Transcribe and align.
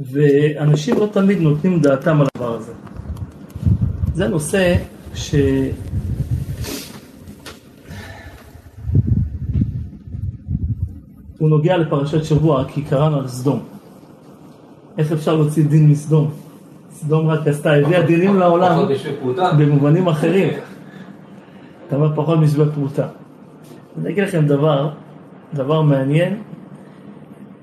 ואנשים 0.00 0.98
לא 0.98 1.08
תמיד 1.12 1.40
נותנים 1.40 1.80
דעתם 1.80 2.20
על 2.20 2.26
הדבר 2.34 2.54
הזה. 2.54 2.72
זה 4.14 4.28
נושא 4.28 4.76
ש... 5.14 5.34
הוא 11.38 11.50
נוגע 11.50 11.76
לפרשת 11.76 12.24
שבוע, 12.24 12.64
כי 12.68 12.82
קראנו 12.82 13.18
על 13.18 13.28
סדום. 13.28 13.60
איך 14.98 15.12
אפשר 15.12 15.34
להוציא 15.34 15.64
דין 15.64 15.90
מסדום? 15.90 16.30
סדום 16.92 17.28
רק 17.28 17.46
עשתה, 17.46 17.72
הביאה 17.72 18.02
דינים 18.02 18.36
לעולם 18.36 18.88
במובנים 19.58 20.08
אחרים. 20.08 20.48
אתה 21.86 21.96
אומר 21.96 22.16
פחות 22.16 22.38
משווה 22.38 22.66
פרוטה. 22.74 23.06
אני 24.00 24.10
אגיד 24.10 24.24
לכם 24.24 24.46
דבר, 24.46 24.90
דבר 25.54 25.82
מעניין. 25.82 26.36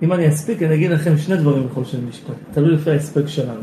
אם 0.01 0.13
אני 0.13 0.29
אספיק, 0.29 0.63
אני 0.63 0.75
אגיד 0.75 0.91
לכם 0.91 1.17
שני 1.17 1.37
דברים 1.37 1.67
בכל 1.67 1.85
שם 1.85 2.09
משפט, 2.09 2.35
תלוי 2.51 2.71
לפי 2.71 2.91
ההספק 2.91 3.27
שלנו. 3.27 3.61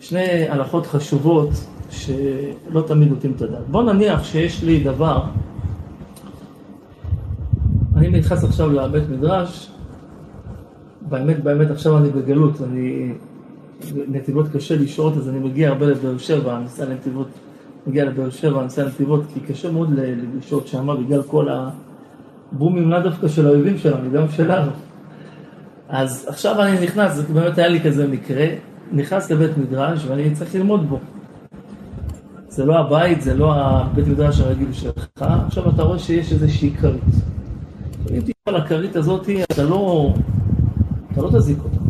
שני 0.00 0.48
הלכות 0.48 0.86
חשובות 0.86 1.50
שלא 1.90 2.82
תמיד 2.86 3.08
נותנים 3.08 3.32
את 3.36 3.42
הדעת. 3.42 3.68
בוא 3.68 3.82
נניח 3.82 4.24
שיש 4.24 4.62
לי 4.62 4.84
דבר, 4.84 5.22
אני 7.96 8.08
נכנס 8.08 8.44
עכשיו 8.44 8.72
לבית 8.72 9.08
מדרש, 9.08 9.70
באמת 11.08 11.44
באמת 11.44 11.70
עכשיו 11.70 11.98
אני 11.98 12.10
בגלות, 12.10 12.62
אני, 12.62 13.12
נתיבות 14.08 14.46
קשה 14.52 14.76
לשהות 14.76 15.16
אז 15.16 15.28
אני 15.28 15.38
מגיע 15.38 15.68
הרבה 15.68 15.86
לבאר 15.86 16.18
שבע, 16.18 16.56
אני 16.56 16.62
נוסע 16.62 16.84
לנתיבות, 16.84 17.28
מגיע 17.86 18.04
לבאר 18.04 18.30
שבע, 18.30 18.56
אני 18.56 18.64
נוסע 18.64 18.84
לנתיבות, 18.84 19.20
כי 19.34 19.40
קשה 19.40 19.70
מאוד 19.70 19.90
לשהות 20.38 20.66
שם 20.66 20.96
בגלל 21.04 21.22
כל 21.22 21.48
הבומים 22.52 22.90
לאו 22.90 23.00
דווקא 23.00 23.28
של 23.28 23.46
האויבים 23.46 23.78
שלנו, 23.78 24.10
גם 24.12 24.28
שלנו. 24.28 24.70
אז 25.88 26.26
עכשיו 26.28 26.62
אני 26.62 26.84
נכנס, 26.84 27.20
באמת 27.20 27.58
היה 27.58 27.68
לי 27.68 27.80
כזה 27.80 28.08
מקרה, 28.08 28.46
נכנס 28.92 29.30
לבית 29.30 29.58
מדרש 29.58 30.04
ואני 30.06 30.30
צריך 30.34 30.54
ללמוד 30.54 30.88
בו. 30.88 30.98
זה 32.48 32.64
לא 32.64 32.78
הבית, 32.78 33.22
זה 33.22 33.34
לא 33.34 33.54
הבית 33.54 34.06
מדרש 34.06 34.40
הרגיל 34.40 34.72
שלך, 34.72 35.24
עכשיו 35.46 35.70
אתה 35.70 35.82
רואה 35.82 35.98
שיש 35.98 36.32
איזושהי 36.32 36.70
כרית. 36.70 37.02
אם 38.10 38.20
תשאל 38.20 38.32
על 38.46 38.56
הכרית 38.56 38.96
הזאת, 38.96 39.28
אתה 39.52 39.62
לא, 39.62 40.14
אתה 41.12 41.22
לא 41.22 41.28
תזיק 41.28 41.58
אותה. 41.64 41.80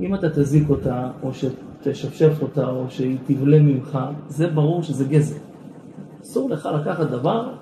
אם 0.00 0.14
אתה 0.14 0.30
תזיק 0.30 0.70
אותה, 0.70 1.08
או 1.22 1.30
שתשפשף 1.34 2.42
אותה, 2.42 2.66
או 2.68 2.84
שהיא 2.88 3.18
תבלה 3.26 3.58
ממך, 3.58 3.98
זה 4.28 4.46
ברור 4.46 4.82
שזה 4.82 5.04
גזל. 5.04 5.38
אסור 6.22 6.50
לך 6.50 6.68
לקחת 6.80 7.06
דבר 7.10 7.52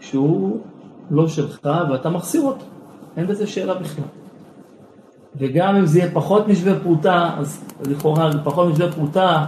שהוא 0.00 0.60
לא 1.10 1.28
שלך 1.28 1.58
ואתה 1.90 2.10
מחסיר 2.10 2.42
אותו. 2.42 2.64
אין 3.16 3.26
בזה 3.26 3.46
שאלה 3.46 3.74
בכלל. 3.74 4.04
וגם 5.36 5.76
אם 5.76 5.86
זה 5.86 5.98
יהיה 5.98 6.10
פחות 6.12 6.48
משווה 6.48 6.80
פרוטה, 6.80 7.30
אז 7.38 7.64
לכאורה 7.86 8.30
פחות 8.44 8.68
משווה 8.68 8.92
פרוטה 8.92 9.44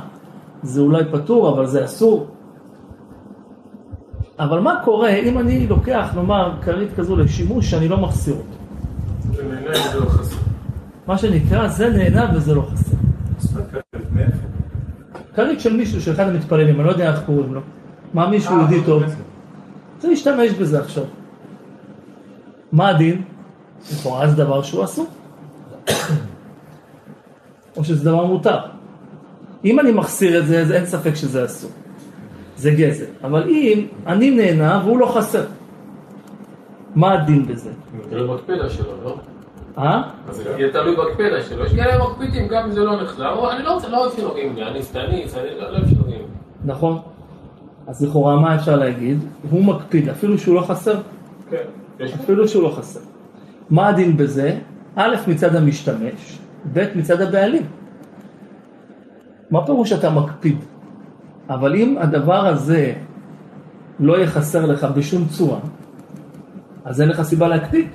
זה 0.63 0.81
אולי 0.81 1.05
פטור, 1.13 1.49
אבל 1.49 1.67
זה 1.67 1.85
אסור. 1.85 2.27
אבל 4.39 4.61
מה 4.61 4.81
קורה 4.85 5.11
אם 5.11 5.39
אני 5.39 5.67
לוקח, 5.67 6.13
נאמר, 6.15 6.53
כרית 6.63 6.89
כזו 6.97 7.17
לשימוש 7.17 7.71
שאני 7.71 7.89
לא 7.89 7.97
מחסיר 7.97 8.35
אותו? 8.35 8.57
זה 9.33 9.43
נהנה 9.43 9.71
וזה 9.71 10.01
לא 10.01 10.07
חסר. 10.07 10.37
מה 11.07 11.19
שנקרא, 11.19 11.69
זה 11.69 11.91
נהנה 11.91 12.31
וזה 12.35 12.55
לא 12.55 12.63
חסר. 12.73 12.97
כרית 15.35 15.61
של 15.61 15.77
מישהו, 15.77 16.01
של 16.01 16.13
אחד 16.13 16.29
המתפללים, 16.29 16.81
אני 16.81 16.85
לא 16.87 16.91
יודע 16.91 17.13
איך 17.13 17.23
קוראים 17.27 17.55
לו. 17.55 17.61
מה 18.15 18.29
מישהו 18.29 18.55
אה, 18.55 18.61
יהודי 18.61 18.83
טוב? 18.87 19.03
צריך 19.99 20.11
להשתמש 20.11 20.51
בזה 20.51 20.81
עכשיו. 20.81 21.05
מה 22.73 22.89
הדין? 22.89 23.23
לכאורה 23.93 24.29
זה 24.29 24.37
דבר 24.37 24.63
שהוא 24.63 24.85
אסור. 24.85 25.07
או 27.77 27.85
שזה 27.85 28.05
דבר 28.11 28.25
מותר. 28.25 28.59
אם 29.65 29.81
אני 29.81 29.93
מחסיר 29.93 30.41
את 30.41 30.47
זה, 30.47 30.61
אז 30.61 30.73
אין 30.73 30.87
ספק 30.87 31.15
שזה 31.15 31.45
אסור. 31.45 31.71
זה 32.57 32.71
גזל. 32.71 33.05
אבל 33.25 33.49
אם 33.49 33.87
אני 34.07 34.31
נהנה 34.31 34.83
והוא 34.85 34.99
לא 34.99 35.07
חסר, 35.07 35.45
מה 36.95 37.13
הדין 37.13 37.47
בזה? 37.47 37.71
תלוי 38.11 38.37
בקפידה 38.37 38.71
שלו, 38.71 38.93
לא? 39.05 39.17
אה? 39.79 40.03
אז 40.29 40.37
זה 40.37 40.55
יהיה 40.59 40.73
תלוי 40.73 40.97
בקפידה 40.97 41.43
שלו. 41.43 41.65
יש 41.65 41.75
כאלה 41.75 42.05
מקפידים 42.05 42.49
גם 42.49 42.65
אם 42.65 42.73
זה 42.73 42.81
לא 42.81 43.03
נחסר. 43.03 43.53
אני 43.53 43.65
לא 43.65 43.75
רוצה, 43.75 43.89
לא 43.89 44.05
אוהב 44.05 44.17
שנוגעים 44.17 44.57
לי, 44.57 44.63
אני 44.63 44.83
איסטניס, 44.83 45.37
אני 45.37 45.61
לא 45.61 45.69
אוהב 45.69 45.89
שנוגעים 45.89 46.19
לי. 46.19 46.27
נכון? 46.65 46.99
אז 47.87 48.05
לכאורה 48.05 48.37
מה 48.37 48.55
אפשר 48.55 48.77
להגיד? 48.77 49.19
הוא 49.51 49.65
מקפיד, 49.65 50.09
אפילו 50.09 50.39
שהוא 50.39 50.55
לא 50.55 50.61
חסר. 50.61 50.97
כן. 51.51 51.57
יש 52.01 52.13
אפילו 52.15 52.49
שהוא 52.49 52.63
לא 52.63 52.69
חסר. 52.69 53.01
מה 53.71 53.89
הדין 53.89 54.17
בזה? 54.17 54.59
א', 54.97 55.17
מצד 55.29 55.57
המשתמש, 55.57 56.39
ב', 56.73 56.85
מצד 56.95 57.21
הבעלים. 57.21 57.63
מה 59.51 59.67
פירוש 59.67 59.93
אתה 59.93 60.11
מקפיד? 60.11 60.57
אבל 61.51 61.75
אם 61.75 61.97
הדבר 62.01 62.47
הזה 62.47 62.93
לא 64.01 64.17
יהיה 64.17 64.27
חסר 64.27 64.67
לך 64.67 64.87
בשום 64.97 65.29
צורה, 65.29 65.59
אז 66.85 67.01
אין 67.01 67.09
לך 67.09 67.23
סיבה 67.23 67.49
להקפיד. 67.49 67.87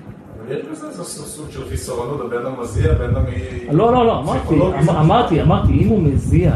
יש 0.49 0.65
בזה 0.71 0.87
איזה 0.87 1.03
סוג 1.03 1.45
של 1.49 1.69
חיסרונות, 1.69 2.21
הבן 2.21 2.45
אדם 2.45 2.51
מזיע, 2.61 2.91
הבן 2.91 3.09
אדם. 3.15 3.23
לא, 3.71 3.93
לא, 3.93 4.05
לא, 4.05 4.19
אמרתי, 4.19 4.55
אמ- 4.55 4.89
אמרתי, 4.89 5.41
אמרתי, 5.41 5.71
אם 5.73 5.87
הוא 5.87 6.01
מזיע 6.03 6.53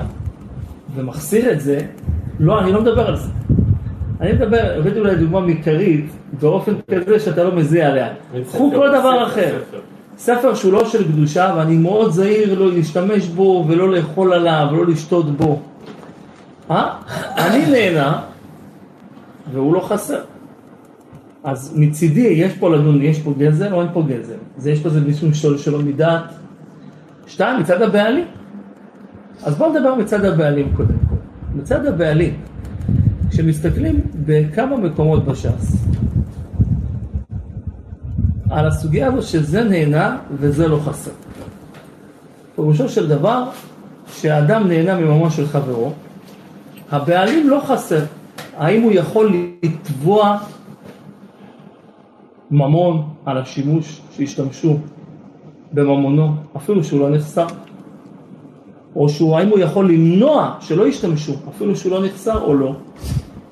ומחסיר 0.96 1.52
את 1.52 1.62
זה, 1.62 1.80
לא, 2.40 2.60
אני 2.62 2.72
לא 2.72 2.82
מדבר 2.82 3.08
על 3.08 3.18
זה. 3.18 3.30
אני 4.22 4.34
מדבר, 4.34 4.76
הבאתי 4.78 5.00
אולי 5.00 5.16
דוגמה 5.16 5.40
מכרית, 5.40 6.06
באופן 6.42 6.74
כזה 6.92 7.20
שאתה 7.20 7.44
לא 7.44 7.56
מזיע 7.56 7.88
עליה. 7.88 8.10
קחו 8.48 8.72
כל 8.76 8.88
דבר 8.88 9.28
אחר. 9.28 9.60
ספר 10.18 10.56
שהוא 10.56 10.74
לא 10.74 10.86
של 10.86 11.08
קדושה, 11.08 11.54
ואני 11.58 11.78
מאוד 11.78 12.12
זהיר 12.12 12.60
לא 12.60 12.72
להשתמש 12.72 13.28
בו 13.28 13.66
ולא 13.68 13.92
לאכול 13.92 14.34
עליו 14.34 14.68
ולא 14.72 14.86
לשתות 14.86 15.38
בו. 15.38 15.62
אה? 16.72 16.98
אני 17.38 17.66
נהנה, 17.72 18.22
והוא 19.54 19.74
לא 19.74 19.80
חסר. 19.80 20.20
אז 21.44 21.74
מצידי, 21.76 22.22
יש 22.22 22.54
פה 22.54 22.70
לדון, 22.70 23.02
יש 23.02 23.20
פה 23.20 23.34
גזל 23.38 23.74
או 23.74 23.82
אין 23.82 23.90
פה 23.94 24.04
גזל? 24.08 24.36
זה 24.58 24.72
יש 24.72 24.80
בזה 24.80 25.02
משום 25.02 25.34
של 25.34 25.58
שלא 25.58 25.80
מדעת. 25.80 26.24
שתיים, 27.28 27.60
מצד 27.60 27.82
הבעלים. 27.82 28.26
אז 29.44 29.56
בואו 29.56 29.74
נדבר 29.74 29.96
מצד 29.96 30.26
הבעלים 30.26 30.74
קודם 30.76 30.96
כל. 31.10 31.16
מצד 31.56 31.86
הבעלים, 31.86 32.34
כשמסתכלים 33.36 34.02
בכמה 34.26 34.78
מקומות 34.78 35.26
בש"ס, 35.26 35.86
על 38.50 38.68
הסוגיה 38.68 39.08
הזו 39.08 39.22
שזה 39.28 39.64
נהנה 39.64 40.18
וזה 40.32 40.68
לא 40.68 40.80
חסר. 40.86 41.12
פירושו 42.56 42.90
של 42.90 43.08
דבר 43.08 43.44
שהאדם 44.14 44.68
נהנה 44.68 44.98
ממומו 44.98 45.32
של 45.32 45.48
חברו, 45.48 45.92
הבעלים 46.92 47.50
לא 47.50 47.62
חסר. 47.66 48.06
האם 48.58 48.82
הוא 48.82 48.92
יכול 48.92 49.36
לתבוע 49.64 50.38
ממון 52.52 53.04
על 53.26 53.38
השימוש 53.38 54.02
שהשתמשו 54.12 54.78
בממונו, 55.74 56.36
אפילו 56.58 56.84
שהוא 56.84 57.00
לא 57.00 57.10
נחסר? 57.10 57.48
או 58.96 59.10
שהוא, 59.10 59.38
האם 59.38 59.50
הוא 59.50 59.60
יכול 59.60 59.92
למנוע 59.92 60.56
שלא 60.60 60.88
ישתמשו, 60.88 61.34
אפילו 61.50 61.76
שהוא 61.76 61.92
לא 61.92 62.06
נחסר 62.06 62.42
או 62.42 62.54
לא? 62.54 62.76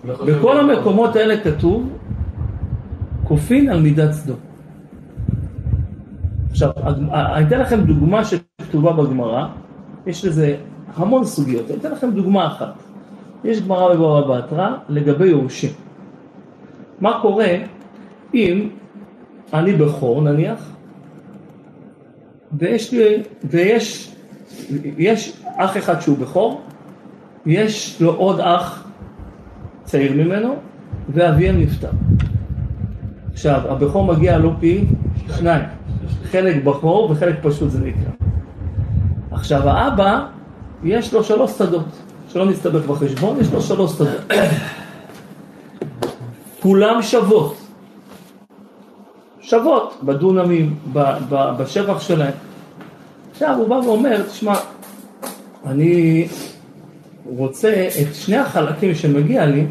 בכל 0.06 0.60
המקומות 0.60 1.16
האלה 1.16 1.44
כתוב, 1.44 1.90
כופין 3.24 3.70
על 3.70 3.82
מידת 3.82 4.12
סדום. 4.12 4.38
עכשיו, 6.52 6.72
אני 7.14 7.48
אתן 7.48 7.60
לכם 7.60 7.82
דוגמה 7.82 8.22
שכתובה 8.26 8.94
בגמרא, 8.94 9.48
יש 10.06 10.26
לזה 10.26 10.56
המון 10.96 11.26
סוגיות, 11.26 11.72
אני 11.72 11.78
אתן 11.80 11.92
לכם 11.92 12.12
דוגמה 12.12 12.48
אחת. 12.48 12.74
יש 13.44 13.62
גמרא 13.62 13.96
בבבא 13.96 14.42
בתרא 14.42 14.70
לגבי 14.90 15.28
יורשים. 15.28 15.72
מה 17.00 17.20
קורה 17.22 17.56
אם 18.34 18.70
אני 19.54 19.74
בכור 19.74 20.22
נניח, 20.22 20.72
ויש 22.52 22.94
לי, 22.94 23.24
ויש 23.44 24.16
יש 24.98 25.44
אח 25.58 25.78
אחד 25.78 26.00
שהוא 26.00 26.18
בכור, 26.18 26.62
יש 27.46 28.02
לו 28.02 28.14
עוד 28.16 28.40
אח 28.40 28.83
צעיר 29.94 30.14
ממנו, 30.14 30.56
ואביהם 31.10 31.62
נפטר. 31.62 31.90
עכשיו, 33.34 33.62
הבכור 33.70 34.06
מגיע 34.06 34.38
לו 34.38 34.54
פי 34.60 34.86
שניים, 35.38 35.64
חלק 36.32 36.64
בכור 36.64 37.12
וחלק 37.12 37.36
פשוט 37.42 37.70
זה 37.70 37.80
נקרא. 37.80 38.12
עכשיו, 39.32 39.70
האבא, 39.70 40.26
יש 40.84 41.14
לו 41.14 41.24
שלוש 41.24 41.52
שדות, 41.52 41.86
שלא 42.30 42.46
נסתבך 42.46 42.86
בחשבון, 42.86 43.38
יש 43.42 43.54
לו 43.54 43.62
שלוש 43.62 43.92
שדות. 43.92 44.34
כולם 46.62 47.02
שוות. 47.02 47.58
שוות 49.42 50.00
בדונמים, 50.04 50.76
בשבח 51.58 52.00
שלהם. 52.00 52.34
עכשיו 53.32 53.56
הוא 53.58 53.68
בא 53.68 53.76
ואומר, 53.76 54.24
תשמע, 54.24 54.56
אני 55.66 56.28
רוצה 57.26 57.88
את 58.02 58.16
שני 58.16 58.38
החלקים 58.38 58.96
שמגיע 58.96 59.46
לי, 59.46 59.66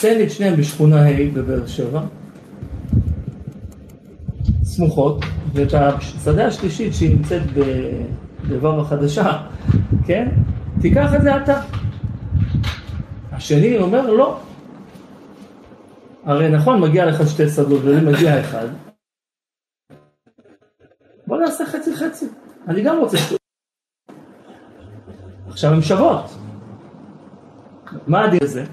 תן 0.00 0.16
לי 0.16 0.24
את 0.24 0.30
שניהם 0.30 0.56
בשכונה 0.56 1.06
ה' 1.08 1.30
בבאר 1.34 1.66
שבע, 1.66 2.00
סמוכות, 4.64 5.24
ואת 5.52 5.74
השדה 5.74 6.46
השלישית 6.46 6.94
שהיא 6.94 7.16
נמצאת 7.16 7.42
בדבר 8.44 8.80
החדשה, 8.80 9.42
כן? 10.06 10.28
תיקח 10.80 11.14
את 11.14 11.22
זה 11.22 11.36
אתה. 11.36 11.60
השני 13.32 13.78
אומר 13.78 14.10
לא. 14.10 14.40
הרי 16.24 16.48
נכון, 16.48 16.80
מגיע 16.80 17.06
לך 17.06 17.28
שתי 17.28 17.48
שדות 17.48 17.84
ולי 17.84 18.00
מגיע 18.00 18.40
אחד. 18.40 18.68
בוא 21.26 21.38
נעשה 21.38 21.66
חצי 21.66 21.96
חצי. 21.96 22.26
אני 22.68 22.82
גם 22.82 22.98
רוצה. 22.98 23.16
עכשיו 25.64 25.76
הן 25.76 25.82
שוות. 25.82 26.34
מה 28.06 28.24
הדין 28.24 28.38
בזה? 28.42 28.64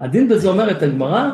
הדין 0.00 0.28
בזה 0.28 0.48
אומרת 0.48 0.82
הגמרא, 0.82 1.30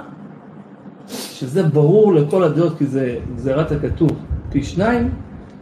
שזה 1.09 1.63
ברור 1.63 2.15
לכל 2.15 2.43
הדעות 2.43 2.79
כי 2.79 2.87
זה 2.87 3.19
גזירת 3.37 3.73
הכתוב 3.73 4.11
פי 4.51 4.63
שניים, 4.63 5.11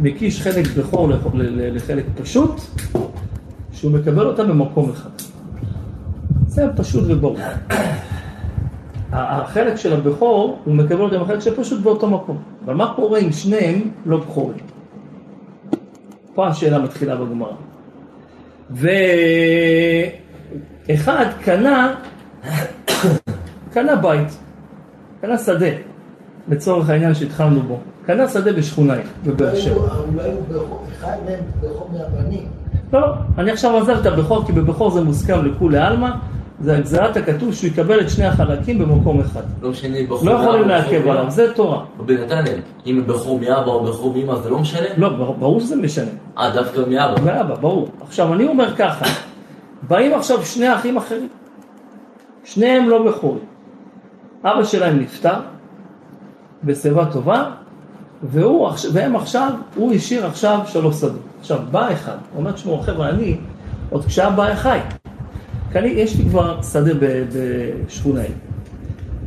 מקיש 0.01 0.43
חלק 0.43 0.67
בכור 0.79 1.09
לחלק 1.49 2.05
פשוט, 2.23 2.61
שהוא 3.73 3.93
מקבל 3.93 4.27
אותה 4.27 4.45
במקום 4.45 4.91
אחד. 4.91 5.11
זה 6.47 6.67
פשוט 6.77 7.05
וברור. 7.07 7.37
החלק 9.13 9.77
של 9.77 9.93
הבכור, 9.93 10.59
הוא 10.65 10.75
מקבל 10.75 11.01
אותה 11.01 11.19
בחלק 11.19 11.41
שפשוט 11.41 11.81
באותו 11.81 12.11
מקום. 12.11 12.43
אבל 12.65 12.75
מה 12.75 12.93
קורה 12.97 13.19
אם 13.19 13.33
שניהם 13.33 13.91
לא 14.07 14.17
בכורים? 14.17 14.59
פה 16.35 16.47
השאלה 16.47 16.79
מתחילה 16.79 17.17
בגמרא. 17.17 17.74
ואחד 20.89 21.27
קנה, 21.45 21.95
קנה 23.73 23.97
בית, 23.97 24.39
קנה 25.21 25.39
שדה, 25.39 25.67
לצורך 26.49 26.91
העניין 26.91 27.15
שהתחלנו 27.15 27.63
בו. 27.63 27.81
קנה 28.07 28.29
שדה 28.29 28.53
בשכונה, 28.53 28.95
בבאר 29.27 29.55
שבע. 29.55 29.75
אולי 29.75 30.31
הוא 30.55 30.79
אחד 30.93 31.17
מהם 31.27 31.41
בכור 31.61 31.91
מהבנים. 31.93 32.47
לא, 32.93 33.15
אני 33.39 33.51
עכשיו 33.51 33.73
עוזב 33.73 33.97
את 34.01 34.07
הבכור, 34.07 34.47
כי 34.47 34.53
בבכור 34.53 34.91
זה 34.91 35.01
מוסכם 35.01 35.45
לכולי 35.45 35.79
עלמא, 35.79 36.11
זה 36.65 36.77
הגזרת 36.77 37.17
הכתוב 37.17 37.55
שהוא 37.55 37.69
יקבל 37.69 38.01
את 38.01 38.11
שני 38.11 38.25
החלקים 38.27 38.79
במקום 38.79 39.21
אחד. 39.21 39.41
לא 39.63 39.71
משנה 39.71 39.99
בחור 40.09 40.25
לא 40.29 40.31
יכולים 40.31 40.69
לעכב 40.69 41.09
עליו. 41.09 41.25
זה 41.31 41.53
תורה. 41.55 41.85
רבי 41.99 42.17
נתנאל, 42.17 42.59
אם 42.87 43.03
בחור 43.07 43.41
מאבא 43.41 43.67
או 43.71 43.85
בחור 43.85 44.15
מאמא 44.15 44.37
זה 44.43 44.51
לא 44.51 44.59
משנה? 44.59 44.87
לא, 44.97 45.09
בר- 45.09 45.33
ברור 45.33 45.61
שזה 45.61 45.77
משנה. 45.77 46.11
אה, 46.39 46.51
דווקא 46.51 46.81
מאבא. 46.89 47.21
מאבא, 47.25 47.55
ברור. 47.55 47.89
עכשיו, 48.01 48.35
אני 48.35 48.47
אומר 48.47 48.77
ככה, 48.77 49.05
באים 49.89 50.15
עכשיו 50.15 50.43
שני 50.47 50.75
אחים 50.75 50.97
אחרים, 50.97 51.29
שניהם 52.45 52.89
לא 52.89 53.07
בכורים. 53.07 53.45
אבא 54.45 54.65
שלהם 54.65 54.99
נפטר, 55.01 55.35
בשיבה 56.65 57.07
טובה, 57.13 57.51
והוא, 58.23 58.69
והם 58.93 59.17
עכשיו, 59.17 59.51
הוא 59.75 59.93
השאיר 59.93 60.27
עכשיו 60.27 60.61
שלוש 60.67 60.97
שדות. 61.01 61.21
עכשיו, 61.41 61.59
בא 61.71 61.93
אחד, 61.93 62.17
אומר, 62.37 62.53
תשמעו, 62.53 62.79
חבר'ה, 62.81 63.09
אני, 63.09 63.37
עוד 63.91 64.05
כשאבא 64.05 64.55
חי, 64.55 64.79
אני, 65.77 65.89
יש 65.89 66.17
לי 66.17 66.25
כבר 66.25 66.63
שדה 66.63 66.95
ב- 66.95 67.25
בשכונאי. 67.87 68.29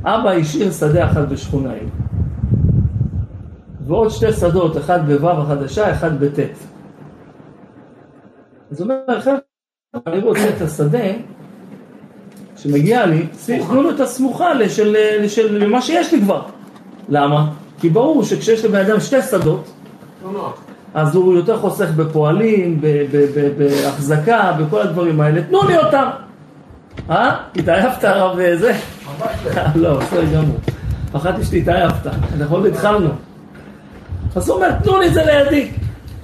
אבא 0.04 0.30
השאיר 0.32 0.72
שדה 0.72 1.06
אחת 1.06 1.28
בשכונאי, 1.28 1.80
ועוד 3.88 4.10
שתי 4.10 4.34
שדות, 4.34 4.78
אחד 4.78 5.12
בו' 5.12 5.30
החדשה, 5.30 5.92
אחד 5.92 6.20
בט'. 6.20 6.40
אז 8.72 8.82
הוא 8.82 8.92
אומר, 8.92 9.22
חבר'ה, 9.22 9.38
אני 10.08 10.20
רוצה 10.20 10.50
את 10.58 10.62
השדה 10.62 11.08
שמגיע 12.58 13.06
לי, 13.06 13.28
תנו 13.46 13.82
לו 13.84 13.92
את 13.92 14.00
הסמוכה 14.00 14.54
לשל, 14.54 14.96
לשל, 15.22 15.58
למה 15.58 15.82
שיש 15.82 16.14
לי 16.14 16.22
כבר. 16.22 16.42
למה? 17.10 17.52
כי 17.80 17.90
ברור 17.90 18.24
שכשיש 18.24 18.66
לבן 18.66 18.86
אדם 18.86 19.00
שתי 19.00 19.22
שדות, 19.22 19.68
לא. 20.34 20.54
אז 20.94 21.16
הוא 21.16 21.34
יותר 21.36 21.58
חוסך 21.60 21.92
בפועלים, 21.96 22.82
בהחזקה, 23.58 24.58
בכל 24.60 24.82
הדברים 24.82 25.22
האלה. 25.22 25.42
תנו 25.42 25.68
לי 25.68 25.78
אותם! 25.78 26.27
אה? 27.10 27.36
התעייפת 27.56 28.04
הרב 28.04 28.40
זה? 28.56 28.74
לא, 29.76 30.00
בסדר 30.00 30.26
גמור. 30.34 30.58
פחדתי 31.12 31.44
שתתעייפת, 31.46 32.10
עוד 32.50 32.66
התחלנו. 32.66 33.10
אז 34.36 34.50
הוא 34.50 34.56
אומר, 34.56 34.72
תנו 34.84 35.00
לי 35.00 35.08
את 35.08 35.14
זה 35.14 35.24
לידי. 35.24 35.72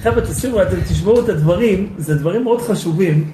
חבר'ה, 0.03 0.21
תשימו, 0.21 0.61
אתם 0.61 0.81
תשמעו 0.81 1.19
את 1.19 1.29
הדברים, 1.29 1.93
זה 1.97 2.15
דברים 2.15 2.43
מאוד 2.43 2.61
חשובים. 2.61 3.31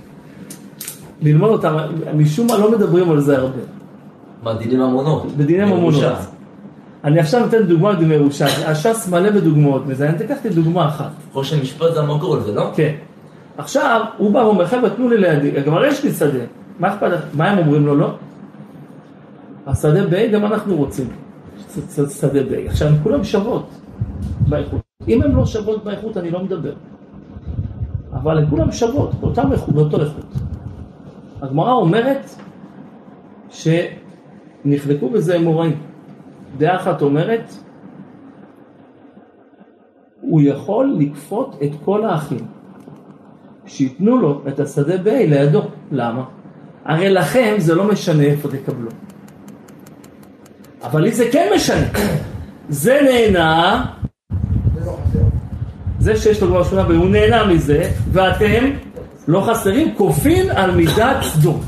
ללמוד 1.22 1.50
אותם, 1.50 1.78
משום 2.14 2.48
מה 2.48 2.58
לא 2.58 2.72
מדברים 2.72 3.12
על 3.12 3.20
זה 3.20 3.38
הרבה. 3.38 3.62
מה, 4.44 4.54
דיני 4.54 4.76
ממונות? 4.76 5.38
בדיני 5.38 5.66
ממונות. 5.66 6.14
אני 7.04 7.20
עכשיו 7.20 7.40
נותן 7.40 7.64
דוגמה 7.64 7.94
ירושה. 8.14 8.46
הש"ס 8.46 9.08
מלא 9.08 9.30
בדוגמאות 9.30 9.88
מזה, 9.88 10.10
אני 10.10 10.18
תיקחתי 10.18 10.50
דוגמה 10.50 10.88
אחת. 10.88 11.12
חושן 11.34 11.62
משפט 11.62 11.94
זה 11.94 12.00
המקור 12.00 12.36
על 12.36 12.42
זה, 12.42 12.52
לא? 12.52 12.72
כן. 12.76 12.94
עכשיו, 13.58 14.02
הוא 14.18 14.32
בא 14.32 14.40
ואומר, 14.40 14.68
חבר'ה, 14.68 14.90
תנו 14.90 15.10
לי 15.10 15.18
לידי, 15.18 15.64
כבר 15.64 15.86
יש 15.86 16.04
לי 16.04 16.12
שדה. 16.12 16.40
מה 16.80 16.94
אכפת? 16.94 17.12
מה 17.34 17.52
הם 17.52 17.58
אומרים 17.58 17.86
לו? 17.86 17.96
לא. 17.96 18.16
השדה 19.68 20.08
ב, 20.08 20.32
גם 20.34 20.46
אנחנו 20.46 20.76
רוצים. 20.76 21.08
שדה 22.10 22.44
ב. 22.44 22.54
עכשיו, 22.68 22.88
הם 22.88 22.94
כולם 23.04 23.24
שוות 23.24 23.70
באיכות. 24.50 24.82
אם 25.08 25.22
הן 25.22 25.32
לא 25.32 25.46
שוות 25.46 25.84
באיכות, 25.84 26.18
אני 26.18 26.32
לא 26.32 26.44
מדבר. 26.44 26.74
אבל 28.14 28.38
הן 28.38 28.50
כולם 28.50 28.72
שוות, 28.72 29.14
באותם 29.14 29.52
איכות, 29.52 29.76
באותו 29.76 30.02
איכות. 30.02 30.26
הגמרא 31.42 31.72
אומרת 31.72 32.30
שנחלקו 33.50 35.10
בזה 35.10 35.36
אמוראים. 35.36 35.80
דעה 36.58 36.76
אחת 36.76 37.02
אומרת, 37.02 37.54
הוא 40.22 40.42
יכול 40.42 40.96
לכפות 41.00 41.56
את 41.64 41.72
כל 41.86 42.06
האחים. 42.06 42.48
שייתנו 43.66 44.18
לו 44.18 44.42
את 44.48 44.60
השדה 44.60 44.98
ב 44.98 45.08
לידו. 45.08 45.62
למה? 45.92 46.39
הרי 46.90 47.10
לכם 47.10 47.56
זה 47.58 47.76
לא 47.76 47.84
משנה 47.84 48.24
איפה 48.24 48.48
תקבלו. 48.50 48.90
אבל 50.84 51.02
לי 51.02 51.12
זה 51.12 51.26
כן 51.32 51.48
משנה. 51.56 51.86
זה 52.70 53.00
נהנה, 53.04 53.86
זה 56.00 56.16
שיש 56.16 56.42
לו 56.42 56.48
כבר 56.48 56.64
שכונה 56.64 56.88
והוא 56.88 57.10
נהנה 57.10 57.46
מזה, 57.46 57.84
ואתם 58.12 58.66
לא 59.28 59.42
חסרים, 59.42 59.96
כופין 59.96 60.50
על 60.52 60.72
מידת 60.76 61.18
סדום. 61.22 61.62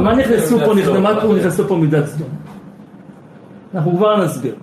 מה- 0.00 0.14
נכנסו 0.14 0.58
פה 0.58 0.74
נכנסו 1.38 1.68
פה 1.68 1.76
מידת 1.76 2.06
סדום? 2.06 2.28
אנחנו 3.74 3.96
כבר 3.96 4.24
נסביר. 4.24 4.54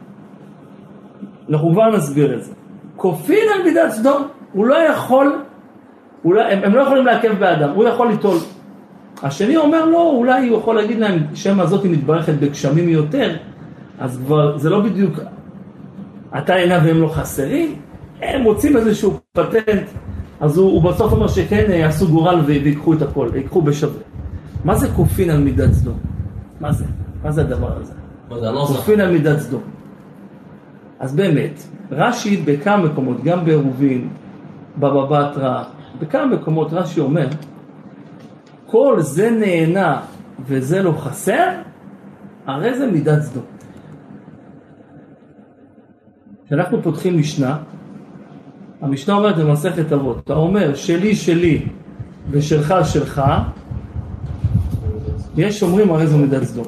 אנחנו 1.49 1.71
כבר 1.71 1.97
נסביר 1.97 2.35
את 2.37 2.43
זה. 2.43 2.51
כופין 2.95 3.43
על 3.55 3.63
מידת 3.63 3.91
סדום, 3.91 4.27
הוא 4.53 4.65
לא 4.65 4.75
יכול, 4.75 5.41
הוא 6.21 6.33
לא, 6.33 6.41
הם, 6.41 6.59
הם 6.63 6.75
לא 6.75 6.81
יכולים 6.81 7.05
לעכב 7.05 7.39
באדם, 7.39 7.69
הוא 7.69 7.87
יכול 7.87 8.07
ליטול. 8.07 8.37
השני 9.23 9.57
אומר 9.57 9.85
לא, 9.85 10.11
אולי 10.11 10.47
הוא 10.47 10.57
יכול 10.57 10.75
להגיד 10.75 10.99
להם, 10.99 11.19
שמא 11.33 11.65
זאתי 11.65 11.87
מתברכת 11.87 12.33
בגשמים 12.33 12.89
יותר, 12.89 13.35
אז 13.99 14.21
כבר, 14.25 14.57
זה 14.57 14.69
לא 14.69 14.79
בדיוק, 14.79 15.19
אתה 16.37 16.53
עיניו 16.53 16.81
והם 16.83 17.01
לא 17.01 17.07
חסרים, 17.07 17.75
הם 18.21 18.41
מוצאים 18.41 18.77
איזשהו 18.77 19.19
פטנט, 19.33 19.83
אז 20.39 20.57
הוא, 20.57 20.71
הוא 20.71 20.83
בסוף 20.83 21.13
אומר 21.13 21.27
שכן 21.27 21.65
אה, 21.69 21.75
יעשו 21.75 22.07
גורל 22.07 22.39
ו- 22.39 22.45
ויקחו 22.45 22.93
את 22.93 23.01
הכל, 23.01 23.29
ייקחו 23.35 23.61
בשווה. 23.61 24.01
מה 24.63 24.75
זה 24.75 24.87
כופין 24.95 25.29
על 25.29 25.39
מידת 25.39 25.71
סדום? 25.71 25.97
מה 26.59 26.71
זה? 26.71 26.85
מה 27.23 27.31
זה 27.31 27.41
הדבר 27.41 27.77
הזה? 27.77 27.93
הנוסח? 28.31 28.75
כופין 28.75 28.99
על 28.99 29.11
מידת 29.11 29.39
סדום. 29.39 29.61
אז 30.99 31.15
באמת, 31.15 31.63
רש"י 31.91 32.37
בכמה 32.45 32.77
מקומות, 32.77 33.23
גם 33.23 33.45
בעירובין, 33.45 34.09
בבא 34.77 35.05
בתרא, 35.05 35.63
בכמה 35.99 36.25
מקומות 36.25 36.73
רש"י 36.73 36.99
אומר, 36.99 37.27
כל 38.65 38.95
זה 38.99 39.31
נהנה 39.31 40.01
וזה 40.45 40.83
לא 40.83 40.91
חסר, 40.91 41.49
הרי 42.45 42.77
זה 42.77 42.87
מידת 42.87 43.21
סדום. 43.21 43.43
כשאנחנו 46.45 46.83
פותחים 46.83 47.17
משנה, 47.17 47.57
המשנה 48.81 49.13
אומרת 49.13 49.37
במסכת 49.37 49.91
אבות, 49.91 50.19
אתה 50.23 50.33
אומר 50.33 50.75
שלי 50.75 51.15
שלי 51.15 51.67
ושלך 52.31 52.73
שלך, 52.83 53.21
יש 55.37 55.63
אומרים 55.63 55.91
הרי 55.91 56.07
זו 56.07 56.17
מידת 56.17 56.43
סדום. 56.43 56.65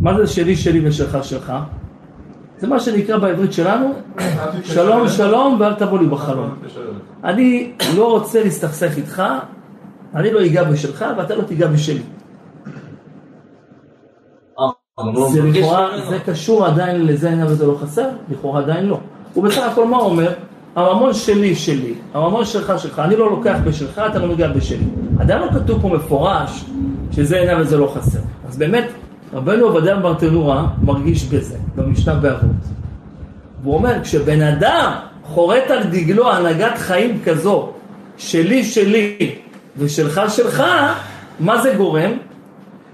מה 0.00 0.16
זה 0.16 0.26
שלי 0.26 0.56
שלי 0.56 0.88
ושלך 0.88 1.24
שלך? 1.24 1.52
זה 2.60 2.66
מה 2.66 2.80
שנקרא 2.80 3.18
בעברית 3.18 3.52
שלנו, 3.52 3.94
שלום 4.64 5.08
שלום 5.08 5.56
ואל 5.60 5.74
תבוא 5.74 5.98
לי 5.98 6.06
בחלום. 6.06 6.54
אני 7.24 7.72
לא 7.96 8.10
רוצה 8.10 8.44
להסתכסך 8.44 8.96
איתך, 8.96 9.22
אני 10.14 10.30
לא 10.30 10.46
אגע 10.46 10.64
בשלך 10.64 11.04
ואתה 11.18 11.34
לא 11.34 11.42
תיגע 11.42 11.66
בשלי. 11.66 12.02
זה 15.32 15.42
לכאורה. 15.42 15.88
זה 16.10 16.18
קשור 16.26 16.66
עדיין 16.66 17.06
לזה 17.06 17.30
עניין 17.30 17.46
וזה 17.46 17.66
לא 17.66 17.78
חסר? 17.80 18.08
לכאורה 18.30 18.60
עדיין 18.60 18.86
לא. 18.86 19.00
הוא 19.34 19.44
בסך 19.44 19.62
הכל 19.72 19.86
מה 19.86 19.96
אומר? 19.96 20.32
הממון 20.76 21.14
שלי 21.14 21.54
שלי, 21.54 21.94
הממון 22.14 22.44
שלך 22.44 22.72
שלך, 22.78 22.98
אני 22.98 23.16
לא 23.16 23.30
לוקח 23.30 23.56
בשלך, 23.64 23.98
אתה 24.10 24.18
לא 24.18 24.26
נוגע 24.26 24.48
בשלי. 24.48 24.84
עדיין 25.20 25.42
לא 25.42 25.48
כתוב 25.50 25.82
פה 25.82 25.88
מפורש 25.88 26.64
שזה 27.12 27.40
עניין 27.40 27.60
וזה 27.60 27.78
לא 27.78 27.92
חסר. 27.94 28.18
אז 28.48 28.58
באמת, 28.58 28.84
רבנו 29.32 29.66
עובדיה 29.66 29.96
ברטנורה 29.96 30.66
מרגיש 30.82 31.24
בזה, 31.24 31.58
במשנה 31.76 32.14
באבות. 32.14 32.50
והוא 33.62 33.74
אומר, 33.74 34.02
כשבן 34.02 34.42
אדם 34.42 34.92
חורט 35.24 35.70
על 35.70 35.82
דגלו 35.82 36.32
הנהגת 36.32 36.78
חיים 36.78 37.20
כזו, 37.24 37.72
שלי 38.16 38.64
שלי 38.64 39.34
ושלך 39.76 40.20
שלך, 40.28 40.64
מה 41.40 41.62
זה 41.62 41.74
גורם? 41.76 42.10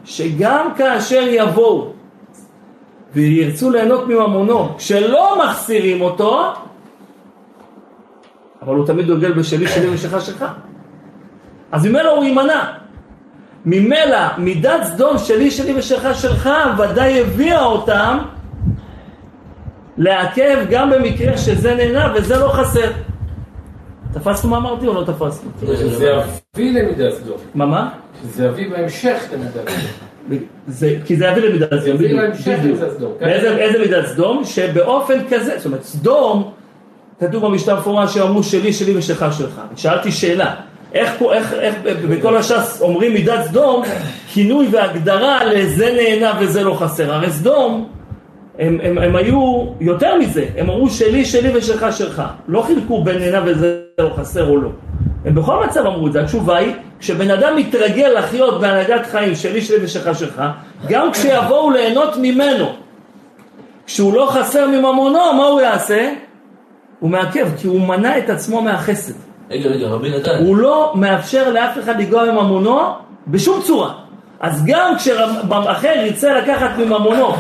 שגם 0.04 0.68
כאשר 0.76 1.24
יבואו 1.28 1.92
וירצו 3.14 3.70
ליהנות 3.70 4.08
מממונו, 4.08 4.76
כשלא 4.76 5.44
מחסירים 5.44 6.00
אותו, 6.00 6.52
אבל 8.62 8.74
הוא 8.74 8.86
תמיד 8.86 9.06
דוגל 9.06 9.32
בשלי 9.32 9.68
שלי 9.68 9.88
ושלך 9.88 10.20
שלך. 10.20 10.44
אז 11.72 11.86
ממילא 11.86 12.10
הוא 12.16 12.24
יימנע. 12.24 12.72
ממילא 13.66 14.38
מידת 14.38 14.84
סדום 14.84 15.18
שלי 15.18 15.50
שלי 15.50 15.74
ושלך 15.78 16.20
שלך 16.20 16.50
ודאי 16.78 17.20
הביאה 17.20 17.64
אותם 17.64 18.18
לעכב 19.96 20.58
גם 20.70 20.90
במקרה 20.90 21.38
שזה 21.38 21.74
נהנה 21.74 22.12
וזה 22.14 22.38
לא 22.38 22.48
חסר. 22.48 22.90
תפסנו 24.12 24.50
מה 24.50 24.56
אמרתי 24.56 24.86
או 24.86 24.94
לא 24.94 25.04
תפסנו? 25.04 25.50
שזה 25.60 26.10
יביא 26.54 26.82
למידת 26.82 27.14
סדום. 27.14 27.36
מה 27.54 27.66
מה? 27.66 27.90
שזה 28.22 28.46
יביא 28.46 28.70
בהמשך 28.70 29.18
למידת 29.32 29.68
סדום. 29.68 30.38
זה, 30.66 30.96
כי 31.04 31.16
זה 31.16 31.26
יביא 31.26 31.42
למידת 31.42 31.70
סדום, 31.80 31.94
יביא 31.94 32.20
בדיוק, 32.20 32.34
כן. 33.20 33.28
איזה 33.28 33.78
מידת 33.78 34.06
סדום? 34.06 34.44
שבאופן 34.44 35.18
כזה, 35.30 35.56
זאת 35.56 35.66
אומרת 35.66 35.82
סדום, 35.82 36.52
כתוב 37.20 37.46
במשנה 37.46 37.74
מפורש 37.74 38.14
שאמרו 38.14 38.42
שלי 38.42 38.72
שלי 38.72 38.96
ושלך 38.96 39.26
שלך. 39.38 39.60
שאלתי 39.76 40.12
שאלה, 40.12 40.54
איך, 40.96 41.22
איך, 41.32 41.52
איך 41.52 41.74
בכל 42.10 42.36
הש"ס 42.36 42.78
אומרים 42.80 43.14
מידת 43.14 43.44
סדום, 43.44 43.82
כינוי 44.28 44.68
והגדרה 44.70 45.44
לזה 45.44 45.92
נהנה 45.96 46.32
וזה 46.40 46.64
לא 46.64 46.74
חסר. 46.74 47.14
הרי 47.14 47.30
סדום, 47.30 47.88
הם, 48.58 48.78
הם, 48.82 48.98
הם 48.98 49.16
היו 49.16 49.66
יותר 49.80 50.18
מזה, 50.18 50.44
הם 50.56 50.70
אמרו 50.70 50.90
שלי 50.90 51.24
שלי 51.24 51.50
ושלך 51.54 51.86
שלך. 51.96 52.22
לא 52.48 52.62
חילקו 52.62 53.04
בין 53.04 53.18
נהנה 53.18 53.40
וזה 53.46 53.80
לא 54.00 54.10
חסר 54.16 54.48
או 54.48 54.56
לא. 54.56 54.70
הם 55.24 55.34
בכל 55.34 55.64
מצב 55.66 55.86
אמרו 55.86 56.06
את 56.06 56.12
זה, 56.12 56.20
התשובה 56.20 56.56
היא, 56.56 56.72
כשבן 56.98 57.30
אדם 57.30 57.56
מתרגל 57.56 58.08
לחיות 58.18 58.60
בהנהגת 58.60 59.06
חיים 59.06 59.34
שלי 59.34 59.60
שלי 59.60 59.84
ושלך 59.84 60.18
שלך, 60.18 60.42
גם 60.88 61.12
כשיבואו 61.12 61.70
ליהנות 61.70 62.16
ממנו, 62.16 62.72
כשהוא 63.86 64.14
לא 64.14 64.28
חסר 64.30 64.68
מממונו, 64.68 65.32
מה 65.36 65.46
הוא 65.46 65.60
יעשה? 65.60 66.12
הוא 67.00 67.10
מעכב, 67.10 67.48
כי 67.56 67.66
הוא 67.66 67.80
מנע 67.80 68.18
את 68.18 68.30
עצמו 68.30 68.62
מהחסד. 68.62 69.14
רגע, 69.50 69.68
רגע, 69.70 69.86
רבי 69.86 70.18
נתן. 70.18 70.38
הוא 70.38 70.56
לא 70.56 70.92
מאפשר 70.94 71.50
לאף 71.50 71.78
אחד 71.78 72.00
לגוע 72.00 72.24
בממונו 72.24 72.80
בשום 73.26 73.62
צורה. 73.62 73.92
אז 74.40 74.64
גם 74.66 74.94
כשאחר 74.96 75.92
ירצה 75.96 76.34
לקחת 76.34 76.70
מממונו, 76.78 77.34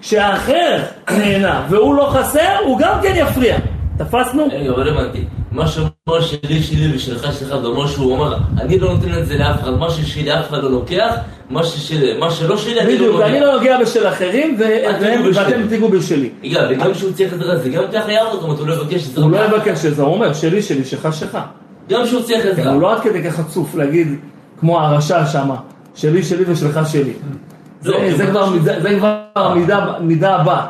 כשהאחר 0.00 0.78
נהנה 1.10 1.66
והוא 1.68 1.94
לא 1.94 2.06
חסר, 2.10 2.56
הוא 2.64 2.78
גם 2.78 2.98
כן 3.02 3.12
יפריע. 3.16 3.56
תפסנו? 3.98 4.48
רגע, 4.52 4.70
אבל 4.70 4.88
הבנתי. 4.88 5.24
מה 5.54 5.68
שאומר 5.68 6.20
שלי 6.20 6.62
שלי 6.62 6.96
ושלך 6.96 7.22
שלך 7.22 7.48
זה 7.48 7.54
אומר 7.66 7.86
שהוא 7.86 8.12
אומר, 8.12 8.36
אני 8.60 8.78
לא 8.78 8.94
נותן 8.94 9.18
את 9.18 9.26
זה 9.26 9.38
לאף 9.38 9.60
אחד, 9.62 9.70
מה 9.78 9.90
ששלי 9.90 10.40
אף 10.40 10.48
אחד 10.48 10.62
לא 10.62 10.70
לוקח, 10.70 11.14
מה 11.50 11.64
ששלי- 11.64 12.18
מה 12.18 12.30
שלא 12.30 12.56
שלי 12.56 12.80
אני 12.80 12.88
לא 12.88 12.94
בדיוק, 13.06 13.20
אני 13.20 13.40
לוקח. 13.40 13.46
לא 13.46 13.58
נוגע 13.58 13.78
בשל 13.80 14.08
אחרים. 14.08 14.56
ואתם 15.34 15.66
תיגעו 15.68 15.88
בשלי. 15.88 16.30
רגע, 16.44 16.66
וגם 16.70 16.92
כשהוא 16.92 17.12
צריך 17.12 17.32
עזרה 17.32 17.56
זה 17.56 17.68
גם 17.68 17.82
ככה 17.92 18.08
זאת 18.32 18.42
אומרת 18.42 18.58
הוא 18.58 18.66
לא 18.68 18.74
יבקש 18.74 18.94
עזרה. 18.94 19.24
הוא 19.24 19.32
לא 19.32 19.44
יבקש 19.44 19.84
עזרה, 19.84 20.06
הוא 20.06 20.14
אומר 20.14 20.32
שלי 20.32 20.62
שלי, 20.62 20.84
שלך 20.84 21.08
שלך. 21.12 21.38
גם 21.90 22.04
כשהוא 22.04 22.22
צריך 22.22 22.46
עזרה. 22.46 22.72
הוא 22.72 22.82
לא 22.82 22.92
עד 22.92 23.00
כדי 23.00 23.22
כך 23.22 23.36
חצוף 23.36 23.74
להגיד, 23.74 24.08
כמו 24.60 24.80
הרשע 24.80 25.26
שמה, 25.26 25.56
שלי 25.94 26.22
שלי 26.22 26.44
ושלך 26.48 26.80
שלי. 26.92 27.12
זה- 27.80 27.90
לא, 27.92 28.16
זה 28.16 28.26
כבר 28.26 28.52
זה 28.64 28.90
המידה 29.36 30.34
הבאה. 30.36 30.66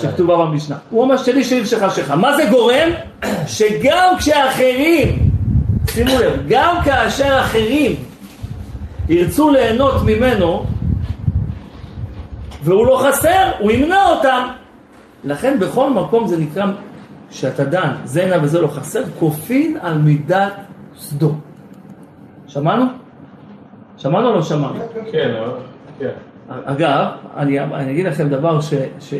שכתובה 0.00 0.36
במשנה. 0.36 0.76
הוא 0.90 1.02
אומר 1.02 1.16
שלי 1.16 1.44
שלי 1.44 1.60
ושלך 1.62 1.96
שלך. 1.96 2.10
מה 2.10 2.36
זה 2.36 2.44
גורם? 2.50 2.88
שגם 3.46 4.14
כשאחרים, 4.18 5.28
שימו 5.90 6.10
לב, 6.20 6.42
גם 6.48 6.76
כאשר 6.84 7.38
אחרים 7.40 7.94
ירצו 9.08 9.50
ליהנות 9.50 9.94
ממנו 10.04 10.64
והוא 12.62 12.86
לא 12.86 13.04
חסר, 13.08 13.50
הוא 13.58 13.70
ימנע 13.70 14.06
אותם. 14.08 14.46
לכן 15.24 15.58
בכל 15.60 15.90
מקום 15.90 16.26
זה 16.28 16.36
נקרא, 16.38 16.64
שאתה 17.30 17.64
דן, 17.64 17.92
זה 18.04 18.24
הנה 18.24 18.44
וזה 18.44 18.60
לא 18.60 18.68
חסר, 18.68 19.02
כופין 19.18 19.76
על 19.82 19.98
מידת 19.98 20.52
סדום. 20.98 21.40
שמענו? 22.46 22.84
שמענו 23.96 24.28
או 24.28 24.34
לא 24.34 24.42
שמענו? 24.42 24.80
כן, 25.12 25.34
אבל- 25.40 25.50
כן. 25.98 26.10
אגב, 26.64 27.06
אני, 27.36 27.60
אני 27.60 27.92
אגיד 27.92 28.06
לכם 28.06 28.28
דבר 28.28 28.60
ש, 28.60 28.74
ש, 29.00 29.14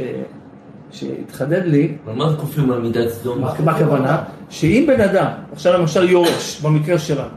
שהתחדד 0.93 1.63
לי, 1.67 1.95
אבל 2.05 2.15
מה 2.15 2.31
זה 2.31 2.37
כופים 2.37 2.73
על 2.73 2.81
מידת 2.81 3.09
סדום? 3.09 3.41
מה 3.65 3.73
הכוונה? 3.73 4.19
שאם 4.51 4.85
בן 4.87 5.01
אדם, 5.01 5.27
עכשיו 5.53 5.73
למשל 5.79 6.09
יורש, 6.09 6.61
במקרה 6.63 6.99
שלנו, 6.99 7.29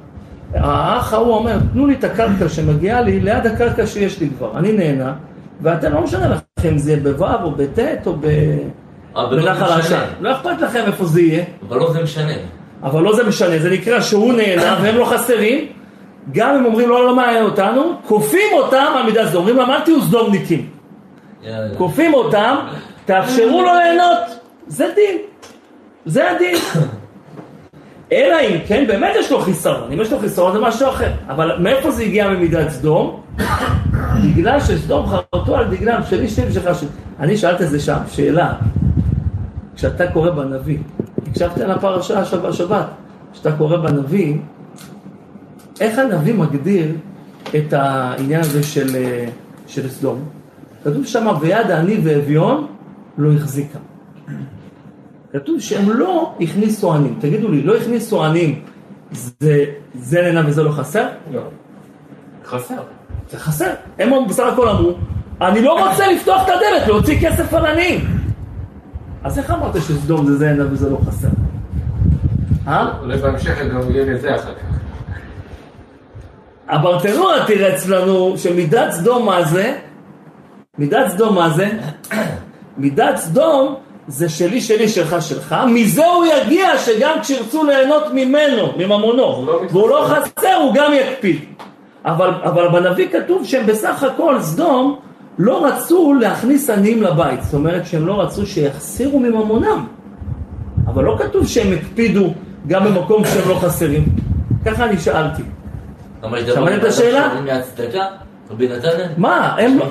האח 0.53 1.13
ההוא 1.13 1.33
אומר, 1.33 1.57
תנו 1.74 1.88
לי 1.88 1.93
את 1.93 2.03
הקרקע 2.03 2.50
שמגיעה 2.50 3.01
לי 3.01 3.19
ליד 3.19 3.45
הקרקע 3.45 3.88
שיש 3.88 4.19
לי 4.19 4.29
כבר, 4.38 4.57
אני 4.57 4.71
נהנה, 4.71 5.13
ואתם 5.62 5.93
לא 5.93 6.01
משנה 6.01 6.27
לכם 6.27 6.69
אם 6.69 6.77
זה 6.77 6.91
יהיה 6.91 7.13
בו' 7.13 7.25
או 7.43 7.51
בט' 7.51 8.07
או 8.07 8.15
ב... 8.19 8.25
אבל 9.15 9.35
לא 9.35 9.45
בנחל. 9.45 9.65
העשן. 9.65 10.05
לא 10.19 10.31
אכפת 10.31 10.62
לכם 10.62 10.83
איפה 10.88 11.05
זה 11.05 11.21
יהיה, 11.21 11.43
אבל 11.67 11.77
לא 11.77 11.93
זה 11.93 12.03
משנה. 12.03 12.33
אבל 12.83 13.01
לא 13.01 13.15
זה 13.15 13.24
משנה, 13.24 13.59
זה 13.59 13.69
נקרא 13.69 14.01
שהוא 14.01 14.33
נהנה 14.33 14.77
והם 14.81 14.95
לא 14.95 15.05
חסרים, 15.05 15.67
גם 16.31 16.55
אם 16.55 16.65
אומרים 16.65 16.89
לא, 16.89 17.05
לא 17.05 17.15
מעניין 17.15 17.43
אותנו, 17.43 17.93
כופים 18.07 18.53
אותם 18.53 18.93
על 18.97 19.05
מידה 19.05 19.25
זו, 19.25 19.38
אומרים 19.38 19.57
להם 19.57 19.71
אל 19.71 19.79
תהיו 19.79 20.01
סדומניקים. 20.01 20.69
כופים 21.77 22.13
אותם, 22.13 22.55
תאפשרו 23.05 23.62
לו 23.62 23.74
ליהנות, 23.74 24.39
זה 24.67 24.85
דין, 24.95 25.17
זה 26.05 26.31
הדין. 26.31 26.55
אלא 28.12 28.35
אם 28.41 28.57
כן 28.67 28.83
באמת 28.88 29.13
יש 29.19 29.31
לו 29.31 29.39
חיסרון, 29.41 29.91
אם 29.91 30.01
יש 30.01 30.12
לו 30.12 30.19
חיסרון 30.19 30.53
זה 30.53 30.59
משהו 30.59 30.89
אחר, 30.89 31.12
אבל 31.27 31.57
מאיפה 31.59 31.91
זה 31.91 32.03
הגיע 32.03 32.29
ממידת 32.29 32.69
סדום? 32.69 33.21
בגלל 34.24 34.59
שסדום 34.59 35.05
חרטו 35.07 35.55
על 35.55 35.65
דגלם 35.67 36.01
שלי 36.09 36.29
שלי 36.29 36.45
ושלך 36.50 36.79
שלי. 36.79 36.89
אני 37.19 37.38
שאלתי 37.38 37.63
את 37.63 37.69
זה 37.69 37.79
שם, 37.79 37.97
שאלה, 38.12 38.53
כשאתה 39.75 40.12
קורא 40.12 40.29
בנביא, 40.29 40.77
הקשבתי 41.27 41.63
על 41.63 41.71
הפרשה 41.71 42.19
השבת, 42.19 42.85
כשאתה 43.33 43.51
קורא 43.51 43.77
בנביא, 43.77 44.38
איך 45.79 46.00
הנביא 46.00 46.33
מגדיר 46.33 46.91
את 47.55 47.74
העניין 47.74 48.39
הזה 48.39 48.63
של, 48.63 48.95
אה, 48.95 49.25
של 49.67 49.89
סדום? 49.89 50.19
כתוב 50.83 51.05
שם, 51.05 51.27
ויד 51.41 51.71
העני 51.71 51.97
ואביון 52.03 52.67
לא 53.17 53.34
החזיקה. 53.34 53.79
כתוב 55.34 55.60
שהם 55.60 55.89
לא 55.89 56.36
הכניסו 56.41 56.93
עניים. 56.93 57.17
תגידו 57.19 57.51
לי, 57.51 57.62
לא 57.62 57.77
הכניסו 57.77 58.25
עניים, 58.25 58.62
זה, 59.12 59.65
זה 59.93 60.22
נהנה 60.22 60.50
וזה 60.50 60.63
לא 60.63 60.72
חסר? 60.72 61.07
לא. 61.31 61.41
חסר. 62.45 62.75
זה 63.31 63.39
חסר. 63.39 63.74
הם 64.00 64.27
בסך 64.29 64.43
הכל 64.53 64.69
אמרו, 64.69 64.93
אני 65.41 65.62
לא 65.62 65.88
רוצה 65.88 66.12
לפתוח 66.12 66.43
את 66.43 66.50
הדלת, 66.50 66.88
להוציא 66.88 67.29
כסף 67.29 67.53
על 67.53 67.65
עניים. 67.65 68.05
אז 69.24 69.39
איך 69.39 69.51
אמרת 69.51 69.75
שסדום 69.75 70.25
זה 70.25 70.38
זה 70.38 70.45
נהנה 70.45 70.72
וזה 70.72 70.89
לא 70.89 70.98
חסר? 71.07 71.27
אה? 72.67 73.00
אולי 73.01 73.17
בהמשך 73.17 73.60
גם 73.74 73.91
יהיה 73.91 74.05
לזה 74.05 74.36
אחר 74.36 74.53
כך. 74.53 74.75
הברטנורה 76.67 77.45
תירץ 77.48 77.88
לנו 77.88 78.38
שמידת 78.38 78.91
סדום 78.91 79.25
מה 79.25 79.43
זה? 79.43 79.77
מידת 80.77 81.12
סדום 81.12 81.36
מה 81.36 81.50
זה? 81.50 81.69
מידת 82.77 83.17
סדום 83.17 83.75
זה 84.08 84.29
שלי 84.29 84.62
שלי 84.62 84.89
שלך 84.89 85.15
שלך, 85.22 85.55
מזה 85.67 86.08
הוא 86.08 86.25
יגיע 86.25 86.77
שגם 86.77 87.17
כשירצו 87.22 87.63
ליהנות 87.63 88.03
ממנו, 88.13 88.72
מממונו, 88.77 89.46
לא 89.46 89.62
והוא 89.72 89.89
לא 89.89 90.08
חסר 90.10 90.55
הוא 90.55 90.74
גם 90.74 90.91
יקפיד. 90.94 91.39
אבל, 92.05 92.29
אבל 92.44 92.67
בנביא 92.67 93.08
כתוב 93.10 93.46
שהם 93.46 93.65
בסך 93.65 94.03
הכל 94.03 94.41
סדום 94.41 95.00
לא 95.38 95.65
רצו 95.65 96.13
להכניס 96.13 96.70
עניים 96.70 97.03
לבית, 97.03 97.44
זאת 97.44 97.53
אומרת 97.53 97.86
שהם 97.86 98.08
לא 98.08 98.22
רצו 98.22 98.46
שיחסירו 98.46 99.20
מממונם. 99.20 99.86
אבל 100.88 101.03
לא 101.03 101.17
כתוב 101.20 101.48
שהם 101.48 101.74
הקפידו 101.74 102.34
גם 102.67 102.84
במקום 102.84 103.25
שהם 103.25 103.50
לא 103.50 103.55
חסרים. 103.55 104.05
ככה 104.65 104.86
אני 104.86 105.00
שאלתי. 105.00 105.41
אבל 106.24 106.38
יש 106.38 106.44
דבר 106.44 106.53
שמעת 106.53 106.79
את 106.79 106.84
השאלה? 106.84 107.29
מה, 109.17 109.55
הם 109.58 109.77
לא... 109.77 109.86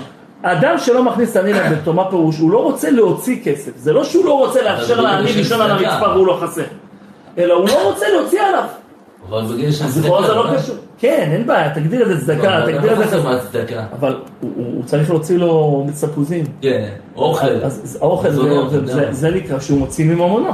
האדם 0.45 0.79
שלא 0.79 1.03
מכניס 1.03 1.37
עני 1.37 1.53
לביתו, 1.53 1.93
מה 1.93 2.11
פירוש? 2.11 2.39
הוא 2.39 2.51
לא 2.51 2.59
רוצה 2.63 2.91
להוציא 2.91 3.37
כסף. 3.45 3.71
זה 3.77 3.93
לא 3.93 4.05
שהוא 4.05 4.25
לא 4.25 4.39
רוצה 4.39 4.63
לאפשר 4.63 5.01
לעני 5.01 5.33
לישון 5.33 5.61
על 5.61 5.67
שזה 5.79 5.87
הרצפה 5.89 6.01
צדקה. 6.01 6.13
והוא 6.15 6.27
לא 6.27 6.39
חסר. 6.43 6.63
אלא 7.39 7.55
הוא 7.55 7.69
לא 7.69 7.89
רוצה 7.91 8.07
להוציא 8.09 8.43
עליו. 8.43 8.65
אבל 9.29 9.43
בגלל 9.43 9.67
אז 9.69 10.05
לכאורה 10.05 10.27
זה 10.27 10.35
לא 10.35 10.43
צדקה, 10.43 10.59
קשור. 10.63 10.77
כן, 10.99 11.29
אין 11.33 11.47
בעיה, 11.47 11.75
תגדיר 11.75 12.03
את 12.03 12.09
זה 12.09 12.21
צדקה, 12.21 12.59
לא, 12.59 12.67
תגדיר 12.73 13.03
את 13.03 13.09
זה... 13.11 13.23
מהצדקה. 13.23 13.85
אבל 14.01 14.17
הוא- 14.41 14.85
צריך 14.85 15.11
להוציא 15.11 15.39
לו 15.39 15.87
תפוזים. 16.01 16.45
כן, 16.61 16.89
אוכל. 17.17 17.47
אז 17.65 17.99
האוכל 18.01 18.31
זה 19.11 19.31
נקרא 19.31 19.61
שהוא 19.61 19.79
מוציא 19.79 20.05
מממונו. 20.05 20.51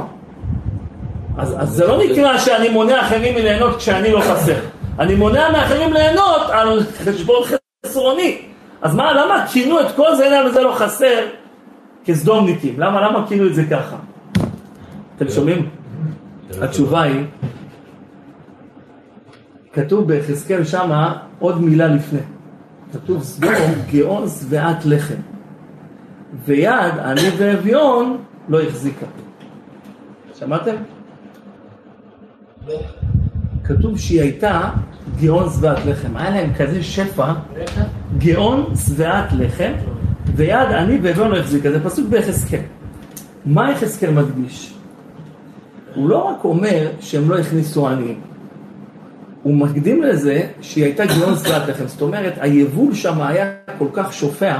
אז 1.37 1.55
אז 1.57 1.69
זה 1.69 1.87
לא 1.87 2.03
נקרא 2.03 2.37
שאני 2.37 2.69
מונע 2.69 3.01
אחרים 3.01 3.35
מליהנות 3.35 3.75
כשאני 3.75 4.11
לא 4.11 4.19
חסר. 4.19 4.55
אני 4.99 5.15
מונע 5.15 5.51
מאחרים 5.51 5.93
ליהנות 5.93 6.41
על 6.51 6.79
חשבון 7.05 7.43
חסרוני. 7.85 8.50
אז 8.81 8.95
מה, 8.95 9.13
למה 9.13 9.45
כינו 9.47 9.79
את 9.81 9.95
כל 9.95 10.15
זה, 10.15 10.23
אין 10.23 10.47
וזה 10.47 10.61
לא 10.61 10.73
חסר, 10.75 11.27
כסדומניקים? 12.05 12.79
למה, 12.79 13.01
למה 13.01 13.27
כינו 13.27 13.47
את 13.47 13.55
זה 13.55 13.63
ככה? 13.71 13.95
אתם 15.15 15.29
שומעים? 15.29 15.69
התשובה 16.61 17.01
היא, 17.01 17.25
כתוב 19.73 20.07
ביחזקאל 20.07 20.63
שמה 20.63 21.17
עוד 21.39 21.61
מילה 21.61 21.87
לפני. 21.87 22.19
כתוב 22.93 23.23
סדום 23.23 23.51
גאון 23.91 24.27
שבעת 24.29 24.85
לחם. 24.85 25.21
ויד 26.45 26.97
עני 27.05 27.29
ואביון 27.37 28.17
לא 28.49 28.61
החזיקה. 28.61 29.05
שמעתם? 30.39 30.75
כתוב 33.63 33.97
שהיא 33.97 34.21
הייתה 34.21 34.69
גאון 35.21 35.49
שבעת 35.49 35.85
לחם. 35.85 36.17
היה 36.17 36.29
להם 36.29 36.53
כזה 36.53 36.83
שפע, 36.83 37.33
גאון 38.17 38.65
שבעת 38.75 39.29
לחם, 39.31 39.71
ויד 40.35 40.71
עני 40.71 40.99
ואביון 41.01 41.31
לא 41.31 41.37
החזיקה. 41.37 41.71
זה 41.71 41.83
פסוק 41.83 42.07
ביחזקאל. 42.07 42.59
מה 43.45 43.71
יחזקאל 43.71 44.11
מדגיש? 44.11 44.73
הוא 45.95 46.09
לא 46.09 46.17
רק 46.17 46.43
אומר 46.43 46.87
שהם 46.99 47.29
לא 47.29 47.37
הכניסו 47.39 47.89
עניים, 47.89 48.19
הוא 49.43 49.55
מקדים 49.55 50.03
לזה 50.03 50.47
שהיא 50.61 50.83
הייתה 50.83 51.05
גאון 51.05 51.35
שבעת 51.37 51.69
לחם. 51.69 51.87
זאת 51.87 52.01
אומרת, 52.01 52.33
היבול 52.37 52.93
שם 52.93 53.21
היה 53.21 53.51
כל 53.77 53.87
כך 53.93 54.13
שופע, 54.13 54.57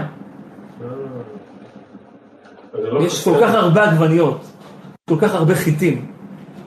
זה 2.73 2.89
לא 2.91 3.03
יש. 3.03 3.23
כל 3.23 3.37
כך 3.41 3.53
הרבה 3.53 3.91
עגבניות, 3.91 4.45
כל 5.09 5.15
כך 5.19 5.35
הרבה 5.35 5.55
חיטים. 5.55 6.11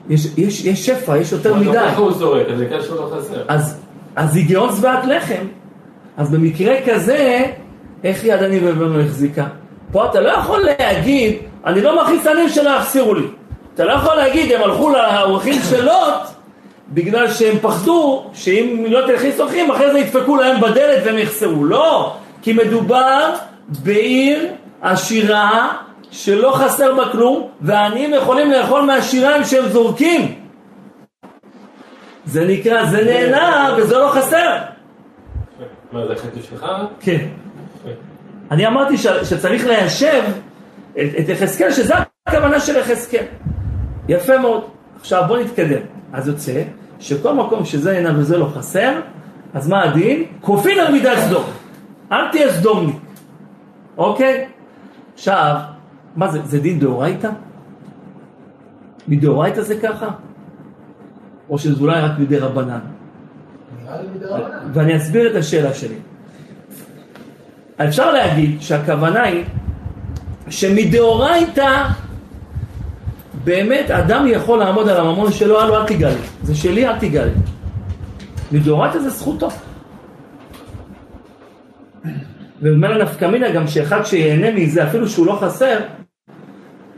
יש, 0.09 0.27
יש, 0.37 0.65
יש 0.65 0.85
שפע, 0.85 1.17
יש 1.17 1.31
יותר 1.31 1.55
מדי. 1.55 1.73
ככה 1.73 2.01
הוא 2.01 2.11
זורק, 2.11 2.47
אז 2.51 2.57
זה 2.57 2.65
כאלה 2.65 2.83
שלא 2.83 3.11
חסר. 3.17 3.43
אז, 3.47 3.81
אז 4.15 4.37
גאון 4.47 4.75
שבעת 4.75 5.05
לחם. 5.05 5.45
אז 6.17 6.31
במקרה 6.31 6.75
כזה, 6.85 7.45
איך 8.03 8.23
יד 8.23 8.39
ואביון 8.41 8.93
לא 8.93 9.01
החזיקה? 9.01 9.45
פה 9.91 10.05
אתה 10.05 10.21
לא 10.21 10.29
יכול 10.29 10.59
להגיד, 10.59 11.35
אני 11.65 11.81
לא 11.81 12.03
מכניס 12.03 12.27
עניים 12.27 12.49
שלא 12.49 12.69
יחסירו 12.69 13.13
לי. 13.13 13.27
אתה 13.73 13.85
לא 13.85 13.91
יכול 13.91 14.15
להגיד, 14.15 14.51
הם 14.51 14.61
הלכו 14.63 14.89
לאורחים 14.89 15.61
של 15.69 15.85
לוט, 15.85 16.27
בגלל 16.93 17.31
שהם 17.31 17.57
פחדו 17.61 18.25
שאם 18.33 18.85
לא 18.89 19.15
תכניס 19.15 19.39
אורחים, 19.39 19.71
אחרי 19.71 19.91
זה 19.91 19.99
ידפקו 19.99 20.35
להם 20.35 20.61
בדלת 20.61 21.03
והם 21.05 21.17
יחסרו. 21.17 21.65
לא, 21.65 22.15
כי 22.41 22.53
מדובר 22.53 23.29
בעיר 23.83 24.47
עשירה 24.81 25.77
שלא 26.15 26.51
חסר 26.51 26.95
בה 26.95 27.11
כלום, 27.11 27.49
והעניים 27.61 28.13
יכולים 28.13 28.51
לאכול 28.51 28.81
מהשיריים 28.81 29.43
שהם 29.43 29.69
זורקים. 29.69 30.35
זה 32.25 32.45
נקרא, 32.47 32.85
זה 32.85 33.03
נהנה 33.03 33.75
וזה 33.77 33.97
לא 33.97 34.09
חסר. 34.09 34.57
מה, 35.91 36.07
זה 36.07 36.13
החטא 36.13 36.41
שלך? 36.49 36.65
כן. 36.99 37.25
אני 38.51 38.67
אמרתי 38.67 38.97
ש, 38.97 39.07
שצריך 39.07 39.65
ליישב 39.67 40.23
את, 40.91 41.09
את 41.19 41.29
יחזקאל, 41.29 41.71
שזה 41.71 41.93
הכוונה 42.27 42.59
של 42.59 42.75
יחזקאל. 42.77 43.25
יפה 44.09 44.37
מאוד. 44.37 44.63
עכשיו 44.99 45.23
בוא 45.27 45.37
נתקדם. 45.37 45.81
אז 46.13 46.27
יוצא 46.27 46.63
שכל 46.99 47.33
מקום 47.33 47.65
שזה 47.65 47.97
אינה 47.97 48.19
וזה 48.19 48.37
לא 48.37 48.45
חסר, 48.45 48.99
אז 49.53 49.67
מה 49.69 49.83
הדין? 49.83 50.25
כופין 50.41 50.79
על 50.79 50.91
מידת 50.91 51.17
סדום. 51.17 51.43
אל 52.11 52.31
תהיה 52.31 52.53
סדומניק. 52.53 52.95
אוקיי? 53.97 54.45
עכשיו, 55.13 55.55
מה 56.15 56.31
זה, 56.31 56.39
זה 56.45 56.59
דין 56.59 56.79
דאורייתא? 56.79 57.29
מדאורייתא 59.07 59.61
זה 59.61 59.79
ככה? 59.79 60.09
או 61.49 61.57
שזה 61.59 61.81
אולי 61.81 62.01
רק 62.01 62.11
מדי 62.19 62.37
רבנן? 62.37 62.79
ואני 64.73 64.97
אסביר 64.97 65.31
את 65.31 65.35
השאלה 65.35 65.73
שלי. 65.73 65.95
אפשר 67.77 68.11
להגיד 68.11 68.61
שהכוונה 68.61 69.23
היא 69.23 69.43
שמדאורייתא 70.49 71.87
באמת 73.43 73.91
אדם 73.91 74.25
יכול 74.27 74.59
לעמוד 74.59 74.89
על 74.89 74.97
הממון 74.97 75.31
שלו, 75.31 75.61
הלו 75.61 75.75
אל 75.75 75.87
תיגע 75.87 76.09
לי, 76.09 76.21
זה 76.43 76.55
שלי 76.55 76.87
אל 76.87 76.99
תיגע 76.99 77.25
לי. 77.25 77.31
מדאורייתא 78.51 78.99
זה 78.99 79.09
זכותו. 79.09 79.49
וממילא 82.61 83.03
נפקא 83.03 83.25
מינה 83.25 83.51
גם 83.51 83.67
שאחד 83.67 84.05
שיהנה 84.05 84.51
מזה 84.51 84.87
אפילו 84.87 85.09
שהוא 85.09 85.25
לא 85.25 85.37
חסר, 85.41 85.79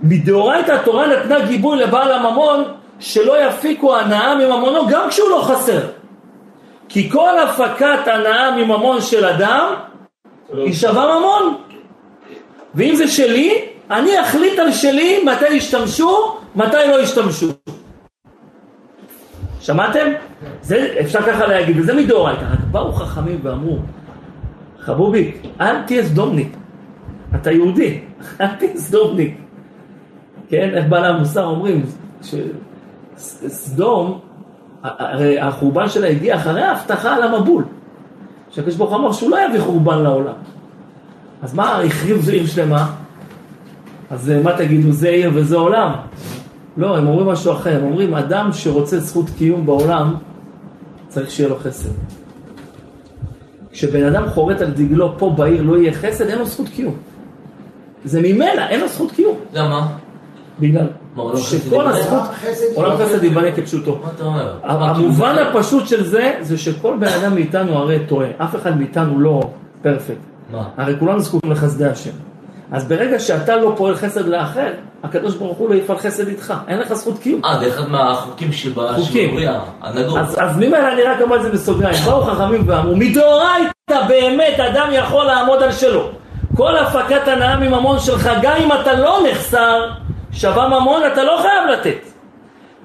מדאורייתא 0.02 0.72
התורה 0.72 1.08
נתנה 1.08 1.46
גיבוי 1.46 1.80
לבעל 1.80 2.12
הממון 2.12 2.64
שלא 3.00 3.48
יפיקו 3.48 3.96
הנאה 3.96 4.36
מממונו 4.36 4.88
גם 4.88 5.10
כשהוא 5.10 5.30
לא 5.30 5.42
חסר. 5.42 5.80
כי 6.90 7.10
כל 7.10 7.40
הפקת 7.40 8.08
הנאה 8.08 8.52
מממון 8.52 9.02
של 9.02 9.26
אדם 9.26 9.74
היא 10.54 10.74
שווה 10.74 11.20
ממון. 11.20 11.58
ואם 12.76 12.96
זה 12.96 13.08
שלי, 13.08 13.66
אני 13.92 14.22
אחליט 14.22 14.60
על 14.60 14.72
שלי 14.72 15.24
מתי 15.24 15.54
ישתמשו, 15.54 16.38
מתי 16.56 16.78
לא 16.92 17.02
ישתמשו. 17.02 17.48
שמעתם? 19.60 20.08
זה 20.62 20.96
אפשר 21.02 21.22
ככה 21.22 21.48
להגיד, 21.48 21.80
וזה 21.80 21.94
מדאורייתא. 21.94 22.42
רק 22.42 22.60
באו 22.72 22.94
חכמים 22.94 23.40
ואמרו, 23.44 23.78
חבובי, 24.80 25.32
אל 25.62 25.82
תהיה 25.82 26.04
סדומניק. 26.04 26.58
אתה 27.36 27.52
יהודי, 27.52 28.00
אל 28.42 28.48
תהיה 28.48 28.78
סדומניק. 28.78 29.47
כן, 30.50 30.70
איך 30.74 30.86
בעלי 30.90 31.08
המוסר 31.08 31.46
אומרים, 31.46 31.86
שסדום, 33.18 34.20
הרי 34.84 35.40
החורבן 35.40 35.90
שלה 35.90 36.08
הגיע 36.08 36.36
אחרי 36.36 36.62
ההבטחה 36.62 37.16
על 37.16 37.24
המבול. 37.24 37.64
שהקדוש 38.50 38.76
ברוך 38.76 38.92
הוא 38.92 39.00
אמר 39.00 39.12
שהוא 39.12 39.32
לא 39.32 39.38
יביא 39.46 39.60
חורבן 39.60 40.04
לעולם. 40.04 40.34
אז 41.42 41.54
מה, 41.54 41.82
החריב 41.82 42.30
עיר 42.30 42.46
שלמה? 42.46 42.92
אז 44.10 44.32
אה, 44.32 44.42
מה 44.44 44.58
תגידו, 44.58 44.92
זה 44.92 45.10
עיר 45.10 45.32
וזה 45.34 45.56
עולם? 45.56 45.92
לא, 46.78 46.98
הם 46.98 47.08
אומרים 47.08 47.28
משהו 47.28 47.52
אחר, 47.52 47.76
הם 47.76 47.84
אומרים, 47.84 48.14
אדם 48.14 48.50
שרוצה 48.54 49.00
זכות 49.00 49.26
קיום 49.38 49.66
בעולם, 49.66 50.16
צריך 51.08 51.32
שיהיה 51.32 51.50
לו 51.50 51.56
חסד. 51.60 51.90
כשבן 53.72 54.04
אדם 54.04 54.30
חורט 54.30 54.62
על 54.62 54.72
דגלו, 54.72 55.14
פה 55.18 55.34
בעיר 55.38 55.62
לא 55.62 55.78
יהיה 55.78 55.94
חסד, 55.94 56.28
אין 56.28 56.40
לו 56.40 56.46
זכות 56.46 56.70
קיום. 56.70 56.96
זה 58.06 58.20
ממילא, 58.22 58.68
אין 58.70 58.80
לו 58.80 58.88
זכות 58.88 59.12
קיום. 59.12 59.38
למה? 59.54 59.88
בגלל 60.60 60.88
שכל? 61.38 61.88
הזכות, 61.88 62.20
עולם. 62.76 62.98
חסד 62.98 63.24
ייבנה 63.24 63.52
כפשוטו. 63.52 64.00
מה 64.04 64.10
אתה 64.16 64.24
אומר? 64.24 64.54
המובן 64.64 65.36
הפשוט 65.38 65.88
של 65.88 66.04
זה, 66.04 66.34
זה 66.42 66.58
שכל 66.58 66.98
בן 67.00 67.08
אדם 67.08 67.36
מאיתנו 67.36 67.74
הרי 67.74 68.00
טועה. 68.08 68.28
אף 68.38 68.56
אחד 68.56 68.78
מאיתנו 68.78 69.20
לא 69.20 69.42
פרפקט. 69.82 70.18
מה? 70.52 70.64
הרי 70.78 70.94
כולנו 71.00 71.20
זקוקים 71.20 71.52
לחסדי 71.52 71.86
השם. 71.86 72.12
אז 72.72 72.88
ברגע 72.88 73.20
שאתה 73.20 73.56
לא 73.56 73.74
פועל 73.78 73.96
חסד 73.96 74.28
לאחר, 74.28 74.72
הקדוש 75.04 75.36
ברוך 75.36 75.58
הוא 75.58 75.70
לא 75.70 75.76
יפעל 75.76 75.98
חסד 75.98 76.28
איתך. 76.28 76.54
אין 76.68 76.80
לך 76.80 76.94
זכות 76.94 77.20
קיום. 77.20 77.42
אה, 77.46 77.60
זה 77.60 77.68
אחד 77.68 77.90
מהחוקים. 77.90 78.52
שבבריאה, 78.52 79.60
הנגור. 79.82 80.20
אז, 80.20 80.36
אז 80.40 80.58
ממילא 80.58 80.94
אני 80.94 81.02
רק 81.02 81.22
אומר 81.22 81.36
את 81.36 81.42
זה 81.42 81.50
בסוגריים. 81.50 82.04
באו 82.06 82.22
חכמים 82.22 82.64
ואמרו, 82.66 82.96
מדאורייתא 82.96 84.08
באמת 84.08 84.60
אדם 84.60 84.88
יכול 84.92 85.26
לעמוד 85.26 85.64
על 85.64 85.72
שלו. 85.72 86.10
כל 86.56 86.78
הפקת 86.78 87.28
הנאה 87.28 87.58
מממון 87.58 88.00
שלך, 88.00 88.30
גם 88.42 88.56
אם 88.64 88.70
אתה 88.82 88.94
לא 88.94 89.20
נחסר, 89.32 89.90
שווה 90.38 90.68
ממון, 90.70 91.02
אתה 91.14 91.24
לא 91.24 91.40
חייב 91.42 91.80
לתת. 91.80 91.98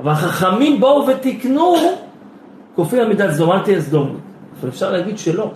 אבל 0.01 0.13
החכמים 0.13 0.81
באו 0.81 1.07
ותיקנו, 1.07 1.75
כופי 2.77 3.01
על 3.01 3.09
מידת 3.09 3.31
סדום, 3.31 3.53
אל 3.53 3.61
תהיה 3.61 3.81
סדום. 3.81 4.21
אבל 4.61 4.69
אפשר 4.69 4.93
להגיד 4.93 5.19
שלא. 5.19 5.51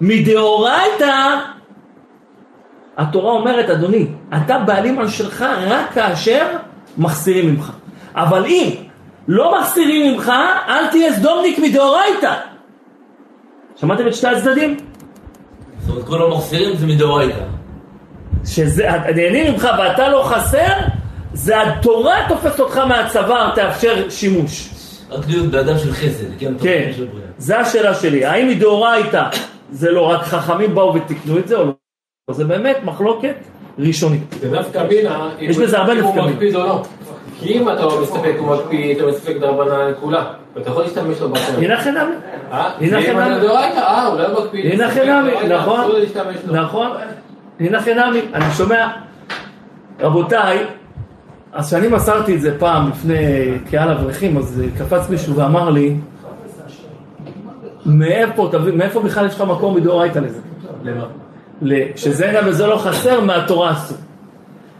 מדאורייתא, 0.00 1.36
התורה 2.96 3.32
אומרת, 3.32 3.70
אדוני, 3.70 4.06
אתה 4.36 4.58
בעלים 4.58 4.98
על 4.98 5.08
שלך 5.08 5.44
רק 5.66 5.92
כאשר 5.92 6.46
מחסירים 6.98 7.54
ממך. 7.54 7.72
אבל 8.14 8.46
אם 8.46 8.70
לא 9.28 9.58
מחסירים 9.58 10.12
ממך, 10.12 10.32
אל 10.68 10.86
תהיה 10.86 11.12
סדומניק 11.12 11.58
מדאורייתא. 11.58 12.34
שמעתם 13.76 14.06
את 14.06 14.14
שני 14.14 14.30
הצדדים? 14.30 14.76
זאת 15.78 15.90
אומרת, 15.90 16.06
כל 16.06 16.22
המחסירים 16.22 16.76
זה 16.76 16.86
מדאורייתא. 16.86 17.44
שזה, 18.44 18.92
הנהנים 18.92 19.52
ממך 19.52 19.68
ואתה 19.78 20.08
לא 20.08 20.22
חסר, 20.22 20.72
זה 21.34 21.62
התורה 21.62 22.16
תופסת 22.28 22.60
אותך 22.60 22.78
מהצבא, 22.78 23.50
תאפשר 23.54 24.10
שימוש. 24.10 24.70
רק 25.10 25.24
להיות 25.28 25.46
באדם 25.46 25.78
של 25.78 25.92
חסד, 25.92 26.38
כן? 26.38 26.52
כן. 26.62 26.90
זה 27.38 27.60
השאלה 27.60 27.94
שלי. 27.94 28.24
האם 28.24 28.48
מדאורייתא 28.48 29.28
זה 29.70 29.90
לא 29.90 30.00
רק 30.00 30.22
חכמים 30.22 30.74
באו 30.74 30.94
ותיקנו 30.94 31.38
את 31.38 31.48
זה 31.48 31.56
או 31.56 31.64
לא? 31.64 31.72
זה 32.30 32.44
באמת 32.44 32.76
מחלוקת 32.84 33.34
ראשונית. 33.78 34.34
זה 34.40 34.50
נפקא 34.50 34.86
מינה, 34.88 35.28
אם 35.40 35.50
יש 35.50 35.58
בזה 35.58 35.78
הרבה 35.78 35.92
אם 35.92 35.98
נפקא 35.98 36.08
הוא 36.08 36.16
מינה. 36.16 36.30
מקפיד 36.30 36.56
או 36.56 36.66
לא. 36.66 36.82
כי 37.40 37.58
אם 37.58 37.68
אתה 37.68 37.80
לא 37.82 38.02
מסתפק, 38.02 38.34
הוא 38.38 38.56
מקפיד, 38.56 38.96
אתה 38.96 39.06
מסתפק 39.06 39.36
דרבנן 39.40 39.90
לכולה. 39.90 40.24
ואתה 40.54 40.70
יכול 40.70 40.82
להשתמש 40.82 41.20
לו 41.20 41.28
בצד. 41.28 41.58
הנה 41.58 41.80
חינמי. 41.80 42.14
אה? 42.52 42.70
הנה 42.80 43.40
דאורייתא, 43.40 43.78
אה, 43.78 44.06
אולי 44.06 44.26
הוא 44.26 44.44
מקפיד. 44.44 44.72
הנה 44.72 44.94
דאורייתא, 44.94 45.54
נכון. 45.54 45.90
נכון, 46.50 46.90
הנה 47.60 47.82
חינמי, 47.82 48.20
אני 48.34 48.44
שומע, 48.56 48.88
רבותיי, 50.00 50.66
אז 51.54 51.66
כשאני 51.66 51.88
מסרתי 51.88 52.36
את 52.36 52.40
זה 52.40 52.58
פעם 52.58 52.88
לפני 52.88 53.18
קהל 53.70 53.90
אברכים, 53.90 54.36
אז 54.36 54.62
קפץ 54.78 55.10
מישהו 55.10 55.36
ואמר 55.36 55.70
לי, 55.70 55.96
מאיפה, 57.86 58.50
מאיפה 58.74 59.00
בכלל 59.00 59.26
יש 59.26 59.34
לך 59.34 59.40
מקום 59.40 59.76
מדאורייתא 59.76 60.18
לזה? 60.18 60.40
למה? 60.82 61.04
שזה 61.96 62.30
הנה 62.30 62.48
וזה 62.48 62.66
לא 62.66 62.76
חסר, 62.76 63.20
מהתורה 63.20 63.72
אסור. 63.72 63.98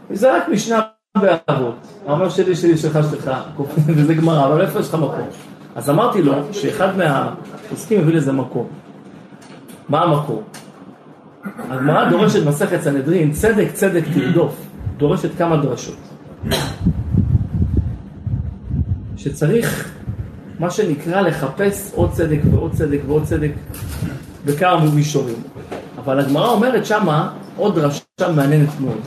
וזה 0.09 0.37
רק 0.37 0.49
משנה 0.49 0.81
באבות. 1.17 1.75
אומר 2.07 2.29
שלי, 2.29 2.55
שלי, 2.55 2.77
שלך, 2.77 2.99
שלך, 3.11 3.31
וזה 3.95 4.13
גמרא, 4.13 4.45
אבל 4.45 4.61
איפה 4.61 4.79
יש 4.79 4.89
לך 4.89 4.95
מקום? 4.95 5.27
אז 5.75 5.89
אמרתי 5.89 6.21
לו 6.21 6.33
שאחד 6.51 6.97
מהפוסקים 6.97 7.99
הביא 7.99 8.15
לזה 8.15 8.31
מקום. 8.31 8.67
מה 9.89 10.03
המקור? 10.03 10.43
הגמרא 11.69 12.09
דורשת 12.09 12.45
מסכת 12.47 12.81
סנהדרין, 12.81 13.31
צדק 13.31 13.67
צדק 13.73 14.03
תרדוף, 14.13 14.55
דורשת 14.97 15.37
כמה 15.37 15.57
דרשות. 15.57 16.04
שצריך, 19.17 19.91
מה 20.59 20.69
שנקרא, 20.71 21.21
לחפש 21.21 21.91
עוד 21.95 22.11
צדק 22.11 22.39
ועוד 22.51 22.71
צדק 22.71 22.99
ועוד 23.07 23.23
צדק 23.23 23.51
בכמה 24.45 24.85
מישורים. 24.85 25.43
אבל 25.97 26.19
הגמרא 26.19 26.49
אומרת 26.49 26.85
שמה 26.85 27.33
עוד 27.57 27.75
דרשה 27.75 28.03
מעניינת 28.35 28.79
מאוד. 28.79 29.01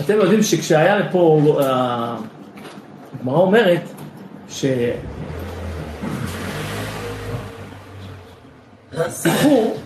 אתם 0.00 0.14
יודעים 0.14 0.42
שכשהיה 0.42 1.12
פה, 1.12 1.56
אה, 1.60 2.16
הגמרא 3.20 3.36
אומרת 3.38 3.82
ש... 4.48 4.64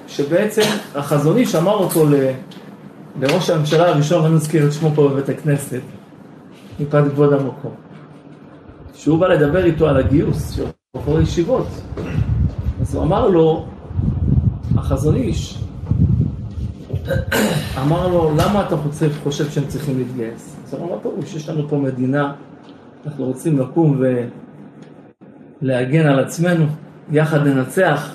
שבעצם 0.08 0.62
החזון 0.94 1.36
איש 1.36 1.54
אמר 1.54 1.74
אותו 1.74 2.06
ל... 2.06 2.14
לראש 3.20 3.50
הממשלה 3.50 3.88
הראשון, 3.88 4.22
לא 4.22 4.36
נזכיר 4.36 4.66
את 4.66 4.72
שמו 4.72 4.90
פה 4.94 5.08
בבית 5.08 5.28
הכנסת, 5.28 5.80
מפאת 6.80 7.04
כבוד 7.12 7.32
המקום. 7.32 7.74
שהוא 8.94 9.18
בא 9.18 9.28
לדבר 9.28 9.64
איתו 9.64 9.88
על 9.88 9.96
הגיוס 9.96 10.50
של 10.50 10.64
בחורי 10.96 11.22
ישיבות. 11.22 11.66
אז 12.80 12.94
הוא 12.94 13.02
אמר 13.04 13.28
לו, 13.28 13.66
החזון 14.76 15.14
איש, 15.16 15.58
אמר 17.82 18.08
לו, 18.08 18.30
למה 18.36 18.66
אתה 18.66 18.76
חושב, 18.76 19.10
חושב 19.22 19.50
שהם 19.50 19.66
צריכים 19.66 19.98
להתגייס? 19.98 20.56
אז 20.66 20.74
הוא 20.74 20.80
אמר, 20.80 20.94
מה 20.94 21.00
פירוש? 21.02 21.34
יש 21.34 21.48
לנו 21.48 21.68
פה 21.68 21.76
מדינה, 21.76 22.32
אנחנו 23.06 23.24
רוצים 23.24 23.58
לקום 23.58 24.02
ולהגן 25.62 26.06
על 26.06 26.20
עצמנו, 26.20 26.66
יחד 27.12 27.46
ננצח, 27.46 28.14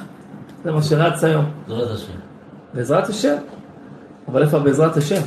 זה 0.63 0.71
מה 0.71 0.82
שרץ 0.82 1.24
היום. 1.24 1.45
בעזרת 1.67 1.91
השם. 1.91 2.13
בעזרת 2.74 3.10
השם. 3.10 3.36
אבל 4.28 4.43
איפה 4.43 4.60
בעזרת 4.60 4.97
השם? 4.97 5.21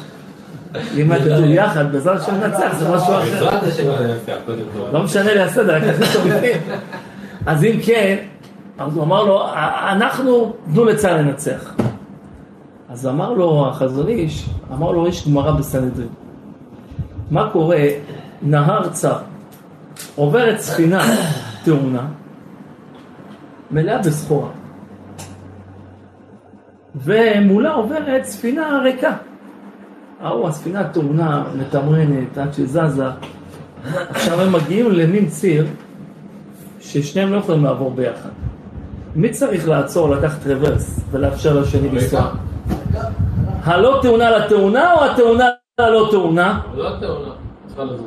אם 0.74 1.18
כתוב 1.18 1.44
יחד, 1.44 1.92
בעזרת 1.92 2.20
השם 2.20 2.34
ננצח, 2.34 2.74
זה 2.78 2.88
משהו 2.88 3.14
אחר. 3.14 3.30
בעזרת 3.30 3.62
השם 3.62 3.90
אני 3.90 4.12
אנצח, 4.12 4.36
קודם 4.46 4.58
כל. 4.72 4.90
לא 4.92 5.02
משנה 5.02 5.34
לי 5.34 5.40
הסדר, 5.40 5.76
רק 5.76 5.82
תכניס 5.82 6.16
אותו 6.16 6.28
בפנים. 6.28 6.56
אז 7.46 7.64
אם 7.64 7.76
כן, 7.84 8.16
אז 8.78 8.96
הוא 8.96 9.04
אמר 9.04 9.24
לו, 9.24 9.46
אנחנו, 9.88 10.52
תנו 10.72 10.84
לצה"ל 10.84 11.16
לנצח. 11.16 11.74
אז 12.88 13.06
אמר 13.06 13.32
לו 13.32 13.68
החזון 13.68 14.08
איש, 14.08 14.46
אמר 14.72 14.92
לו, 14.92 15.08
יש 15.08 15.28
גמרא 15.28 15.50
בסנהדרין. 15.50 16.08
מה 17.30 17.50
קורה? 17.52 17.86
נהר 18.42 18.88
צר, 18.88 19.18
עוברת 20.16 20.58
ספינה 20.58 21.02
תאונה, 21.64 22.06
מלאה 23.70 23.98
בסחורה. 23.98 24.48
ומולה 26.96 27.72
עוברת 27.72 28.24
ספינה 28.24 28.80
ריקה. 28.84 29.16
ההוא, 30.24 30.48
הספינה 30.48 30.88
תאונה, 30.88 31.44
מתמרנת, 31.58 32.38
עד 32.38 32.52
שזזה. 32.52 33.06
עכשיו 33.92 34.40
הם 34.40 34.52
מגיעים 34.52 34.92
למין 34.92 35.28
ציר 35.28 35.66
ששניהם 36.80 37.32
לא 37.32 37.36
יכולים 37.36 37.64
לעבור 37.64 37.90
ביחד. 37.90 38.28
מי 39.16 39.30
צריך 39.30 39.68
לעצור, 39.68 40.08
לקחת 40.08 40.46
רוורס 40.46 41.00
ולאפשר 41.10 41.60
לשני 41.60 41.88
לנסוע? 41.88 42.30
הלא 43.62 43.98
תאונה 44.02 44.30
לתאונה 44.30 44.92
או 44.94 45.04
התאונה 45.04 45.48
ללא 45.80 46.08
תאונה? 46.10 46.60
לא 46.74 46.90
תאונה. 47.00 47.30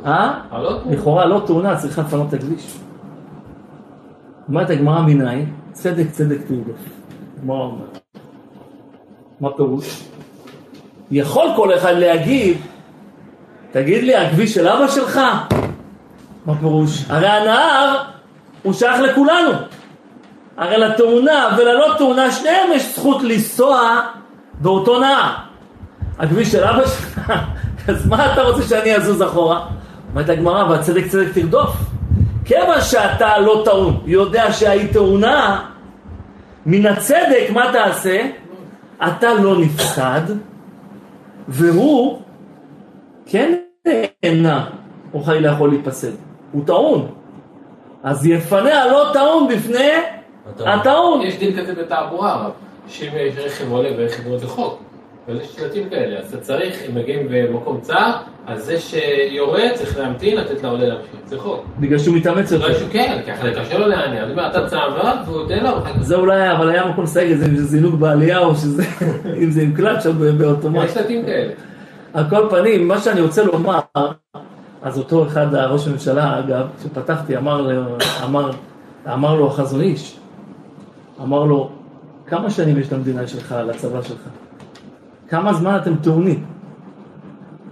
אה? 0.06 0.40
תאונה. 0.50 0.78
לכאורה 0.90 1.26
לא 1.26 1.42
תאונה, 1.46 1.76
צריכה 1.76 2.02
לפנות 2.02 2.28
את 2.28 2.34
הכביש. 2.34 2.78
אומרת 4.48 4.70
הגמרא 4.70 5.02
מנין? 5.02 5.52
צדק 5.72 6.10
צדק 6.10 6.38
אומרת. 7.46 8.00
מה 9.40 9.48
פירוש? 9.56 10.08
יכול 11.10 11.48
כל 11.56 11.74
אחד 11.74 11.92
להגיד, 11.92 12.56
תגיד 13.72 14.04
לי, 14.04 14.16
הכביש 14.16 14.54
של 14.54 14.68
אבא 14.68 14.88
שלך? 14.88 15.20
מה 16.46 16.54
פירוש? 16.60 17.04
הרי 17.08 17.28
הנהר 17.28 18.02
הוא 18.62 18.72
שייך 18.72 19.00
לכולנו. 19.00 19.50
הרי 20.56 20.78
לתאונה 20.78 21.48
וללא 21.58 21.94
תאונה, 21.98 22.32
שניהם 22.32 22.72
יש 22.74 22.94
זכות 22.94 23.22
לנסוע 23.22 24.00
באותו 24.60 25.00
נהר. 25.00 25.32
הכביש 26.18 26.52
של 26.52 26.64
אבא 26.64 26.86
שלך, 26.86 27.32
אז 27.88 28.06
מה 28.06 28.32
אתה 28.32 28.42
רוצה 28.42 28.62
שאני 28.62 28.96
אזוז 28.96 29.22
אחורה? 29.22 29.66
אומרת 30.10 30.28
הגמרא, 30.28 30.70
והצדק 30.70 31.06
צדק 31.06 31.32
תרדוף. 31.34 31.76
כיוון 32.44 32.80
שאתה 32.80 33.38
לא 33.38 33.62
טעון, 33.64 34.00
יודע 34.06 34.52
שהיא 34.52 34.92
תאונה, 34.92 35.60
מן 36.66 36.86
הצדק 36.86 37.46
מה 37.52 37.72
תעשה? 37.72 38.20
אתה 39.06 39.34
לא 39.34 39.60
נפסד, 39.60 40.20
והוא 41.48 42.18
כן 43.26 43.54
נהנה, 43.86 44.70
או 45.14 45.20
חלילה 45.20 45.52
יכול 45.52 45.70
להיפסד. 45.70 46.12
הוא 46.52 46.66
טעון. 46.66 47.08
אז 48.02 48.26
יפנה 48.26 48.82
הלא 48.82 49.10
טעון 49.12 49.48
בפני 49.48 49.92
הטעון. 50.58 51.22
יש 51.22 51.38
דין 51.38 51.60
כזה 51.60 51.74
בתעבורה, 51.74 52.34
אבל 52.34 52.50
שאם 52.88 53.10
רכב 53.36 53.72
עולה 53.72 53.88
ורכב 53.96 54.26
יורד 54.26 54.40
זה 54.40 54.46
חוק. 54.46 54.82
אבל 55.28 55.40
יש 55.40 55.56
שלטים 55.56 55.88
כאלה, 55.90 56.18
אז 56.18 56.34
אתה 56.34 56.42
צריך, 56.42 56.82
אם 56.88 56.94
מגיעים 56.94 57.26
במקום 57.30 57.80
צר, 57.80 58.12
אז 58.46 58.64
זה 58.64 58.80
שיורד 58.80 59.70
צריך 59.74 59.98
להמתין, 59.98 60.36
לתת 60.36 60.62
לעולה 60.62 60.86
להמשיך. 60.86 61.10
זה 61.26 61.38
חוק. 61.38 61.64
בגלל 61.80 61.98
שהוא 61.98 62.16
מתאמץ 62.16 62.52
לא 62.52 62.56
יותר. 62.56 62.78
שהוא 62.78 62.88
כן, 62.90 63.20
כי 63.24 63.32
אחרי 63.32 63.54
קשה 63.54 63.78
לו 63.78 63.86
להניע. 63.86 64.22
אני 64.22 64.32
אומר, 64.32 64.46
אתה 64.50 64.66
צעבר, 64.66 65.12
והוא 65.26 65.42
נותן 65.42 65.64
לו, 65.64 65.70
זה 66.00 66.16
אולי, 66.16 66.52
אבל 66.52 66.68
היה 66.70 66.86
מקום 66.86 67.04
לסייג 67.04 67.32
את 67.32 67.38
זה, 67.38 67.46
אם 67.46 67.56
זה 67.56 67.64
זינוק 67.64 67.94
בעלייה 67.94 68.38
או 68.38 68.54
שזה, 68.54 68.82
אם 69.42 69.50
זה 69.50 69.62
עם 69.62 69.74
קלאץ' 69.74 70.06
או 70.06 70.12
באוטומט. 70.12 70.84
יש 70.84 70.90
שלטים 70.90 71.26
כאלה. 71.26 71.52
על 72.14 72.24
כל 72.30 72.46
פנים, 72.50 72.88
מה 72.88 72.98
שאני 72.98 73.20
רוצה 73.20 73.44
לומר, 73.44 73.78
אז 74.82 74.98
אותו 74.98 75.26
אחד, 75.26 75.54
ראש 75.54 75.86
הממשלה, 75.86 76.38
אגב, 76.38 76.66
כשפתחתי, 76.78 77.36
אמר, 77.36 77.86
אמר, 78.24 78.50
אמר 79.12 79.34
לו 79.34 79.46
החזון 79.46 79.80
איש, 79.80 80.16
אמר 81.22 81.44
לו, 81.44 81.70
כמה 82.26 82.50
שנים 82.50 82.78
יש 82.78 82.92
למדינה 82.92 83.26
שלך, 83.26 83.54
לצבא 83.66 84.02
שלך? 84.02 84.20
כמה 85.28 85.54
זמן 85.54 85.76
אתם 85.76 85.96
טעונים? 85.96 86.44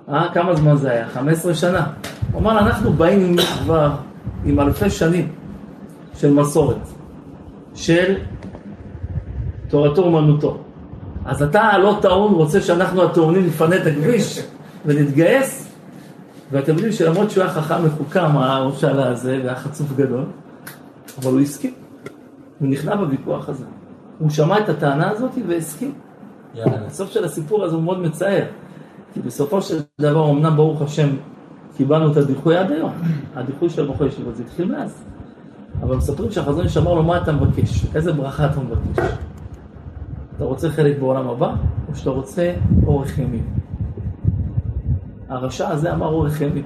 אה, 0.09 0.29
כמה 0.35 0.55
זמן 0.55 0.77
זה 0.77 0.91
היה? 0.91 1.09
15 1.09 1.55
שנה. 1.55 1.87
הוא 2.33 2.41
אמר, 2.41 2.59
אנחנו 2.59 2.93
באים 2.93 3.37
כבר 3.63 3.91
עם 4.45 4.61
אלפי 4.61 4.91
שנים 4.91 5.29
של 6.15 6.33
מסורת, 6.35 6.89
של 7.75 8.17
תורתו 9.69 10.03
אומנותו. 10.03 10.59
אז 11.25 11.43
אתה 11.43 11.61
הלא 11.61 11.99
טעון 12.03 12.35
רוצה 12.35 12.61
שאנחנו 12.61 13.03
הטעונים 13.03 13.47
נפנה 13.47 13.77
את 13.77 13.87
הכביש 13.87 14.43
ונתגייס? 14.87 15.73
ואתם 16.53 16.73
יודעים 16.73 16.93
שלמרות 16.93 17.31
שהוא 17.31 17.45
היה 17.45 17.53
חכם 17.53 17.85
מחוכם, 17.87 18.37
העלה 18.37 19.09
הזה, 19.09 19.41
והיה 19.43 19.57
חצוף 19.57 19.87
גדול, 19.97 20.25
אבל 21.23 21.33
הוא 21.33 21.41
הסכים. 21.41 21.73
הוא 22.59 22.69
נכנע 22.69 22.97
בוויכוח 22.97 23.49
הזה. 23.49 23.65
הוא 24.19 24.31
שמע 24.31 24.59
את 24.59 24.69
הטענה 24.69 25.11
הזאת 25.11 25.31
והסכים. 25.47 25.93
הסוף 26.65 27.11
של 27.11 27.25
הסיפור 27.25 27.65
הזה 27.65 27.75
הוא 27.75 27.83
מאוד 27.83 27.99
מצער. 27.99 28.45
כי 29.15 29.21
בסופו 29.21 29.63
של 29.63 29.79
דבר, 30.01 30.31
אמנם 30.31 30.57
ברוך 30.57 30.83
השם, 30.83 31.09
קיבלנו 31.77 32.13
את 32.13 32.17
הדיחוי 32.17 32.57
עד 32.57 32.73
היום. 32.73 32.93
הדיחוי 33.35 33.71
של 33.71 33.91
בחורי 33.91 34.09
ישיבות, 34.09 34.37
זה 34.37 34.43
התחיל 34.43 34.73
מאז. 34.73 35.05
אבל 35.83 35.97
מספרים 35.97 36.31
שהחזון 36.31 36.65
איש 36.65 36.77
אמר 36.77 36.95
לו, 36.95 37.03
מה 37.03 37.23
אתה 37.23 37.33
מבקש? 37.33 37.87
איזה 37.95 38.13
ברכה 38.13 38.47
אתה 38.47 38.61
מבקש? 38.61 39.05
אתה 40.37 40.45
רוצה 40.45 40.71
חלק 40.71 40.99
בעולם 40.99 41.29
הבא, 41.29 41.55
או 41.89 41.97
שאתה 41.97 42.11
רוצה 42.11 42.55
אורך 42.87 43.19
ימים? 43.19 43.47
הרשע 45.29 45.69
הזה 45.69 45.93
אמר 45.93 46.07
אורך 46.07 46.41
ימים. 46.41 46.65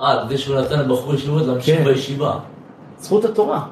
אה, 0.00 0.24
כדי 0.26 0.38
שהוא 0.38 0.60
נתן 0.60 0.78
לבחור 0.80 1.14
ישיבות 1.14 1.42
להמשיך 1.42 1.78
כן. 1.78 1.84
בישיבה. 1.84 2.38
זכות 2.98 3.24
התורה. 3.24 3.66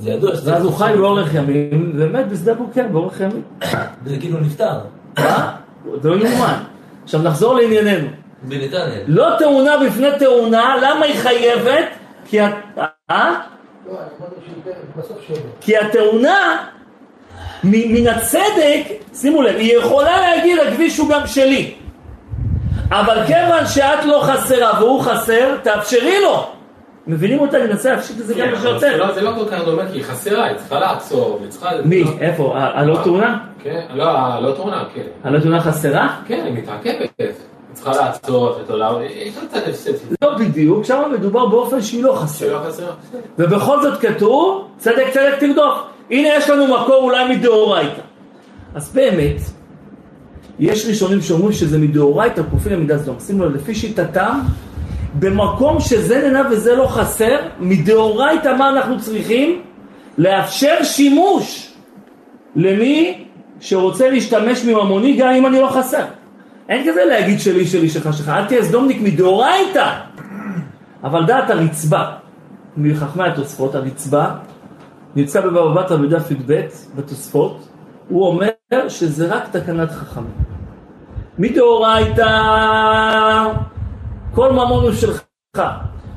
זה 0.00 0.10
ידוע 0.10 0.36
שזה... 0.36 0.52
ואז 0.52 0.64
הוא 0.64 0.72
חי 0.72 0.92
באורך 0.96 1.34
ימים, 1.34 1.92
ומת 1.96 2.28
בשדה 2.28 2.54
בוקר 2.54 2.82
באורך 2.92 3.20
ימים. 3.20 3.42
זה 4.06 4.16
כאילו 4.20 4.40
נפטר. 4.40 4.78
מה? 5.18 5.56
זה 6.02 6.08
לא 6.08 6.14
יאומן. 6.14 6.58
עכשיו 7.04 7.22
נחזור 7.22 7.54
לענייננו. 7.54 8.08
בנתניה. 8.42 9.00
לא 9.06 9.28
תאונה 9.38 9.72
בפני 9.86 10.08
תאונה, 10.18 10.76
למה 10.82 11.04
היא 11.06 11.14
חייבת? 11.14 11.84
כי, 12.26 12.40
ה... 12.40 12.50
אה? 13.10 13.40
לא, 13.86 13.92
אני 13.92 13.98
אמרתי 14.20 14.34
שייתן 14.44 14.78
בסוף 14.96 15.16
שבע. 15.28 15.48
כי 15.60 15.76
התאונה, 15.76 16.66
מ- 17.64 17.94
מן 17.94 18.06
הצדק, 18.06 18.82
שימו 19.14 19.42
לב, 19.42 19.56
היא 19.56 19.76
יכולה 19.76 20.20
להגיד 20.20 20.58
הכביש 20.58 20.98
הוא 20.98 21.08
גם 21.10 21.26
שלי. 21.26 21.74
אבל 22.90 23.26
כיוון 23.26 23.66
שאת 23.66 24.04
לא 24.04 24.22
חסרה 24.22 24.80
והוא 24.80 25.02
חסר, 25.02 25.56
תאפשרי 25.62 26.20
לו. 26.22 26.50
מבינים 27.06 27.40
אותה? 27.40 27.58
מנסה 27.58 27.90
להפשיט 27.92 28.20
את 28.20 28.26
זה 28.26 28.34
כן, 28.34 28.50
כמה 28.50 28.60
שיותר. 28.60 28.96
לא- 28.96 29.14
זה 29.14 29.20
לא 29.20 29.30
כל 29.38 29.44
כך 29.50 29.64
דומה, 29.64 29.82
כי 29.92 29.98
היא 29.98 30.04
חסרה, 30.04 30.44
היא 30.44 30.56
צריכה 30.56 30.80
לעצור, 30.80 31.38
היא 31.42 31.50
צריכה... 31.50 31.70
מי? 31.84 32.04
איפה? 32.20 32.52
הלא 32.56 32.98
תאונה? 33.04 33.38
כן, 33.62 33.80
לא, 33.94 34.04
הלא 34.10 34.52
תאונה, 34.56 34.84
כן. 34.94 35.02
הלא 35.24 35.38
תאונה 35.38 35.60
חסרה? 35.60 36.16
כן, 36.26 36.42
היא 36.44 36.54
מתעכבת. 36.54 37.10
היא 37.18 37.26
צריכה 37.72 37.92
לעצור, 37.92 38.56
לו 38.68 38.76
לעבור, 38.76 39.02
יש 39.02 39.36
לה 39.36 39.42
קצת 39.48 39.68
הפסד. 39.68 39.92
לא 40.22 40.38
בדיוק, 40.38 40.84
שם 40.84 41.02
מדובר 41.18 41.46
באופן 41.46 41.82
שהיא 41.82 42.02
לא 42.04 42.12
חסרה. 42.12 42.64
חסרה. 42.68 42.90
ובכל 43.38 43.82
זאת 43.82 44.00
כתוב, 44.00 44.68
צדק 44.78 45.06
צדק 45.12 45.34
תרדוף. 45.40 45.78
הנה 46.10 46.28
יש 46.36 46.50
לנו 46.50 46.66
מקור 46.66 46.96
אולי 47.02 47.36
מדאורייתא. 47.36 48.00
אז 48.74 48.92
באמת, 48.94 49.36
יש 50.58 50.86
ראשונים 50.86 51.20
שאומרים 51.20 51.52
שזה 51.52 51.78
מדאורייתא 51.78 52.42
כופין 52.50 52.72
למידת 52.72 53.00
סדום. 53.00 53.16
שימו 53.20 53.44
לב, 53.44 53.54
לפי 53.54 53.74
שיטתם, 53.74 54.40
במקום 55.18 55.80
שזה 55.80 56.22
נהנה 56.22 56.48
וזה 56.50 56.74
לא 56.74 56.86
חסר, 56.86 57.36
מדאורייתא 57.60 58.54
מה 58.58 58.68
אנחנו 58.68 59.00
צריכים? 59.00 59.62
לאפשר 60.18 60.82
שימוש 60.82 61.72
למי 62.56 63.24
שרוצה 63.60 64.10
להשתמש 64.10 64.64
מממוני 64.64 65.16
גם 65.16 65.28
אם 65.28 65.46
אני 65.46 65.60
לא 65.60 65.68
חסר. 65.68 66.04
אין 66.68 66.90
כזה 66.90 67.04
להגיד 67.04 67.40
שלי 67.40 67.66
שלי 67.66 67.88
שלך 67.88 68.16
שלך, 68.16 68.28
אל 68.28 68.44
תהיה 68.44 68.64
סדומניק 68.64 69.00
מדאורייתא. 69.00 69.94
אבל 71.04 71.26
דעת 71.26 71.50
הרצבה, 71.50 72.12
מחכמי 72.76 73.24
התוספות, 73.24 73.74
הרצבה, 73.74 74.34
נמצא 75.16 75.40
בבבא 75.40 75.82
בתרא 75.82 75.96
בדף 75.96 76.30
י"ב 76.30 76.60
בתוספות, 76.96 77.68
הוא 78.08 78.26
אומר 78.26 78.88
שזה 78.88 79.26
רק 79.26 79.48
תקנת 79.48 79.90
חכמים. 79.90 80.32
מדאורייתא, 81.38 82.26
כל 84.34 84.52
ממון 84.52 84.84
הוא 84.84 84.92
שלך, 84.92 85.20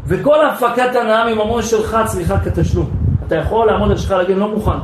וכל 0.08 0.46
הפקת 0.46 0.96
הנאה 0.96 1.34
מממון 1.34 1.62
שלך 1.62 1.98
צריכה 2.06 2.40
כתשלום. 2.40 2.90
אתה 3.28 3.36
יכול 3.36 3.68
לעמוד 3.68 3.92
על 3.92 3.98
שלך 3.98 4.12
להגיד 4.12 4.38
לא 4.38 4.48
מוכן, 4.48 4.78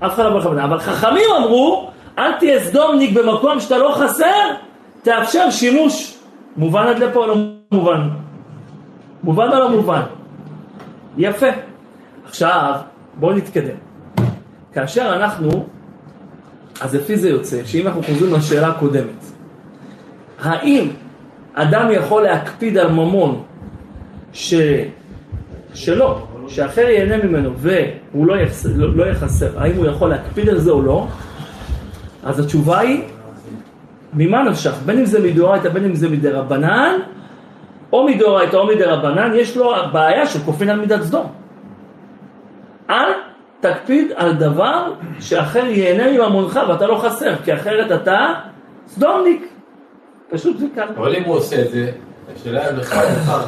אף 0.00 0.14
אחד 0.14 0.24
לא 0.24 0.38
בכוונה, 0.38 0.64
אבל 0.64 0.78
חכמים 0.78 1.30
אמרו, 1.38 1.90
אל 2.18 2.32
תהיה 2.38 2.60
סדומניק 2.60 3.18
במקום 3.18 3.60
שאתה 3.60 3.78
לא 3.78 3.94
חסר, 3.98 4.54
תאפשר 5.02 5.50
שימוש. 5.50 6.18
מובן 6.56 6.86
עד 6.86 6.98
לפה 6.98 7.20
או 7.20 7.26
לא 7.26 7.36
מובן? 7.72 8.08
מובן 9.22 9.48
או 9.48 9.58
לא 9.58 9.70
מובן? 9.70 10.02
יפה. 11.16 11.46
עכשיו, 12.26 12.74
בואו 13.14 13.32
נתקדם. 13.32 13.76
כאשר 14.72 15.14
אנחנו, 15.16 15.66
אז 16.80 16.94
לפי 16.94 17.16
זה 17.16 17.28
יוצא, 17.28 17.64
שאם 17.64 17.86
אנחנו 17.86 18.02
חוזרים 18.02 18.34
לשאלה 18.34 18.68
הקודמת, 18.68 19.24
האם 20.42 20.88
אדם 21.54 21.88
יכול 21.92 22.22
להקפיד 22.22 22.78
על 22.78 22.90
ממון 22.90 23.42
ש... 24.32 24.54
שלא, 25.74 26.26
שאחר 26.48 26.80
ייהנה 26.80 27.24
ממנו 27.24 27.50
והוא 27.56 28.26
לא, 28.26 28.36
יחס... 28.36 28.66
לא, 28.66 28.96
לא 28.96 29.04
יחסר, 29.04 29.60
האם 29.60 29.76
הוא 29.76 29.86
יכול 29.86 30.10
להקפיד 30.10 30.48
על 30.48 30.58
זה 30.58 30.70
או 30.70 30.82
לא? 30.82 31.06
אז 32.24 32.40
התשובה 32.40 32.78
היא, 32.78 33.02
ממה 34.12 34.42
נפשך? 34.42 34.74
בין 34.86 34.98
אם 34.98 35.04
זה 35.04 35.20
מדאורייתא, 35.20 35.68
בין 35.68 35.84
אם 35.84 35.94
זה 35.94 36.08
מדרבנן, 36.08 36.94
או 37.92 38.06
מדאורייתא 38.06 38.56
או 38.56 38.66
מדרבנן, 38.66 39.32
יש 39.34 39.56
לו 39.56 39.72
בעיה 39.92 40.26
של 40.26 40.38
כופין 40.38 40.70
על 40.70 40.80
מידת 40.80 41.02
סדום. 41.02 41.26
אל 42.90 43.12
תקפיד 43.60 44.12
על 44.16 44.34
דבר 44.34 44.92
שאחר 45.20 45.64
ייהנה 45.64 46.18
מממונך 46.18 46.60
ואתה 46.68 46.86
לא 46.86 46.96
חסר, 46.96 47.36
כי 47.44 47.54
אחרת 47.54 48.02
אתה 48.02 48.34
סדומניק. 48.86 49.51
פשוט 50.32 50.58
זה 50.58 50.66
ככה. 50.76 50.84
אבל 50.96 51.16
אם 51.16 51.22
הוא 51.24 51.34
עושה 51.36 51.62
את 51.62 51.70
זה, 51.70 51.90
השאלה 52.36 52.70
אם 52.70 52.76
לך 52.76 52.92
ממנו. 52.94 53.42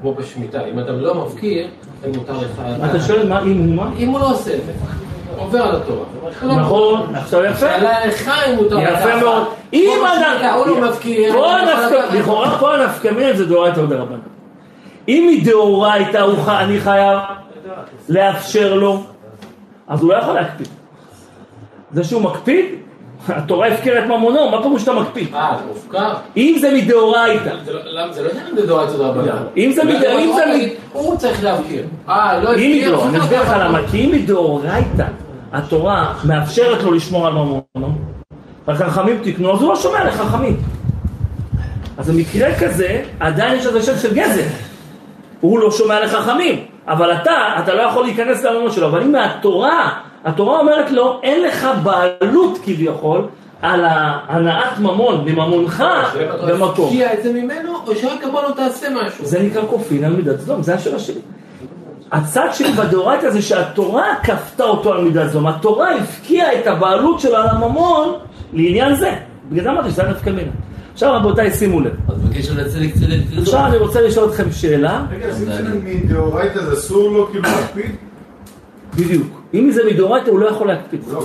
כמו 0.00 0.14
בשמיטה, 0.14 0.64
אם 0.66 0.78
אתה 0.78 0.92
לא 0.92 1.14
מפקיר, 1.26 1.66
אז 2.04 2.16
מותר 2.16 2.32
לך... 2.32 2.62
אתה 2.90 3.00
שואל 3.00 3.28
מה 3.28 3.42
אם 3.42 3.58
הוא 3.58 3.74
מה? 3.74 3.90
אם 3.98 4.08
הוא 4.08 4.20
לא 4.20 4.30
עושה 4.30 4.54
את 4.54 4.60
זה, 4.66 4.72
עובר 5.36 5.62
על 5.62 5.76
התורה. 5.76 6.04
לא 6.42 6.54
נכון, 6.56 7.14
עכשיו 7.14 7.44
יפה. 7.44 7.66
השאלה 7.66 8.06
לך 8.06 8.28
אם 8.48 8.56
מותר 8.56 8.76
לקחת. 8.76 9.00
יפה 9.08 9.16
מאוד. 9.20 9.46
אם 9.72 9.90
אדם... 10.06 10.54
הוא 10.56 10.66
לא 10.66 10.90
מפקיר, 10.90 11.32
הנפקא- 11.56 11.94
לקחת. 11.94 12.14
לכאורה 12.14 12.58
כל 12.58 12.80
הנפקא 12.80 13.08
מינה 13.08 13.32
זה 13.36 13.46
דאורייתא 13.46 13.80
או 13.80 13.86
דרבנן. 13.86 14.18
אם 15.08 15.28
הוא 16.20 16.38
ח- 16.44 16.48
אני 16.48 16.80
חייב 16.80 17.18
לאפשר 18.08 18.74
לו, 18.74 19.02
אז 19.88 20.02
הוא 20.02 20.12
לא 20.12 20.16
יכול 20.16 20.34
להקפיד. 20.34 20.68
זה 21.92 22.04
שהוא 22.04 22.22
מקפיד, 22.22 22.64
התורה 23.28 23.66
הפקירה 23.68 23.98
את 23.98 24.08
ממונו, 24.08 24.50
מה 24.50 24.62
פירוש 24.62 24.80
שאתה 24.82 24.92
מקפיד? 24.92 25.34
אה, 25.34 25.52
אתה 25.54 25.62
מופקר? 25.68 26.14
אם 26.36 26.56
זה 26.60 26.72
מדאורייתא, 26.74 27.50
זה 27.64 27.72
לא- 27.72 27.80
למה- 27.84 28.12
זה 28.12 28.22
לא 28.22 28.28
עניין 28.30 28.56
זה 28.56 28.66
דורייתא 28.66 28.92
או 28.92 28.98
דרבנן. 28.98 29.36
אם 29.56 29.72
זה 29.74 29.84
מד- 29.84 30.04
אם 30.04 30.32
זה 30.36 30.42
מד- 30.46 30.68
הוא 30.92 31.16
צריך 31.16 31.44
להפקיר. 31.44 31.84
אה, 32.08 32.40
לא 32.42 32.50
הפקיר, 32.50 32.92
לא, 32.92 33.04
אני 33.08 33.18
אסביר 33.18 33.42
לך 33.42 33.52
למה, 33.60 33.78
כי 33.90 34.04
אם 34.04 34.10
מדאורייתא 34.12 35.04
התורה 35.52 36.14
מאפשרת 36.24 36.82
לו 36.82 36.92
לשמור 36.92 37.26
על 37.26 37.32
ממונו, 37.32 37.62
והחכמים 38.66 39.18
תקנו, 39.22 39.54
אז 39.54 39.62
הוא 39.62 39.68
לא 39.68 39.76
שומע 39.76 40.04
לחכמים. 40.04 40.56
אז 41.98 42.10
במקרה 42.10 42.48
כזה, 42.60 43.02
עדיין 43.20 43.58
יש 43.58 43.66
לזה 43.66 43.82
שם 43.82 43.98
של 44.02 44.14
גזל. 44.14 44.42
הוא 45.40 45.58
לא 45.58 45.70
שומע 45.70 46.00
לחכמים, 46.04 46.58
אבל 46.88 47.12
אתה, 47.12 47.30
אתה 47.58 47.74
לא 47.74 47.82
יכול 47.82 48.04
להיכנס 48.04 48.44
לממון 48.44 48.70
שלו. 48.70 48.86
אבל 48.88 49.02
אם 49.02 49.12
מהתורה, 49.12 49.90
התורה 50.26 50.60
אומרת 50.60 50.90
לו, 50.90 51.20
אין 51.22 51.42
לך 51.42 51.68
בעלות 51.82 52.58
כביכול 52.64 53.26
על 53.62 53.84
הנעת 54.28 54.78
ממון 54.78 55.24
מממונך 55.24 55.84
במקום. 56.48 56.86
הפקיע 56.86 57.14
את 57.14 57.22
זה 57.22 57.32
ממנו, 57.32 57.72
או 57.86 57.96
שרק 57.96 58.24
אמר 58.24 58.48
לו 58.48 58.54
תעשה 58.54 58.86
משהו. 58.90 59.24
זה 59.24 59.42
נקרא 59.42 59.62
כופין 59.70 60.04
על 60.04 60.12
מידת 60.12 60.40
סדום, 60.40 60.62
זה 60.62 60.74
השאלה 60.74 60.98
שלי. 60.98 61.20
הצד 62.12 62.48
שלי 62.52 62.72
בדאורייתא 62.72 63.30
זה 63.30 63.42
שהתורה 63.42 64.06
כפתה 64.22 64.64
אותו 64.64 64.92
על 64.92 65.04
מידת 65.04 65.30
סדום, 65.30 65.46
התורה 65.46 65.96
הפקיעה 65.96 66.60
את 66.60 66.66
הבעלות 66.66 67.20
שלו 67.20 67.36
על 67.36 67.48
הממון 67.48 68.12
לעניין 68.52 68.94
זה. 68.94 69.14
בגלל 69.50 69.64
זה 69.64 69.70
אמרתי 69.70 69.90
שזה 69.90 70.02
היה 70.02 70.10
נפקא 70.10 70.30
מינה. 70.30 70.50
עכשיו 70.92 71.14
רבותיי 71.14 71.50
שימו 71.50 71.80
לב, 71.80 71.92
אז 72.08 72.20
בקשר 72.20 72.52
לצדק 72.54 72.94
צדק 72.94 73.16
תרדוף. 73.30 73.44
עכשיו 73.44 73.66
אני 73.66 73.76
רוצה 73.76 74.00
לשאול 74.00 74.28
אתכם 74.28 74.52
שאלה, 74.52 75.02
רגע, 75.10 75.34
שים 75.34 75.84
מדאורייתא 75.84 76.62
זה 76.62 76.72
אסור 76.72 77.10
לו 77.10 77.26
כאילו 77.30 77.42
להקפיד? 77.42 77.90
בדיוק, 78.96 79.26
אם 79.56 79.70
זה 79.70 79.82
מדאורייתא 79.90 80.30
הוא 80.30 80.38
לא 80.38 80.46
יכול 80.46 80.66
להקפיד, 80.66 81.00
לא 81.12 81.22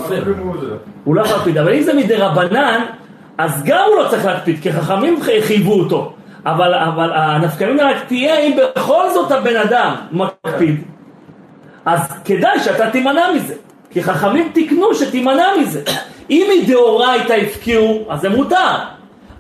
הוא 1.03 1.15
לא 1.15 1.21
יכול 1.21 1.35
להקפיד, 1.35 1.57
אבל 1.57 1.73
אם 1.73 1.81
זה 1.81 1.93
מדרבנן, 1.93 2.81
אז 3.37 3.63
גם 3.65 3.85
הוא 3.87 4.03
לא 4.03 4.09
צריך 4.09 4.25
להקפיד, 4.25 4.59
כי 4.61 4.73
חכמים 4.73 5.19
חייבו 5.21 5.73
אותו, 5.73 6.13
אבל, 6.45 6.73
אבל 6.73 7.11
הנפקא 7.13 7.63
מינה 7.65 7.91
רק 7.91 7.97
תהיה 8.07 8.39
אם 8.39 8.57
בכל 8.75 9.03
זאת 9.13 9.31
הבן 9.31 9.55
אדם 9.55 9.95
מקפיד, 10.11 10.83
אז 11.85 11.99
כדאי 12.25 12.59
שאתה 12.59 12.89
תימנע 12.89 13.31
מזה, 13.35 13.53
כי 13.89 14.03
חכמים 14.03 14.49
תיקנו 14.53 14.95
שתימנע 14.95 15.47
מזה. 15.61 15.81
אם 16.29 16.47
מדאורייתא 16.57 17.33
הפקיעו, 17.33 18.05
אז 18.09 18.21
זה 18.21 18.29
מותר, 18.29 18.75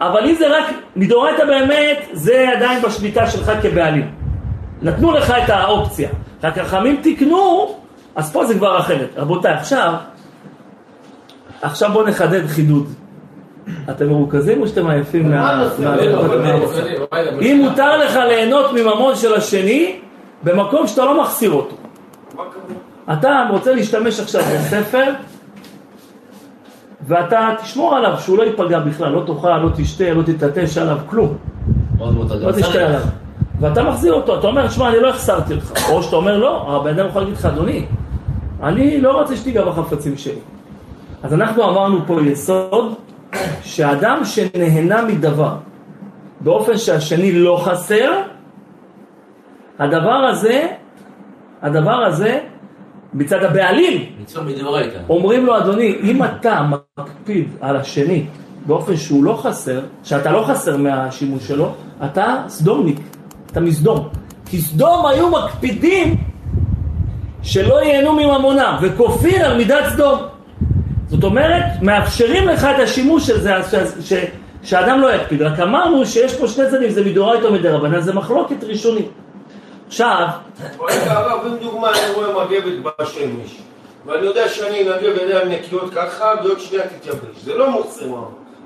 אבל 0.01 0.25
אם 0.25 0.35
זה 0.35 0.57
רק, 0.57 0.65
מדאורייתא 0.95 1.45
באמת, 1.45 2.07
זה 2.11 2.49
עדיין 2.55 2.81
בשליטה 2.81 3.27
שלך 3.27 3.51
כבעלים. 3.61 4.11
נתנו 4.81 5.11
לך 5.11 5.33
את 5.43 5.49
האופציה, 5.49 6.09
רק 6.43 6.59
חכמים 6.59 6.97
תיקנו, 7.01 7.75
אז 8.15 8.33
פה 8.33 8.45
זה 8.45 8.55
כבר 8.55 8.79
אחרת. 8.79 9.09
רבותיי, 9.17 9.53
עכשיו, 9.53 9.93
עכשיו 11.61 11.89
בואו 11.93 12.07
נחדד 12.07 12.47
חידוד. 12.47 12.87
אתם 13.89 14.09
מרוכזים 14.09 14.61
או 14.61 14.67
שאתם 14.67 14.87
עייפים 14.87 15.31
מה... 15.31 15.67
לא, 15.79 15.89
אם 17.41 17.61
מותר 17.63 17.97
לך 17.97 18.15
ליהנות 18.15 18.73
מממון 18.73 19.15
של 19.15 19.33
השני, 19.33 19.99
במקום 20.43 20.87
שאתה 20.87 21.05
לא 21.05 21.21
מחסיר 21.21 21.51
אותו. 21.51 21.75
אתה 23.13 23.47
רוצה 23.49 23.75
להשתמש 23.75 24.19
עכשיו 24.19 24.41
בספר, 24.41 25.13
ואתה 27.07 27.49
תשמור 27.61 27.95
עליו 27.95 28.17
שהוא 28.19 28.37
לא 28.37 28.43
ייפגע 28.43 28.79
בכלל, 28.79 29.11
לא 29.11 29.23
תאכל, 29.27 29.57
לא 29.57 29.69
תשתה, 29.75 30.13
לא 30.13 30.23
תתעטש 30.23 30.77
עליו, 30.77 30.97
כלום. 31.05 31.37
לא 31.99 32.51
תשתה 32.51 32.85
עליו. 32.85 33.01
ואתה 33.61 33.83
מחזיר 33.83 34.13
אותו, 34.13 34.39
אתה 34.39 34.47
אומר, 34.47 34.69
שמע, 34.69 34.89
אני 34.89 34.99
לא 34.99 35.09
החסרתי 35.09 35.53
אותך. 35.53 35.89
או 35.89 36.03
שאתה 36.03 36.15
אומר, 36.15 36.37
לא, 36.37 36.75
הבן 36.75 36.99
אדם 36.99 37.07
יכול 37.07 37.21
להגיד 37.21 37.37
לך, 37.37 37.45
אדוני, 37.45 37.85
אני 38.63 39.01
לא 39.01 39.21
רוצה 39.21 39.35
שתיגע 39.35 39.65
בחפצים 39.65 40.17
שלי. 40.17 40.39
אז 41.23 41.33
אנחנו 41.33 41.63
אמרנו 41.63 41.97
פה 42.07 42.21
יסוד, 42.21 42.93
שאדם 43.63 44.25
שנהנה 44.25 45.01
מדבר 45.01 45.55
באופן 46.39 46.77
שהשני 46.77 47.31
לא 47.31 47.61
חסר, 47.63 48.11
הדבר 49.79 50.25
הזה, 50.29 50.67
הדבר 51.61 52.05
הזה, 52.05 52.39
מצד 53.13 53.43
הבעלים. 53.43 54.01
אומרים 55.09 55.45
לו, 55.45 55.57
אדוני, 55.57 55.97
אם 56.03 56.23
אתה 56.23 56.61
מקפיד 56.97 57.49
על 57.61 57.75
השני 57.77 58.25
באופן 58.65 58.95
שהוא 58.97 59.23
לא 59.23 59.33
חסר, 59.33 59.81
שאתה 60.03 60.31
לא 60.31 60.43
חסר 60.47 60.77
מהשימוש 60.77 61.47
שלו, 61.47 61.73
אתה 62.05 62.43
סדומניק, 62.47 62.99
אתה 63.51 63.59
מסדום. 63.59 64.09
כי 64.45 64.61
סדום 64.61 65.05
היו 65.05 65.29
מקפידים 65.29 66.15
שלא 67.43 67.83
ייהנו 67.83 68.13
מממונם, 68.13 68.77
וכופין 68.81 69.41
על 69.41 69.57
מידת 69.57 69.83
סדום. 69.93 70.21
זאת 71.09 71.23
אומרת, 71.23 71.63
מאפשרים 71.81 72.47
לך 72.47 72.63
את 72.75 72.79
השימוש 72.79 73.27
של 73.27 73.39
זה, 73.41 73.51
ש, 73.71 73.75
ש, 74.09 74.25
שאדם 74.63 75.01
לא 75.01 75.15
יקפיד. 75.15 75.41
רק 75.41 75.59
אמרנו 75.59 76.05
שיש 76.05 76.33
פה 76.35 76.47
שני 76.47 76.65
צדדים, 76.69 76.89
זה 76.89 77.05
מדאורייתא 77.05 77.45
או 77.45 77.53
מדרבנן, 77.53 78.01
זה 78.01 78.13
מחלוקת 78.13 78.63
ראשונית. 78.63 79.09
עכשיו, 79.87 80.27
רגע, 80.89 81.11
הרב, 81.13 81.39
אם 81.47 81.57
דוגמה 81.61 81.89
אני 81.91 82.13
רואה 82.15 82.45
מגבת 82.45 82.93
בשמש, 83.01 83.57
ואני 84.05 84.25
יודע 84.25 84.49
שאני 84.49 84.81
אנגב 84.81 85.13
בידיים 85.19 85.49
נקיות 85.49 85.93
ככה, 85.95 86.25
ועוד 86.43 86.59
שנייה 86.59 86.83
תתייבש. 86.87 87.43
זה 87.43 87.53
לא 87.55 87.71
מה- 87.71 87.77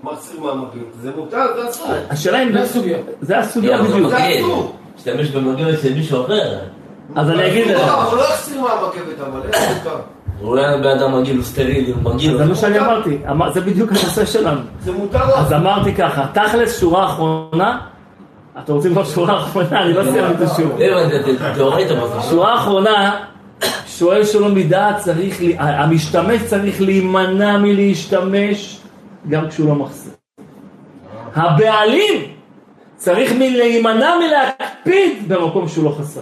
מחסיר 0.03 0.39
מהמגבת, 0.41 0.71
זה 1.01 1.11
מותר, 1.17 1.37
זה 1.61 1.69
אסור. 1.69 1.87
השאלה 2.09 2.43
אם... 2.43 2.51
זה 2.53 2.61
הסוגיה. 2.61 2.97
זה 3.21 3.37
הסוגיה 3.39 3.77
לא, 3.77 3.83
זה 3.83 3.93
בדיוק. 3.93 4.13
מגן. 4.13 4.31
אסור. 4.39 4.75
משתמש 4.97 5.27
במגן 5.29 5.77
של 5.81 5.93
מישהו 5.93 6.25
אחר. 6.25 6.57
אז 7.15 7.29
אני 7.29 7.47
אגיד 7.47 7.67
לך. 7.67 7.77
לא, 7.87 8.03
הוא 8.03 8.17
לא 8.17 8.23
החסיר 8.33 8.61
מהמגבת, 8.61 9.19
אבל 9.19 9.39
איך 9.53 9.63
מותר? 9.77 9.95
אולי 10.41 10.63
בן 10.83 10.87
אדם 10.99 11.19
מגעיל 11.21 11.35
הוא 11.35 11.43
סטרילי, 11.45 11.91
הוא 11.91 12.13
מגעיל. 12.13 12.37
זה 12.37 12.45
מה 12.45 12.55
שאני 12.55 12.79
אמרתי, 12.79 13.17
אמר- 13.29 13.53
זה 13.53 13.61
בדיוק 13.61 13.89
הנושא 13.89 14.25
שלנו. 14.25 14.61
זה 14.83 14.91
מותר 14.91 15.27
לו. 15.27 15.35
אז 15.35 15.53
אמרתי 15.53 15.93
ככה, 15.95 16.25
תכלס 16.33 16.79
שורה 16.79 17.05
אחרונה, 17.05 17.77
אתם 18.59 18.73
רוצים 18.73 18.91
לראות 18.91 19.07
שורה 19.07 19.37
אחרונה? 19.37 19.81
אני 19.83 19.93
לא 19.93 20.03
סיימתי 20.11 20.43
את 20.43 20.49
השיעור. 20.49 20.79
לא 21.57 21.73
אבל 21.73 22.21
זה 22.21 22.29
שורה 22.29 22.55
אחרונה, 22.55 23.15
שואל 23.87 24.25
שלא 24.25 24.49
מדעת 24.49 24.97
צריך, 24.97 25.37
המשתמש 25.57 26.41
צריך 26.45 26.81
להימנע 26.81 27.57
מלהשתמש 27.57 28.79
גם 29.29 29.49
כשהוא 29.49 29.67
לא 29.67 29.75
מחסיר. 29.75 30.11
הבעלים 31.35 32.21
צריך 32.95 33.31
להימנע 33.39 34.13
מלהקפיד 34.19 35.27
במקום 35.27 35.67
שהוא 35.67 35.85
לא 35.85 35.89
חסר. 35.99 36.21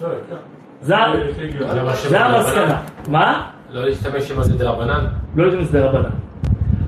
זה 0.00 0.08
זה 0.82 0.96
זה 2.08 2.20
המסקנה. 2.20 2.80
מה? 3.08 3.50
לא 3.70 3.84
להשתמש 3.84 4.30
עם 4.30 4.38
הזה 4.38 4.54
דרבנן? 4.58 5.06
לא 5.36 5.42
יודעים 5.42 5.62
את 5.62 5.68
זה 5.68 5.84
רבנן. 5.84 6.10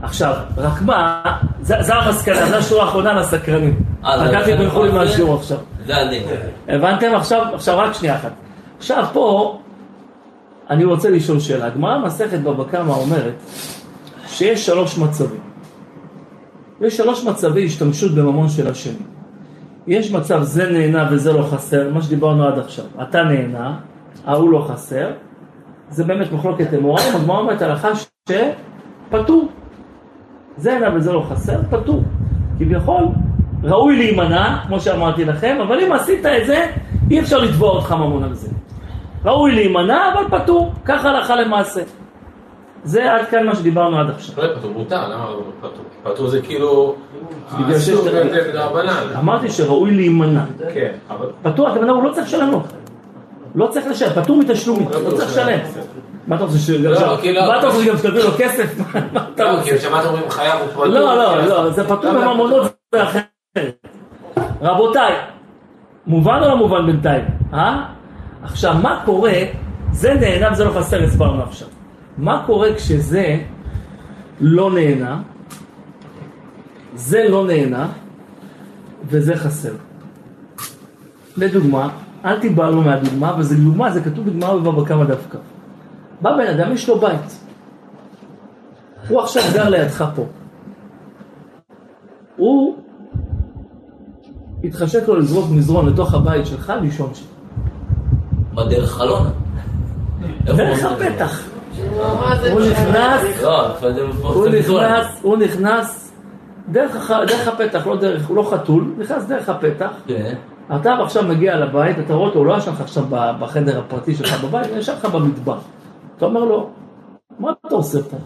עכשיו, 0.03 0.35
רק 0.57 0.83
מה, 0.83 1.23
זה 1.61 1.77
זה 1.81 1.95
המסקנה, 1.95 2.47
זו 2.47 2.57
השורה 2.57 2.85
האחרונה 2.85 3.15
לסקרנים. 3.15 3.83
אה, 4.05 4.19
זה 4.19 4.25
רק 4.25 4.35
אל 4.35 4.41
לכן 4.43 4.57
תברחו 4.57 4.85
לי 4.85 4.93
מהשיעור 4.93 5.35
מפריע? 5.35 5.41
עכשיו. 5.41 5.59
זה 5.87 5.97
הדין. 5.97 6.23
הבנתם? 6.69 7.15
עכשיו, 7.15 7.47
עכשיו 7.55 7.79
רק 7.79 7.93
שנייה 7.93 8.17
אחת. 8.17 8.33
עכשיו 8.79 9.05
פה, 9.13 9.59
אני 10.71 10.85
רוצה 10.85 11.11
לשאול 11.11 11.41
שאלה. 11.41 11.67
הגמרא 11.67 11.99
מסכת 11.99 12.39
בבא 12.39 12.65
קמא 12.65 12.93
אומרת 12.93 13.35
שיש 14.39 14.67
שלוש 14.67 14.99
מצבים. 14.99 15.41
יש 16.81 16.97
שלוש 16.97 17.25
מצבי 17.25 17.65
השתמשות 17.67 18.15
בממון 18.15 18.49
של 18.49 18.69
השני. 18.71 19.05
יש 19.87 20.13
מצב 20.13 20.43
זה 20.43 20.71
נהנה 20.71 21.09
וזה 21.11 21.33
לא 21.33 21.43
חסר, 21.43 21.91
מה 21.95 22.03
שדיברנו 22.03 22.45
עד 22.45 22.59
עכשיו. 22.59 22.85
אתה 23.03 23.23
נהנה, 23.23 23.79
ההוא 24.27 24.51
לא 24.51 24.67
חסר. 24.69 25.11
זה 25.91 26.05
באמת 26.05 26.33
מחלוקת 26.33 26.75
אמוראים, 26.75 27.07
הגמרא 27.15 27.39
אומרת 27.39 27.63
הלכה 27.63 27.89
שפטור. 27.95 29.49
זה 30.57 30.79
נהנה 30.79 30.97
וזה 30.97 31.13
לא 31.13 31.27
חסר, 31.31 31.59
פטור. 31.71 32.03
כביכול, 32.59 33.05
ראוי 33.63 33.97
להימנע, 33.97 34.59
כמו 34.67 34.81
שאמרתי 34.81 35.25
לכם, 35.25 35.57
אבל 35.63 35.81
אם 35.81 35.93
עשית 35.93 36.27
את 36.27 36.47
זה, 36.47 36.67
אי 37.11 37.21
אפשר 37.21 37.39
לתבוע 37.39 37.71
אותך 37.71 37.93
ממון 37.93 38.23
על 38.23 38.35
זה. 38.35 38.49
ראוי 39.25 39.55
להימנע, 39.55 40.13
אבל 40.13 40.39
פטור, 40.39 40.73
ככה 40.85 41.09
הלכה 41.09 41.37
למעשה. 41.37 41.83
זה 42.85 43.13
עד 43.15 43.27
כאן 43.31 43.47
מה 43.47 43.55
שדיברנו 43.57 43.99
עד 44.01 44.11
עכשיו. 44.11 44.45
לא 44.45 44.55
פטור, 44.59 44.71
מותר, 44.71 45.09
למה 45.09 45.25
לא 45.31 45.43
פטור? 45.61 45.85
פטור 46.03 46.29
זה 46.29 46.43
כאילו... 46.43 46.95
בגלל 47.59 47.79
שיש- 47.79 47.89
אסור 47.89 48.09
בדרבנן. 48.51 48.93
אמרתי 49.19 49.51
שראוי 49.51 49.91
להימנע. 49.95 50.45
כן, 50.75 50.93
אבל... 51.11 51.27
פטור, 51.43 51.69
הכוונה 51.69 51.93
הוא 51.93 52.05
לא 52.05 52.13
צריך 52.13 52.27
לשלם 52.27 52.51
לו. 52.51 52.63
לא 53.55 53.67
צריך 53.67 53.87
לשלם, 53.87 54.23
פטור 54.23 54.37
מתשלומים, 54.37 54.89
לא 55.05 55.11
צריך 55.11 55.31
לשלם. 55.31 55.59
מה 56.27 56.37
אתה 56.37 56.45
רוצה 56.45 56.59
ש... 56.59 56.71
כאילו- 57.21 57.41
מה 57.41 57.59
אתה 57.59 57.67
רוצה 57.67 57.85
גם 57.89 57.97
שתביא 57.97 58.23
לו 58.23 58.31
כסף? 58.39 58.79
לא? 59.39 59.63
כי 59.65 59.79
שמעת 59.79 60.05
אומרים 60.07 60.31
חייב 60.31 60.55
הוא 60.61 60.69
פטור. 60.71 60.85
לא, 60.87 61.17
לא, 61.17 61.47
לא, 61.47 61.71
זה 61.71 61.85
פטור? 61.85 62.13
בממונות 62.13 62.63
זה 62.95 63.03
אחרת. 63.03 63.25
רבותיי, 64.63 65.13
מובן 66.07 66.39
או 66.43 66.49
לא 66.49 66.57
מובן 66.57 66.87
בינתיים? 66.87 67.25
אה? 67.55 67.83
עכשיו, 68.43 68.75
מה 68.83 69.03
קורה, 69.05 69.33
זה 69.93 70.15
נהנה 70.15 70.53
וזה 70.53 70.65
לא 70.65 70.71
חסר, 70.71 71.03
הסברנו 71.03 71.43
עכשיו. 71.43 71.69
מה 72.19 72.43
קורה 72.47 72.75
כשזה 72.75 73.41
לא 74.41 74.71
נהנה, 74.71 75.23
זה 76.95 77.29
לא 77.29 77.47
נהנה, 77.47 77.89
וזה 79.05 79.37
חסר? 79.37 79.73
לדוגמה, 81.37 81.89
אל 82.25 82.41
תיבהלו 82.41 82.83
מהדוגמה, 82.83 83.37
וזו 83.39 83.55
דוגמה, 83.65 83.91
זה 83.91 84.01
כתוב 84.01 84.31
בגמרא 84.31 84.57
בבבא 84.57 84.85
קמא 84.85 85.05
דווקא. 85.05 85.39
בא 86.21 86.37
בן 86.37 86.47
אדם, 86.47 86.73
יש 86.73 86.89
לו 86.89 87.01
בית. 87.01 87.39
הוא 89.09 89.21
עכשיו 89.21 89.43
גר 89.55 89.69
לידך 89.69 90.05
פה. 90.15 90.27
הוא 92.37 92.77
התחשק 94.65 95.09
לו 95.09 95.17
לזרוק 95.17 95.51
מזרון 95.51 95.89
לתוך 95.89 96.15
הבית 96.15 96.47
שלך 96.47 96.73
לישון 96.83 97.15
שם. 97.15 97.25
חלון. 98.87 99.27
איפה 100.47 100.57
דרך 100.57 100.85
הוא 100.85 100.93
אומר? 100.93 101.09
הפתח. 101.09 101.58
הוא 102.53 102.61
נכנס, 102.61 103.43
לא, 103.43 103.75
פה 104.23 104.29
הוא. 104.29 104.49
נכנס, 104.49 105.21
הוא 105.23 105.37
נכנס 105.37 106.13
דרך 106.69 107.11
הפתח, 107.49 107.87
לא 107.87 107.97
דרך, 107.97 108.29
הוא 108.29 108.37
לא 108.37 108.51
חתול, 108.51 108.95
נכנס 108.99 109.25
דרך 109.27 109.49
הפתח. 109.49 109.91
כן. 110.07 110.35
אתה 110.77 110.95
עכשיו 110.95 111.23
מגיע 111.23 111.57
לבית, 111.57 111.99
אתה 111.99 112.15
רואה 112.15 112.27
אותו, 112.29 112.39
הוא 112.39 112.47
לא 112.47 112.57
ישן 112.57 112.71
לך 112.73 112.81
עכשיו 112.81 113.05
בחדר 113.41 113.79
הפרטי 113.79 114.15
שלך 114.15 114.45
בבית, 114.45 114.71
הוא 114.71 114.79
ישן 114.79 114.93
לך 114.93 115.05
במטבח. 115.05 115.59
אתה 116.17 116.27
אומר 116.27 116.45
לו, 116.45 116.71
מה 117.39 117.51
אתה 117.67 117.75
עושה 117.75 118.03
פה? 118.03 118.17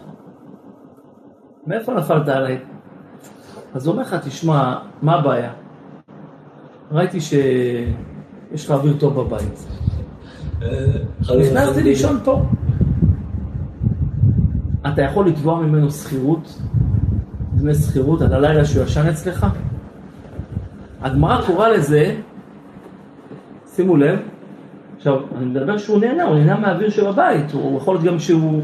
מאיפה 1.66 1.94
נפלת 1.94 2.28
עליי? 2.28 2.58
אז 3.74 3.86
הוא 3.86 3.92
אומר 3.92 4.02
לך, 4.02 4.16
תשמע, 4.24 4.74
מה 5.02 5.14
הבעיה? 5.14 5.50
ראיתי 6.92 7.20
שיש 7.20 8.64
לך 8.64 8.70
אוויר 8.70 8.94
טוב 8.98 9.20
בבית. 9.20 9.66
נכנסתי 11.40 11.82
לישון 11.82 12.20
פה. 12.24 12.42
אתה 14.88 15.02
יכול 15.02 15.26
לתבוע 15.26 15.60
ממנו 15.60 15.90
שכירות, 15.90 16.58
דמי 17.54 17.74
שכירות 17.74 18.22
על 18.22 18.32
הלילה 18.32 18.64
שהוא 18.64 18.84
ישן 18.84 19.06
אצלך? 19.06 19.46
הגמרא 21.02 21.42
קוראה 21.46 21.68
לזה, 21.68 22.14
שימו 23.74 23.96
לב, 23.96 24.18
עכשיו, 24.96 25.14
אני 25.36 25.44
מדבר 25.44 25.78
שהוא 25.78 26.00
נהנה, 26.00 26.24
הוא 26.24 26.36
נהנה 26.36 26.56
מהאוויר 26.58 26.90
שבבית, 26.90 27.52
הוא 27.52 27.78
יכול 27.78 27.94
להיות 27.94 28.04
גם 28.04 28.18
שהוא, 28.18 28.62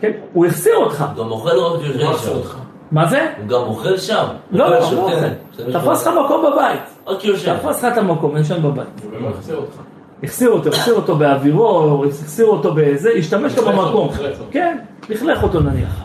כן, 0.00 0.10
הוא 0.32 0.46
החסיר 0.46 0.76
אותך. 0.76 1.04
הוא 1.16 1.24
גם 1.24 1.30
אוכל 1.30 1.52
לא 1.52 1.74
רק 1.74 1.80
הוא 1.80 1.86
יושב 1.86 2.26
שם. 2.26 2.32
אותך. 2.32 2.56
מה 2.92 3.06
זה? 3.08 3.26
הוא 3.38 3.48
גם 3.48 3.60
אוכל 3.60 3.96
שם. 3.96 4.24
לא, 4.52 4.70
לא. 4.70 4.70
לא 4.70 4.84
אוכל. 4.84 5.12
משתמש 5.50 5.74
תפס 5.74 6.06
לך. 6.06 6.14
מקום 6.24 6.44
בבית. 6.52 6.80
רק 7.06 7.24
יושב. 7.24 7.56
תפס 7.56 7.84
לך 7.84 7.92
את 7.92 7.98
המקום, 7.98 8.36
ישן 8.36 8.62
בבית. 8.62 8.86
הוא 9.02 9.12
באמת 9.12 9.34
יחזיר 9.34 9.56
אותך. 9.56 9.80
החסיר 10.22 10.50
אותו, 10.50 10.68
החסיר 10.68 10.94
אותו 10.94 11.16
באווירו, 11.16 12.04
החסיר 12.04 12.46
אותו 12.46 12.74
בזה, 12.74 13.10
השתמש 13.18 13.58
לו 13.58 13.64
במקום. 13.64 14.08
כן, 14.50 14.78
לכלך 15.08 15.42
אותו 15.42 15.60
נניח. 15.60 16.02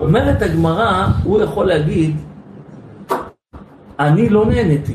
אומרת 0.00 0.42
הגמרא, 0.42 1.06
הוא 1.24 1.42
יכול 1.42 1.66
להגיד, 1.66 2.16
אני 3.98 4.28
לא 4.28 4.46
נהניתי. 4.46 4.94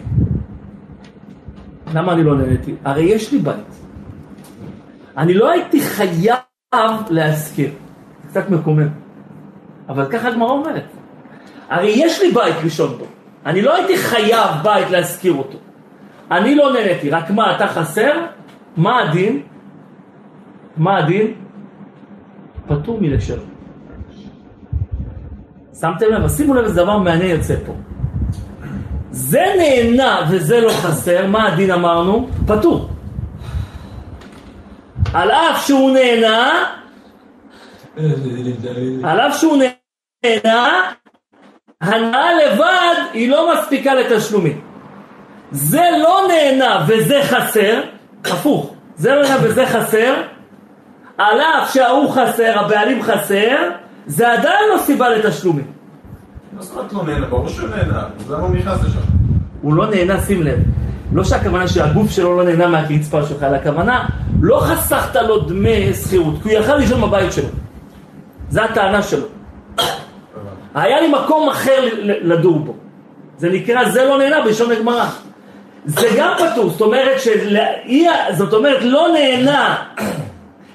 למה 1.93 2.13
אני 2.13 2.23
לא 2.23 2.35
נהניתי? 2.35 2.75
הרי 2.85 3.03
יש 3.03 3.31
לי 3.31 3.39
בית. 3.39 3.55
אני 5.17 5.33
לא 5.33 5.51
הייתי 5.51 5.81
חייב 5.81 6.37
להשכיר. 7.09 7.69
זה 8.23 8.29
קצת 8.29 8.49
מקומם. 8.49 8.87
אבל 9.89 10.05
ככה 10.05 10.27
הגמרא 10.27 10.49
אומרת. 10.49 10.83
הרי 11.69 11.91
יש 11.95 12.21
לי 12.21 12.31
בית 12.31 12.55
לישון 12.63 12.97
בו. 12.97 13.05
אני 13.45 13.61
לא 13.61 13.75
הייתי 13.75 13.97
חייב 13.97 14.49
בית 14.63 14.89
להשכיר 14.89 15.33
אותו. 15.33 15.57
אני 16.31 16.55
לא 16.55 16.73
נהניתי, 16.73 17.09
רק 17.09 17.29
מה, 17.29 17.55
אתה 17.55 17.67
חסר? 17.67 18.11
מה 18.77 18.99
הדין? 18.99 19.41
מה 20.77 20.97
הדין? 20.97 21.33
פטור 22.67 22.97
מלשלם. 23.01 23.43
שמתם 25.79 26.05
לב? 26.05 26.27
שימו 26.27 26.53
לב 26.53 26.63
איזה 26.63 26.81
דבר 26.83 26.97
מעניין 26.97 27.37
יוצא 27.37 27.55
פה. 27.65 27.73
זה 29.11 29.45
נהנה 29.57 30.27
וזה 30.29 30.61
לא 30.61 30.69
חסר, 30.69 31.27
מה 31.27 31.47
הדין 31.47 31.71
אמרנו? 31.71 32.29
פטור. 32.47 32.89
על 35.13 35.31
אף 35.31 35.67
שהוא 35.67 35.91
נהנה, 35.91 36.65
על 39.03 39.19
אף 39.19 39.37
שהוא 39.39 39.57
נהנה, 39.57 40.91
הנאה 41.81 42.33
לבד 42.33 42.95
היא 43.13 43.29
לא 43.29 43.53
מספיקה 43.53 43.93
לתשלומים. 43.93 44.66
זה 45.51 45.81
לא 46.03 46.19
נהנה 46.27 46.85
וזה 46.87 47.19
חסר, 47.23 47.81
הפוך, 48.25 48.73
זה 48.95 49.15
לא 49.15 49.21
נהנה 49.21 49.37
וזה 49.43 49.65
חסר, 49.65 50.13
על 51.17 51.39
אף 51.41 51.73
שההוא 51.73 52.11
חסר, 52.11 52.59
הבעלים 52.59 53.03
חסר, 53.03 53.55
זה 54.05 54.33
עדיין 54.33 54.69
לא 54.73 54.77
סיבה 54.77 55.09
לתשלומים. 55.09 55.65
מה 56.53 56.61
זאת 56.61 56.77
אומרת 56.77 56.93
לא 56.93 57.03
נהנה? 57.03 57.27
ברור 57.27 57.47
שהוא 57.47 57.69
נהנה. 57.69 58.03
למה 58.29 58.39
הוא 58.39 58.55
נכנס 58.55 58.83
לשם? 58.83 58.99
הוא 59.61 59.73
לא 59.73 59.89
נהנה, 59.89 60.21
שים 60.21 60.43
לב. 60.43 60.59
לא 61.13 61.23
שהכוונה 61.23 61.67
שהגוף 61.67 62.11
שלו 62.11 62.37
לא 62.37 62.43
נהנה 62.43 62.67
מהקצפה 62.67 63.25
שלך, 63.25 63.43
אלא 63.43 63.55
הכוונה, 63.55 64.07
לא 64.41 64.59
חסכת 64.59 65.15
לו 65.15 65.39
דמי 65.39 65.93
שכירות, 65.93 66.35
כי 66.43 66.55
הוא 66.55 66.63
יכל 66.63 66.75
לישון 66.75 67.01
בבית 67.01 67.33
שלו. 67.33 67.47
זו 68.49 68.61
הטענה 68.61 69.01
שלו. 69.01 69.25
היה 70.75 71.01
לי 71.01 71.07
מקום 71.07 71.49
אחר 71.49 71.89
לדור 72.03 72.59
בו. 72.59 72.73
זה 73.37 73.49
נקרא, 73.49 73.89
זה 73.89 74.05
לא 74.05 74.17
נהנה 74.17 74.41
בלשון 74.41 74.71
הגמרא. 74.71 75.09
זה 75.87 76.07
גם 76.17 76.33
פטור, 76.37 76.69
זאת 76.69 76.81
אומרת, 76.81 77.21
של... 77.21 77.57
זאת 78.37 78.53
אומרת, 78.53 78.81
לא 78.81 79.07
נהנה, 79.13 79.75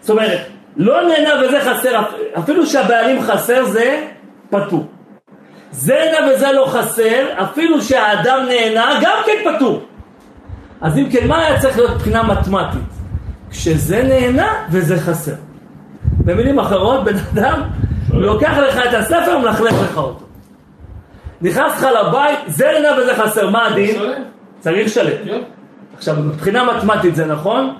זאת 0.01 0.11
אומרת, 0.11 0.41
לא 0.77 1.09
נהנה 1.09 1.31
וזה 1.45 1.61
חסר, 1.61 2.01
אפילו 2.39 2.67
שהבעלים 2.67 3.23
חסר 3.23 3.65
זה 3.65 4.07
פטור. 4.51 4.87
זה 5.71 5.95
נהנה 6.13 6.33
וזה 6.33 6.53
לא 6.53 6.67
חסר, 6.67 7.27
אפילו 7.43 7.83
שהאדם 7.83 8.39
נהנה, 8.49 9.01
גם 9.03 9.17
כן 9.27 9.53
פטור. 9.57 9.83
אז 10.81 10.99
אם 10.99 11.11
כן, 11.11 11.29
מה 11.29 11.39
היה 11.39 11.61
צריך 11.61 11.79
להיות 11.79 11.91
מבחינה 11.91 12.23
מתמטית? 12.23 12.81
כשזה 13.51 14.03
נהנה 14.03 14.67
וזה 14.71 15.01
חסר. 15.01 15.35
במילים 16.25 16.59
אחרות, 16.59 17.05
בן 17.05 17.17
אדם 17.33 17.63
לוקח 18.13 18.57
לך 18.69 18.81
את 18.89 18.95
הספר 18.95 19.37
ומלכלך 19.37 19.75
לך 19.83 19.97
אותו. 19.97 20.25
נכנס 21.43 21.73
לך 21.73 21.87
לבית, 22.01 22.39
זה 22.47 22.71
נהנה 22.73 23.03
וזה 23.03 23.15
חסר, 23.15 23.51
מה 23.51 23.67
הדין? 23.67 24.01
צריך 24.63 24.87
לשלם. 24.87 25.27
עכשיו, 25.97 26.17
מבחינה 26.17 26.65
מתמטית 26.65 27.15
זה 27.15 27.27
נכון? 27.27 27.75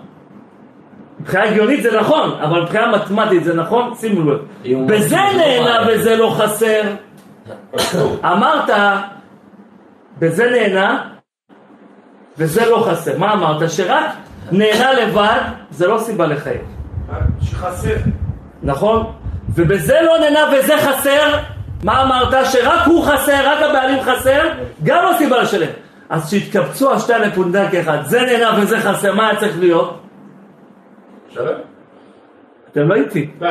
מבחינה 1.21 1.45
הגיונית 1.45 1.83
זה 1.83 2.01
נכון, 2.01 2.31
אבל 2.43 2.63
מבחינה 2.63 2.87
מתמטית 2.97 3.45
זה 3.45 3.55
נכון? 3.55 3.95
שימו 3.95 4.31
לב. 4.31 4.39
בזה 4.87 5.17
נהנה 5.37 5.79
וזה 5.89 6.17
לא 6.17 6.35
חסר. 6.39 6.83
אמרת, 8.25 8.71
בזה 10.19 10.51
נהנה 10.51 11.05
וזה 12.39 12.71
לא 12.71 12.87
חסר. 12.91 13.19
מה 13.19 13.33
אמרת? 13.33 13.71
שרק 13.71 14.11
נהנה 14.53 14.93
לבד 14.93 15.41
זה 15.71 15.87
לא 15.87 15.99
סיבה 15.99 16.27
לחייב. 16.27 16.61
שחסר. 17.43 17.97
נכון? 18.63 19.13
ובזה 19.55 19.99
לא 20.03 20.19
נהנה 20.19 20.41
וזה 20.53 20.75
חסר, 20.79 21.39
מה 21.85 22.03
אמרת? 22.03 22.47
שרק 22.47 22.87
הוא 22.87 23.05
חסר, 23.05 23.49
רק 23.49 23.63
הבעלים 23.63 24.03
חסר, 24.03 24.49
גם 24.83 25.05
לא 25.05 25.19
סיבה 25.19 25.43
לשלם. 25.43 25.69
אז 26.13 26.31
שהתקבצו 26.31 26.91
על 26.91 26.99
שתי 26.99 27.15
הנקודה 27.15 27.71
כאחד, 27.71 27.99
זה 28.05 28.21
נהנה 28.21 28.59
וזה 28.63 28.81
חסר, 28.81 29.15
מה 29.15 29.29
היה 29.29 29.41
צריך 29.41 29.59
להיות? 29.59 30.01
שלם. 31.29 31.55
אתם 32.73 32.89
לא 32.89 32.95
איתי. 32.95 33.31
לא. 33.41 33.49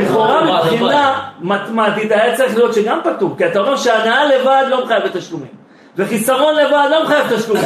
לכאורה 0.00 0.44
לא, 0.44 0.54
מבחינה 0.54 1.20
מתמטית 1.40 2.12
היה 2.12 2.36
צריך 2.36 2.56
להיות 2.56 2.74
שגם 2.74 2.98
פטור, 3.04 3.34
כי 3.38 3.46
אתה 3.46 3.58
אומר 3.58 3.76
שהנאה 3.76 4.26
לבד 4.26 4.64
לא 4.70 4.84
מחייב 4.84 5.04
בתשלומים, 5.04 5.48
וחיסרון 5.96 6.54
לבד 6.54 6.88
לא 6.90 7.04
מחייב 7.04 7.36
תשלומים. 7.36 7.64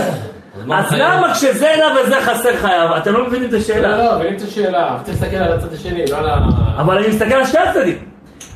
אז? 0.72 0.92
למה 0.92 1.34
כשזה 1.34 1.72
נע 1.78 2.00
וזה 2.00 2.20
חסר 2.20 2.56
חייב? 2.56 2.90
אתם 2.90 3.12
לא 3.12 3.26
מבינים 3.26 3.48
את 3.48 3.52
לא, 3.52 3.58
השאלה. 3.58 3.96
לא, 3.96 4.18
מבין 4.18 4.36
את 4.36 4.42
השאלה. 4.42 4.98
צריך 5.02 5.22
להסתכל 5.22 5.36
על 5.36 5.52
הצד 5.52 5.72
השני, 5.72 6.04
לא 6.10 6.16
על 6.16 6.30
ה... 6.30 6.38
אבל 6.76 6.98
אני 6.98 7.08
מסתכל 7.08 7.34
על 7.34 7.46
שתי 7.46 7.58
הצדדים. 7.58 7.98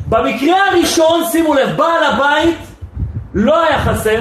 במקרה 0.09 0.69
הראשון, 0.71 1.25
שימו 1.25 1.55
לב, 1.55 1.77
בעל 1.77 2.05
הבית 2.13 2.59
לא 3.35 3.63
היה 3.63 3.79
חסר, 3.79 4.21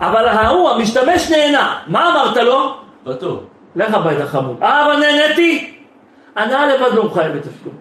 אבל 0.00 0.28
ההוא, 0.28 0.70
המשתמש 0.70 1.30
נהנה. 1.30 1.78
מה 1.86 2.08
אמרת 2.08 2.36
לו? 2.36 2.76
פטור. 3.04 3.42
לך 3.76 3.94
הביתה 3.94 4.26
חמוד. 4.26 4.56
אה, 4.62 4.86
אבל 4.86 4.96
נהניתי. 4.96 5.74
הנאה 6.36 6.66
לבד 6.66 6.94
לא 6.94 7.04
מחייב 7.04 7.32
בתשלום. 7.32 7.74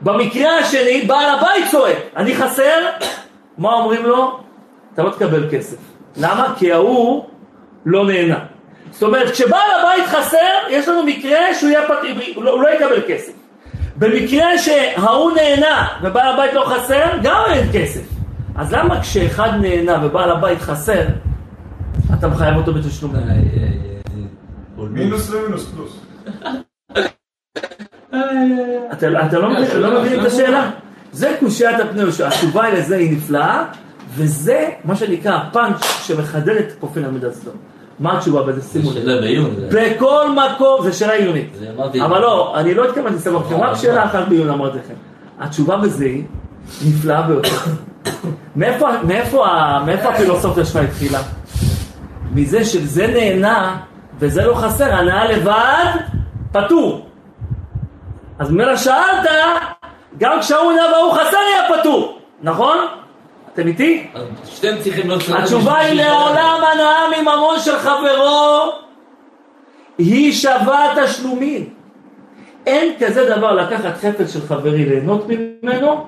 במקרה 0.00 0.58
השני, 0.58 1.02
בעל 1.06 1.38
הבית 1.38 1.64
צועק, 1.70 1.96
אני 2.16 2.34
חסר? 2.34 2.86
מה 3.58 3.72
אומרים 3.72 4.06
לו? 4.06 4.40
אתה 4.94 5.02
לא 5.02 5.10
תקבל 5.10 5.48
כסף. 5.50 5.76
למה? 6.16 6.54
כי 6.58 6.72
ההוא 6.72 7.24
לא 7.86 8.06
נהנה. 8.06 8.38
זאת 8.90 9.02
אומרת, 9.02 9.30
כשבעל 9.30 9.70
הבית 9.80 10.06
חסר, 10.06 10.68
יש 10.70 10.88
לנו 10.88 11.02
מקרה 11.02 11.54
שהוא 11.54 11.70
יהיה 11.70 11.88
פת... 11.88 11.94
הוא 12.34 12.44
לא, 12.44 12.50
הוא 12.50 12.62
לא 12.62 12.68
יקבל 12.68 13.02
כסף. 13.08 13.32
במקרה 13.96 14.58
שההוא 14.58 15.32
נהנה 15.32 15.88
ובעל 16.02 16.34
הבית 16.34 16.52
לא 16.52 16.64
חסר, 16.64 17.04
גם 17.22 17.40
אין 17.48 17.68
כסף. 17.72 18.02
אז 18.56 18.72
למה 18.72 19.00
כשאחד 19.00 19.50
נהנה 19.60 20.06
ובעל 20.06 20.30
הבית 20.30 20.60
חסר, 20.60 21.02
אתה 22.22 22.30
מחייב 22.30 22.56
אותו 22.56 22.74
בתשלום? 22.74 23.14
איי, 23.16 23.24
איי, 23.28 23.78
בולבול. 24.76 24.98
מינוס 24.98 25.30
ומינוס 25.30 25.68
פלוס. 25.74 25.96
אתם 28.92 29.12
לא 29.12 29.48
לא 29.74 30.00
מבינים 30.00 30.20
את 30.20 30.26
השאלה? 30.26 30.70
זה 31.12 31.36
קושיית 31.40 31.80
הפני 31.80 32.00
יהושע, 32.00 32.26
התשובה 32.28 32.70
לזה 32.70 32.96
היא 32.96 33.16
נפלאה, 33.16 33.64
וזה 34.14 34.68
מה 34.84 34.96
שנקרא 34.96 35.36
הפאנץ' 35.36 35.84
שמחדד 36.02 36.56
את 36.56 36.72
פרופיל 36.80 37.04
המידע 37.04 37.30
סדום. 37.32 37.54
מה 37.98 38.18
התשובה 38.18 38.42
בזה? 38.42 38.62
שימו 38.62 38.92
זה 38.92 38.98
לב. 38.98 39.04
שאלה 39.06 39.20
בעיון. 39.20 39.54
זה- 39.56 39.68
בכל 39.96 40.26
מקום, 40.30 40.80
זה 40.84 40.92
שאלה 40.92 41.12
עיונית. 41.12 41.50
זה 41.58 41.70
אבל 42.04 42.20
לא, 42.20 42.60
אני 42.60 42.74
לא 42.74 42.88
התכוונתי 42.88 43.14
לסבב 43.16 43.46
לכם, 43.46 43.60
רק 43.60 43.76
שאלה 43.76 44.04
אחת 44.04 44.28
בעיון 44.28 44.50
אמרתי 44.50 44.78
לכם. 44.78 44.94
התשובה 45.40 45.76
בזה 45.76 46.04
היא 46.04 46.24
נפלאה 46.88 47.22
ביותר. 47.22 47.48
מאיפה 49.06 49.46
הפילוסופיה 50.08 50.64
שלך 50.64 50.76
התחילה? 50.76 51.18
מזה 52.34 52.64
שזה 52.64 53.06
נהנה 53.06 53.76
וזה 54.18 54.46
לא 54.46 54.54
חסר, 54.54 54.94
הנאה 54.94 55.32
לבד 55.32 55.86
פטור. 56.52 57.06
אז 58.38 58.50
ממילא 58.50 58.76
שאלת, 58.76 59.30
גם 60.18 60.40
כשהוא 60.40 60.72
נהנה 60.72 60.96
והוא 60.96 61.12
חסר 61.12 61.36
יהיה 61.36 61.80
פטור, 61.80 62.18
נכון? 62.42 62.78
אתם 63.54 63.66
איתי? 63.66 64.06
שתיהם 64.44 64.78
צריכים 64.80 65.08
להיות... 65.08 65.22
שונים 65.22 65.42
התשובה 65.42 65.78
היא 65.78 66.02
לעולם 66.02 66.60
הנאה 66.72 67.20
מממון 67.20 67.58
של 67.58 67.78
חברו 67.78 68.72
היא 69.98 70.32
שווה 70.32 70.94
תשלומים. 71.02 71.68
אין 72.66 72.92
כזה 73.00 73.36
דבר 73.36 73.52
לקחת 73.52 73.96
חפץ 73.96 74.32
של 74.32 74.40
חברי, 74.40 74.84
ליהנות 74.84 75.26
ממנו 75.28 76.06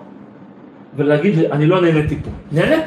ולהגיד 0.97 1.39
אני 1.39 1.67
לא 1.67 1.81
נהניתי 1.81 2.17
פה. 2.17 2.31
נהנית. 2.53 2.85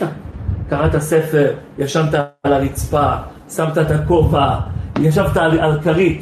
קראת 0.69 0.97
ספר, 0.99 1.51
ישנת 1.77 2.13
על 2.43 2.53
הרצפה, 2.53 3.09
שמת 3.55 3.77
את 3.77 3.91
הכובע, 3.91 4.49
ישבת 4.99 5.37
על, 5.37 5.59
על 5.59 5.79
כרית. 5.83 6.21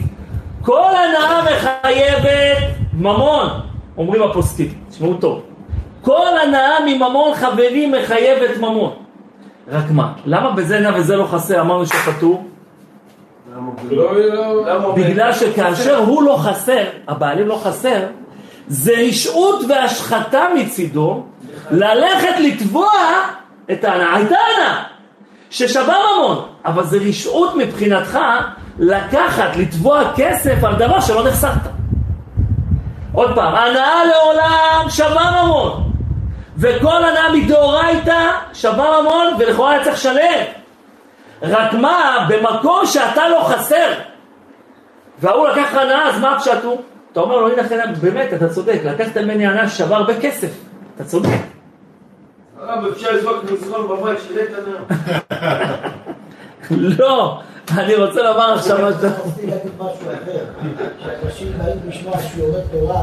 כל 0.61 0.89
הנאה 0.89 1.43
מחייבת 1.43 2.57
ממון, 2.93 3.49
אומרים 3.97 4.23
הפוסקים, 4.23 4.73
תשמעו 4.89 5.13
טוב. 5.13 5.41
כל 6.01 6.37
הנאה 6.43 6.85
מממון 6.85 7.33
חברי 7.33 7.91
מחייבת 7.91 8.57
ממון. 8.57 8.93
רק 9.67 9.91
מה, 9.91 10.13
למה 10.25 10.51
בזה 10.51 10.79
נע 10.79 10.91
וזה 10.95 11.15
לא 11.15 11.23
חסר, 11.23 11.61
אמרנו 11.61 11.85
שפטור? 11.85 12.45
לא? 13.89 14.93
בגלל 14.95 15.33
שכאשר 15.33 15.97
הוא 15.97 16.23
לא 16.23 16.37
חסר, 16.37 16.83
הבעלים 17.07 17.47
לא 17.47 17.59
חסר, 17.63 17.99
זה 18.67 18.91
רשעות 19.07 19.65
והשחתה 19.69 20.45
מצידו 20.55 21.23
ללכת 21.71 22.39
לתבוע 22.39 22.91
את 23.71 23.83
ההנאה. 23.83 24.15
הייתה 24.15 24.35
הנאה 24.35 24.83
ששווה 25.49 25.95
ממון, 26.17 26.45
אבל 26.65 26.83
זה 26.83 26.97
רשעות 26.97 27.55
מבחינתך 27.55 28.19
לקחת, 28.79 29.55
לתבוע 29.55 30.01
כסף 30.15 30.63
על 30.63 30.75
דבר 30.75 30.99
שלא 30.99 31.27
נחסכת. 31.27 31.69
עוד 33.13 33.35
פעם, 33.35 33.55
הנאה 33.55 34.05
לעולם 34.05 34.89
שווה 34.89 35.43
ממון, 35.43 35.91
וכל 36.57 37.03
הנאה 37.03 37.31
מדאורייתא 37.33 38.31
שווה 38.53 39.01
ממון, 39.01 39.33
ולכאורה 39.39 39.71
היה 39.71 39.83
צריך 39.83 39.95
לשלם. 39.95 40.43
רק 41.41 41.73
מה, 41.73 42.27
במקום 42.29 42.85
שאתה 42.85 43.29
לא 43.29 43.43
חסר, 43.43 43.93
וההוא 45.19 45.47
לקח 45.47 45.71
לך 45.71 45.77
הנאה, 45.77 46.09
אז 46.09 46.19
מה 46.19 46.35
הפשט 46.35 46.63
הוא? 46.63 46.81
אתה 47.11 47.19
אומר 47.19 47.37
לו, 47.37 47.47
הנה 47.47 47.85
באמת, 48.01 48.33
אתה 48.33 48.49
צודק, 48.49 48.79
לקחת 48.85 49.17
ממני 49.17 49.47
הנאה 49.47 49.69
ששווה 49.69 49.97
הרבה 49.97 50.21
כסף, 50.21 50.49
אתה 50.95 51.03
צודק. 51.03 51.54
הרב, 52.69 52.85
אפשר 52.85 53.11
לזרוק 53.11 53.43
מזרון 53.51 53.87
בבית 53.87 54.19
של 54.27 54.37
איתן 54.37 54.53
היום. 54.67 54.85
לא, 56.99 57.39
אני 57.77 57.95
רוצה 57.95 58.21
לומר 58.21 58.53
עכשיו 58.53 58.81
מה 58.81 58.91
שאתה... 58.93 59.07
רציתי 59.07 59.47
להגיד 59.47 59.71
משהו 59.77 60.07
אחר, 60.07 60.45
שאנשים 61.03 61.53
באים 61.57 61.77
לשמוע 61.87 62.21
שיעורי 62.21 62.61
תורה, 62.71 63.01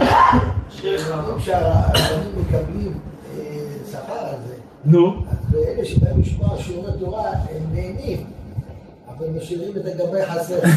שהרבנים 1.39 2.33
מקבלים 2.37 2.99
אה, 3.39 3.43
שכר 3.91 4.19
על 4.19 4.37
זה, 4.47 4.55
נו, 4.85 5.25
אז 5.31 5.57
אלה 5.57 5.85
שבאים 5.85 6.21
לשמוע 6.21 6.59
שיעורי 6.59 6.93
תורה, 7.01 7.29
הם 7.29 7.63
נהנים, 7.73 8.25
אבל 9.09 9.27
משאירים 9.37 9.73
את 9.77 9.87
הגבי 9.87 10.27
חסר. 10.27 10.59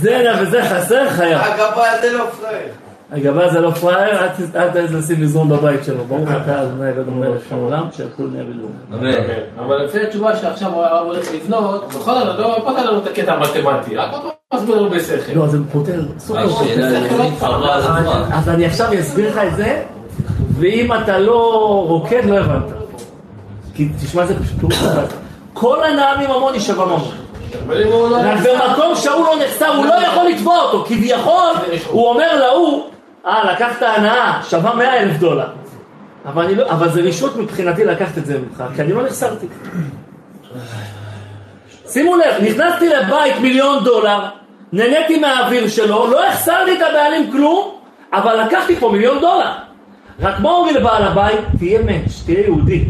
זה 0.00 0.26
וזה 0.40 0.64
חסר 0.64 1.10
חייב. 1.10 1.40
הגבה 1.40 1.90
הזה 1.90 2.12
לא 2.12 2.30
פראייר. 2.30 2.72
הגבה 3.12 3.48
זה 3.48 3.60
לא 3.60 3.70
פראייר, 3.70 4.18
אל 4.54 4.68
תעז 4.70 4.94
לשים 4.94 5.20
מזרון 5.20 5.48
בבית 5.48 5.84
שלו. 5.84 6.04
ברוך 6.04 6.28
אתה 6.42 6.62
אדוני 6.62 6.88
אלוהינו 6.90 7.12
מלך 7.12 7.52
העולם, 7.52 7.86
שהכל 7.96 8.22
נהיה. 8.32 8.44
אמן. 8.92 9.10
אבל 9.58 9.84
לפי 9.84 10.00
התשובה 10.00 10.36
שעכשיו 10.36 10.70
הרב 10.70 11.06
הולך 11.06 11.34
לבנות, 11.34 11.88
בכל 11.88 12.14
זאת 12.14 12.38
לא 12.38 12.56
פתר 12.58 12.90
לנו 12.90 12.98
את 12.98 13.06
הקטע 13.06 13.32
המתמטי, 13.32 13.96
רק 13.96 14.12
עוד 14.12 14.22
פעם 14.22 14.60
מסביר 14.60 14.80
לנו 14.80 14.90
בשכל. 14.90 15.32
לא, 15.34 15.46
זה 15.46 15.58
פותר, 15.72 16.00
סופר 16.18 16.48
פותר. 16.48 16.92
אז 18.32 18.48
אני 18.48 18.66
עכשיו 18.66 19.00
אסביר 19.00 19.30
לך 19.30 19.38
את 19.38 19.56
זה, 19.56 19.82
ואם 20.58 20.92
אתה 21.02 21.18
לא 21.18 21.84
רוקד, 21.88 22.24
לא 22.24 22.38
הבנת. 22.38 22.72
כי 23.74 23.88
תשמע, 24.04 24.26
זה 24.26 24.34
פשוט 24.40 24.62
לא. 24.62 24.68
כל 25.52 25.84
הנאה 25.84 26.26
מממון 26.26 26.52
היא 26.52 26.60
שווה 26.60 26.86
ממון. 26.86 27.00
לא... 27.68 28.18
רק 28.22 28.38
במקום 28.38 28.94
שההוא 28.96 29.26
לא 29.26 29.34
נחסר, 29.44 29.76
הוא 29.76 29.86
לא 29.86 29.94
יכול 29.94 30.26
לתבוע 30.28 30.62
אותו. 30.62 30.84
כביכול, 30.88 31.52
הוא 31.90 32.08
אומר 32.08 32.40
להוא, 32.40 32.82
אה, 33.26 33.52
לקחת 33.52 33.82
הנאה, 33.82 34.42
שווה 34.42 34.74
100 34.74 35.02
אלף 35.02 35.16
דולר. 35.16 35.48
אבל, 36.26 36.54
לא, 36.54 36.70
אבל 36.70 36.88
זה 36.88 37.00
רשות 37.00 37.36
מבחינתי 37.36 37.84
לקחת 37.84 38.18
את 38.18 38.26
זה 38.26 38.38
ממך, 38.38 38.64
כי 38.76 38.82
אני 38.82 38.92
לא 38.92 39.02
נחסרתי. 39.06 39.46
שימו 41.88 42.16
לב, 42.16 42.42
נכנסתי 42.42 42.88
לבית 42.88 43.38
מיליון 43.40 43.84
דולר, 43.84 44.28
נהניתי 44.72 45.18
מהאוויר 45.18 45.68
שלו, 45.68 46.06
לא 46.10 46.28
החסרתי 46.28 46.72
את 46.72 46.82
הבעלים 46.90 47.32
כלום, 47.32 47.78
אבל 48.12 48.40
לקחתי 48.46 48.76
פה 48.76 48.88
מיליון 48.92 49.20
דולר. 49.20 49.52
רק 50.20 50.40
מה 50.40 50.50
אומרים 50.50 50.76
לבעל 50.76 51.02
הבית? 51.02 51.40
תהיה 51.58 51.82
מענץ', 51.82 52.22
תהיה 52.24 52.40
יהודי. 52.40 52.84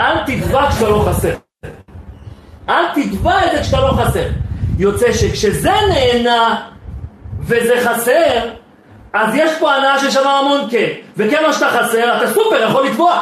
אל 0.00 0.24
תתבע 0.26 0.70
כשאתה 0.70 0.88
לא 0.88 1.04
חסר. 1.08 1.34
אל 2.68 2.84
תתבע 2.94 3.46
את 3.46 3.52
זה 3.52 3.62
כשאתה 3.62 3.80
לא 3.80 3.92
חסר. 3.92 4.28
יוצא 4.78 5.12
שכשזה 5.12 5.72
נהנה 5.88 6.68
וזה 7.40 7.74
חסר, 7.84 8.48
אז 9.16 9.34
יש 9.34 9.50
פה 9.58 9.74
הנאה 9.74 9.98
של 9.98 10.10
שם 10.10 10.28
המון 10.28 10.60
כן. 10.70 10.86
וכן 11.16 11.42
מה 11.46 11.52
שאתה 11.52 11.68
חסר, 11.68 12.16
אתה 12.16 12.26
סופר 12.26 12.62
יכול 12.68 12.86
לתבוע. 12.86 13.20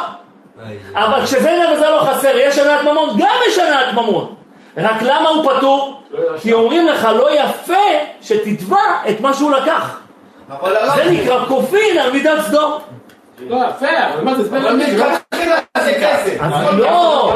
אבל 0.93 1.23
כשזה 1.23 1.59
וזה 1.73 1.89
לא 1.89 1.99
חסר, 1.99 2.31
יש 2.37 2.57
הנאת 2.57 2.81
ממון, 2.81 3.09
גם 3.17 3.35
יש 3.47 3.57
הנאת 3.57 3.93
ממון. 3.93 4.35
רק 4.77 5.01
למה 5.01 5.29
הוא 5.29 5.51
פטור? 5.51 6.01
כי 6.41 6.53
אומרים 6.53 6.87
לך, 6.87 7.07
לא 7.17 7.35
יפה 7.35 7.73
שתתבע 8.21 8.77
את 9.09 9.21
מה 9.21 9.33
שהוא 9.33 9.51
לקח. 9.51 9.99
זה 10.95 11.11
נקרא 11.11 11.45
כופין 11.45 11.97
על 11.97 12.11
מידת 12.11 12.41
סדום. 12.41 12.71
לא, 13.49 13.55
יפה, 13.55 13.87
אבל 14.13 14.23
מה 14.23 14.35
זה 14.35 14.41
הסבר? 14.41 14.59
לא? 14.59 14.85
זה 15.83 15.93
כסף. 16.01 16.41
לא, 16.41 16.77
לא. 16.77 17.33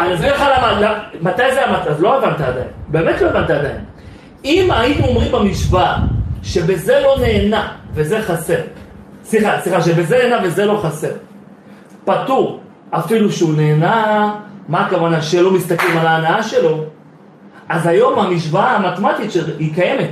אני 0.00 0.14
אסביר 0.14 0.34
לך 0.34 0.44
למה, 0.56 0.98
מתי 1.20 1.54
זה 1.54 1.66
המצב, 1.66 2.02
לא 2.02 2.16
הבנת 2.16 2.40
עדיין, 2.40 2.66
באמת 2.88 3.20
לא 3.20 3.28
הבנת 3.28 3.50
עדיין. 3.50 3.84
אם 4.44 4.70
היינו 4.70 5.06
אומרים 5.06 5.32
במשוואה 5.32 5.96
שבזה 6.42 7.00
לא 7.00 7.16
נהנה 7.20 7.72
וזה 7.94 8.22
חסר, 8.22 8.60
סליחה, 9.24 9.60
סליחה, 9.60 9.82
שבזה 9.82 10.18
נהנה 10.18 10.46
וזה 10.46 10.64
לא 10.64 10.80
חסר, 10.82 11.12
פטור, 12.04 12.60
אפילו 12.90 13.32
שהוא 13.32 13.54
נהנה, 13.56 14.34
מה 14.68 14.86
הכוונה 14.86 15.22
שלא 15.22 15.50
מסתכלים 15.50 15.98
על 15.98 16.06
ההנאה 16.06 16.42
שלו, 16.42 16.84
אז 17.68 17.86
היום 17.86 18.18
המשוואה 18.18 18.76
המתמטית 18.76 19.32
שהיא 19.32 19.74
קיימת. 19.74 20.10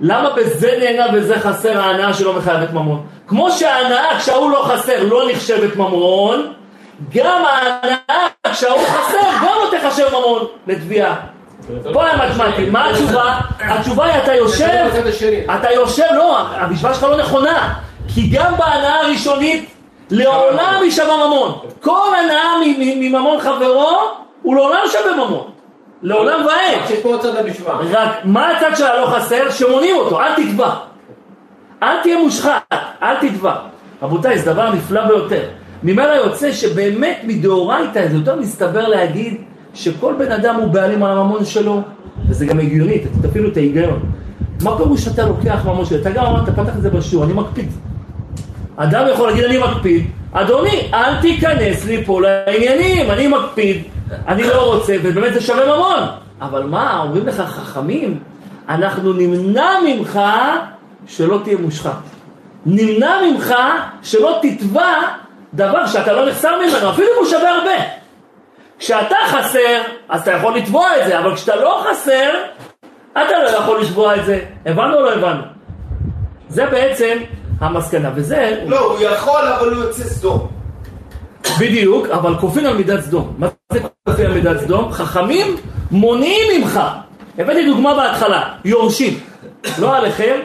למה 0.00 0.30
בזה 0.30 0.70
נהנה 0.80 1.06
וזה 1.14 1.40
חסר 1.40 1.80
ההנאה 1.80 2.14
שלא 2.14 2.38
מחייבת 2.38 2.72
ממון? 2.72 3.06
כמו 3.26 3.50
שההנאה 3.50 4.18
כשההוא 4.18 4.50
לא 4.50 4.62
חסר 4.62 5.04
לא 5.04 5.30
נחשבת 5.30 5.76
ממון, 5.76 6.52
גם 7.14 7.42
ההנאה 7.44 8.26
כשההוא 8.52 8.80
חסר 8.86 9.18
גם 9.42 9.54
לא 9.62 9.78
תחשב 9.78 10.06
ממון 10.10 10.46
לתביעה. 10.66 11.16
בוא 11.92 12.04
למתמטי, 12.04 12.70
מה 12.70 12.90
התשובה? 12.90 13.40
התשובה 13.60 14.04
היא 14.04 14.22
אתה 14.22 14.34
יושב. 14.34 14.88
אתה 15.54 15.72
יושב, 15.72 16.04
לא, 16.14 16.38
המשוואה 16.38 16.94
שלך 16.94 17.02
לא 17.02 17.16
נכונה, 17.16 17.74
כי 18.14 18.28
גם 18.32 18.52
בהנאה 18.58 19.00
הראשונית 19.00 19.70
לעולם 20.10 20.80
יישמע 20.82 21.16
ממון. 21.26 21.58
כל 21.80 22.08
הנאה 22.24 22.72
מממון 22.96 23.40
חברו 23.40 23.98
הוא 24.42 24.56
לעולם 24.56 24.80
שווה 24.86 25.26
ממון. 25.26 25.50
לעולם 26.02 26.46
ועד. 26.46 26.86
שיש 26.88 27.00
פה 27.00 27.08
עוד 27.08 27.20
צד 27.20 27.34
למשוואה. 27.34 27.78
רק 27.90 28.10
מה 28.24 28.50
הצד 28.50 28.76
של 28.76 28.84
הלא 28.84 29.06
חסר? 29.06 29.50
שמונים 29.50 29.96
אותו, 29.96 30.20
אל 30.20 30.34
תתבע. 30.34 30.70
אל 31.82 32.02
תהיה 32.02 32.18
מושחת, 32.18 32.74
אל 33.02 33.16
תתבע. 33.16 33.54
רבותיי, 34.02 34.38
זה 34.38 34.52
דבר 34.52 34.70
נפלא 34.70 35.06
ביותר. 35.06 35.42
ממילא 35.82 36.12
יוצא 36.12 36.52
שבאמת 36.52 37.20
מדאורייתא 37.24 38.08
זה 38.08 38.16
יותר 38.16 38.36
מסתבר 38.36 38.88
להגיד 38.88 39.40
שכל 39.74 40.14
בן 40.18 40.32
אדם 40.32 40.54
הוא 40.54 40.66
בעלים 40.66 41.02
על 41.02 41.18
הממון 41.18 41.44
שלו, 41.44 41.82
וזה 42.28 42.46
גם 42.46 42.58
הגיוני, 42.58 42.98
תפעילו 43.22 43.48
את 43.48 43.56
ההיגיון. 43.56 44.00
מה 44.62 44.76
פירוש 44.76 45.04
שאתה 45.04 45.26
לוקח 45.26 45.60
ממון 45.64 45.84
שלי? 45.84 46.00
אתה 46.00 46.10
גם 46.10 46.24
אמרת, 46.24 46.48
פתח 46.48 46.76
את 46.76 46.82
זה 46.82 46.90
בשיעור, 46.90 47.24
אני 47.24 47.32
מקפיד. 47.32 47.68
אדם 48.76 49.06
יכול 49.12 49.28
להגיד 49.28 49.44
אני 49.44 49.58
מקפיד, 49.58 50.06
אדוני, 50.32 50.90
אל 50.94 51.20
תיכנס 51.20 51.84
לי 51.84 52.04
פה 52.04 52.20
לעניינים, 52.20 53.10
אני 53.10 53.28
מקפיד, 53.28 53.82
אני 54.28 54.42
לא 54.42 54.74
רוצה, 54.74 54.96
ובאמת 55.02 55.34
זה 55.34 55.40
שווה 55.40 55.76
ממון. 55.76 55.98
אבל 56.40 56.62
מה, 56.62 57.02
אומרים 57.02 57.26
לך 57.26 57.40
חכמים, 57.40 58.18
אנחנו 58.68 59.12
נמנע 59.12 59.70
ממך 59.86 60.20
שלא 61.06 61.40
תהיה 61.44 61.56
מושחת. 61.58 62.00
נמנע 62.66 63.16
ממך 63.30 63.54
שלא 64.02 64.40
תתבע 64.42 64.94
דבר 65.54 65.86
שאתה 65.86 66.12
לא 66.12 66.28
נחסר 66.28 66.56
ממנו, 66.56 66.90
אפילו 66.90 67.08
אם 67.08 67.18
הוא 67.18 67.26
שווה 67.26 67.50
הרבה. 67.50 67.99
כשאתה 68.80 69.16
חסר, 69.28 69.82
אז 70.08 70.20
אתה 70.22 70.30
יכול 70.30 70.56
לתבוע 70.56 70.88
את 71.00 71.06
זה, 71.06 71.18
אבל 71.18 71.34
כשאתה 71.34 71.56
לא 71.56 71.84
חסר, 71.90 72.30
אתה 73.12 73.42
לא 73.44 73.48
יכול 73.48 73.80
לתבוע 73.80 74.16
את 74.16 74.24
זה. 74.24 74.40
הבנו 74.66 74.94
או 74.94 75.00
לא 75.00 75.12
הבנו? 75.12 75.42
זה 76.48 76.66
בעצם 76.66 77.18
המסקנה, 77.60 78.10
וזה 78.14 78.62
לא, 78.66 78.80
הוא 78.80 79.00
יכול, 79.00 79.40
אבל 79.58 79.74
הוא 79.74 79.84
יוצא 79.84 80.04
סדום. 80.04 80.48
בדיוק, 81.60 82.06
אבל 82.06 82.38
כופין 82.38 82.66
על 82.66 82.76
מידת 82.76 83.00
סדום. 83.00 83.34
מה 83.38 83.48
זה 83.72 83.80
כופין 84.08 84.26
על 84.26 84.32
מידת 84.32 84.60
סדום? 84.60 84.92
חכמים 84.92 85.56
מונעים 85.90 86.60
ממך. 86.60 86.80
הבאתי 87.38 87.66
דוגמה 87.66 87.94
בהתחלה, 87.94 88.54
יורשים. 88.64 89.18
לא 89.78 89.96
עליכם, 89.96 90.38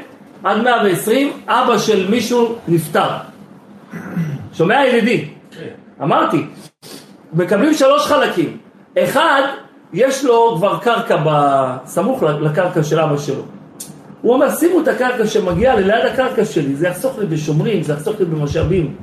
עד 0.43 0.57
120, 0.63 1.33
אבא 1.47 1.77
של 1.77 2.07
מישהו 2.09 2.55
נפטר. 2.67 3.07
שומע 4.53 4.85
ידידי? 4.85 5.29
אמרתי, 6.01 6.45
מקבלים 7.35 7.73
שלוש 7.73 8.07
חלקים. 8.07 8.57
אחד, 8.99 9.41
יש 9.93 10.25
לו 10.25 10.55
כבר 10.57 10.79
קרקע 10.79 11.17
בסמוך 11.25 12.23
לקרקע 12.23 12.83
של 12.83 12.99
אבא 12.99 13.17
שלו. 13.17 13.43
הוא 14.21 14.33
אומר, 14.33 14.49
שימו 14.49 14.81
את 14.81 14.87
הקרקע 14.87 15.27
שמגיעה 15.27 15.75
לי 15.75 15.83
ליד 15.83 16.05
הקרקע 16.05 16.45
שלי, 16.45 16.75
זה 16.75 16.87
יחסוך 16.87 17.19
לי 17.19 17.25
בשומרים, 17.25 17.83
זה 17.83 17.93
יחסוך 17.93 18.19
לי 18.19 18.25
במשאבים. 18.25 18.95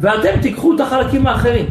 ואתם 0.00 0.40
תיקחו 0.42 0.74
את 0.74 0.80
החלקים 0.80 1.26
האחרים. 1.26 1.66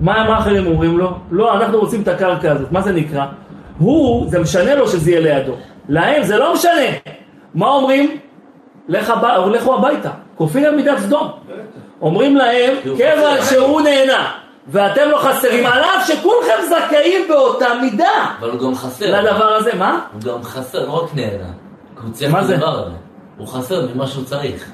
מה, 0.00 0.24
מה 0.28 0.36
האחרים 0.36 0.66
אומרים 0.66 0.98
לו? 0.98 1.18
לא, 1.30 1.56
אנחנו 1.56 1.78
רוצים 1.78 2.02
את 2.02 2.08
הקרקע 2.08 2.52
הזאת. 2.52 2.72
מה 2.72 2.82
זה 2.82 2.92
נקרא? 2.92 3.26
הוא, 3.78 4.30
זה 4.30 4.38
משנה 4.38 4.74
לו 4.74 4.88
שזה 4.88 5.10
יהיה 5.10 5.20
לידו. 5.20 5.52
להם 5.88 6.22
זה 6.22 6.36
לא 6.36 6.54
משנה. 6.54 7.14
מה 7.54 7.66
אומרים? 7.66 8.16
לך 8.88 9.10
הבא, 9.10 9.36
לכו 9.36 9.74
הביתה. 9.74 10.10
כופין 10.36 10.64
על 10.64 10.76
מידת 10.76 10.98
סדום. 10.98 11.28
אומרים 12.00 12.36
להם, 12.36 12.74
כיוון 12.82 13.36
שהוא 13.50 13.80
נהנה, 13.80 14.32
ואתם 14.68 15.08
לא 15.10 15.18
חסרים, 15.18 15.66
על 15.66 15.80
אף 15.80 16.06
שכולכם 16.08 16.52
זכאים 16.68 17.28
באותה 17.28 17.66
מידה 17.80 18.34
אבל 18.40 18.50
הוא 18.50 18.60
גם 18.60 18.74
חסר. 18.74 19.20
לדבר 19.20 19.54
הזה. 19.54 19.70
מה? 19.78 20.00
הוא 20.12 20.20
גם 20.22 20.42
חסר, 20.42 20.86
לא 20.86 20.92
רק 20.92 21.14
נהנה. 21.14 21.48
כי 21.96 22.02
הוא 22.02 22.12
צריך 22.12 22.32
מה 22.32 22.40
את 22.40 22.46
זה? 22.46 22.54
הדבר 22.54 22.86
הזה. 22.86 22.94
הוא 23.36 23.48
חסר 23.48 23.86
ממה 23.94 24.06
שהוא 24.06 24.24
צריך. 24.24 24.70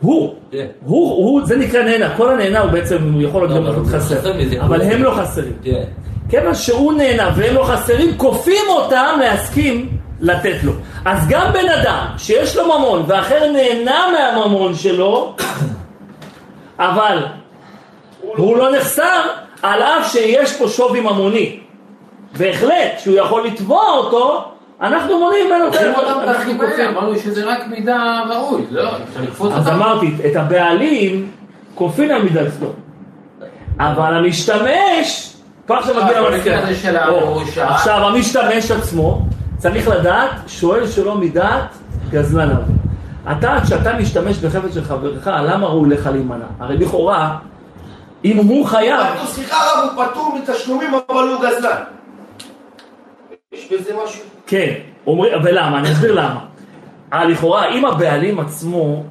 הוא, 0.00 0.34
כן. 0.50 0.66
הוא, 0.84 1.10
הוא, 1.10 1.46
זה 1.46 1.56
נקרא 1.56 1.82
נהנה. 1.82 2.16
כל 2.16 2.32
הנהנה 2.32 2.60
הוא 2.60 2.70
בעצם, 2.70 3.12
הוא 3.12 3.22
יכול 3.22 3.46
להיות 3.46 3.64
לא, 3.64 3.74
גם 3.74 3.86
חסר. 3.86 4.32
אבל 4.60 4.82
הם 4.82 5.02
לא 5.02 5.10
חסרים. 5.10 5.52
כן. 5.62 5.84
כיוון 6.28 6.54
שהוא 6.54 6.92
נהנה 6.92 7.30
והם 7.36 7.54
לא 7.54 7.64
חסרים, 7.64 8.18
כופים 8.18 8.64
אותם 8.68 9.18
להסכים 9.20 9.98
לתת 10.20 10.56
לו. 10.62 10.72
אז 11.04 11.28
גם 11.28 11.52
בן 11.52 11.68
אדם 11.68 12.06
שיש 12.18 12.56
לו 12.56 12.64
ממון 12.64 13.04
ואחר 13.06 13.50
נהנה 13.52 14.06
מהממון 14.12 14.74
שלו, 14.74 15.36
אבל 16.78 17.18
הוא 18.22 18.56
לא 18.56 18.76
נחסר, 18.76 19.20
על 19.62 19.82
אף 19.82 20.12
שיש 20.12 20.56
פה 20.56 20.68
שווי 20.68 21.00
ממוני. 21.00 21.60
בהחלט, 22.38 22.98
שהוא 22.98 23.16
יכול 23.16 23.46
לתבוע 23.46 23.82
אותו, 23.96 24.44
אנחנו 24.80 25.18
מונעים 25.18 25.46
ממנו 25.46 25.68
את 25.68 25.74
אנחנו 25.74 26.52
כופים. 26.58 26.88
אמרנו 26.88 27.18
שזה 27.18 27.44
רק 27.44 27.66
מידע 27.66 28.20
ראוי, 28.30 28.62
לא, 28.70 28.88
אפשר 28.88 29.20
לקפוץ 29.22 29.52
אז. 29.52 29.68
אמרתי, 29.68 30.14
את 30.30 30.36
הבעלים 30.36 31.30
כופין 31.74 32.10
על 32.10 32.22
מידת 32.22 32.52
סדום. 32.52 32.72
אבל 33.78 34.14
המשתמש, 34.14 35.34
כבר 35.66 35.76
עכשיו 35.76 36.04
מגיע 36.04 36.60
ההורשה. 36.96 37.68
עכשיו 37.68 37.96
המשתמש 38.08 38.70
עצמו 38.70 39.22
צריך 39.58 39.88
לדעת, 39.88 40.30
שואל 40.46 40.86
שלא 40.86 41.14
מדעת, 41.14 41.76
גזלן. 42.10 42.54
אתה, 43.32 43.56
כשאתה 43.64 43.92
משתמש 43.98 44.38
בחפץ 44.38 44.74
של 44.74 44.84
חברך, 44.84 45.26
למה 45.26 45.66
ראוי 45.66 45.90
לך 45.90 46.06
להימנע? 46.12 46.44
הרי 46.60 46.76
לכאורה, 46.76 47.36
אם 48.24 48.36
הוא 48.36 48.66
חייב, 48.66 49.06
סליחה 49.24 49.56
רב, 49.56 49.88
הוא 49.96 50.04
פטור 50.04 50.38
מתשלומים, 50.38 50.90
אבל 51.10 51.28
הוא 51.28 51.40
גזלן. 51.46 51.82
יש 53.52 53.72
בזה 53.72 53.90
משהו? 54.04 54.22
כן, 54.46 54.72
אומרים, 55.06 55.32
ולמה? 55.44 55.78
אני 55.78 55.92
אסביר 55.92 56.12
למה. 56.12 56.40
אה, 57.12 57.24
לכאורה, 57.24 57.68
אם 57.68 57.84
הבעלים 57.84 58.40
עצמו 58.40 59.04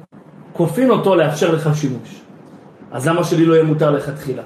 כופין 0.52 0.90
אותו 0.90 1.14
לאפשר 1.16 1.54
לך 1.54 1.70
שימוש, 1.74 2.20
אז 2.92 3.08
למה 3.08 3.24
שלי 3.24 3.44
לא 3.46 3.54
יהיה 3.54 3.64
מותר 3.64 3.90
לכתחילה? 3.90 4.42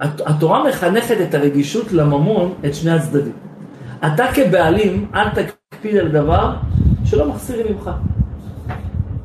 הת- 0.00 0.20
התורה 0.26 0.68
מחנכת 0.68 1.16
את 1.28 1.34
הרגישות 1.34 1.92
לממון 1.92 2.54
את 2.66 2.74
שני 2.74 2.90
הצדדים. 2.90 3.32
אתה 4.06 4.24
כבעלים, 4.34 5.06
אל 5.14 5.28
תקפיד 5.28 5.96
על 5.96 6.08
דבר 6.08 6.54
שלא 7.04 7.28
מחסירים 7.28 7.66
ממך. 7.74 7.90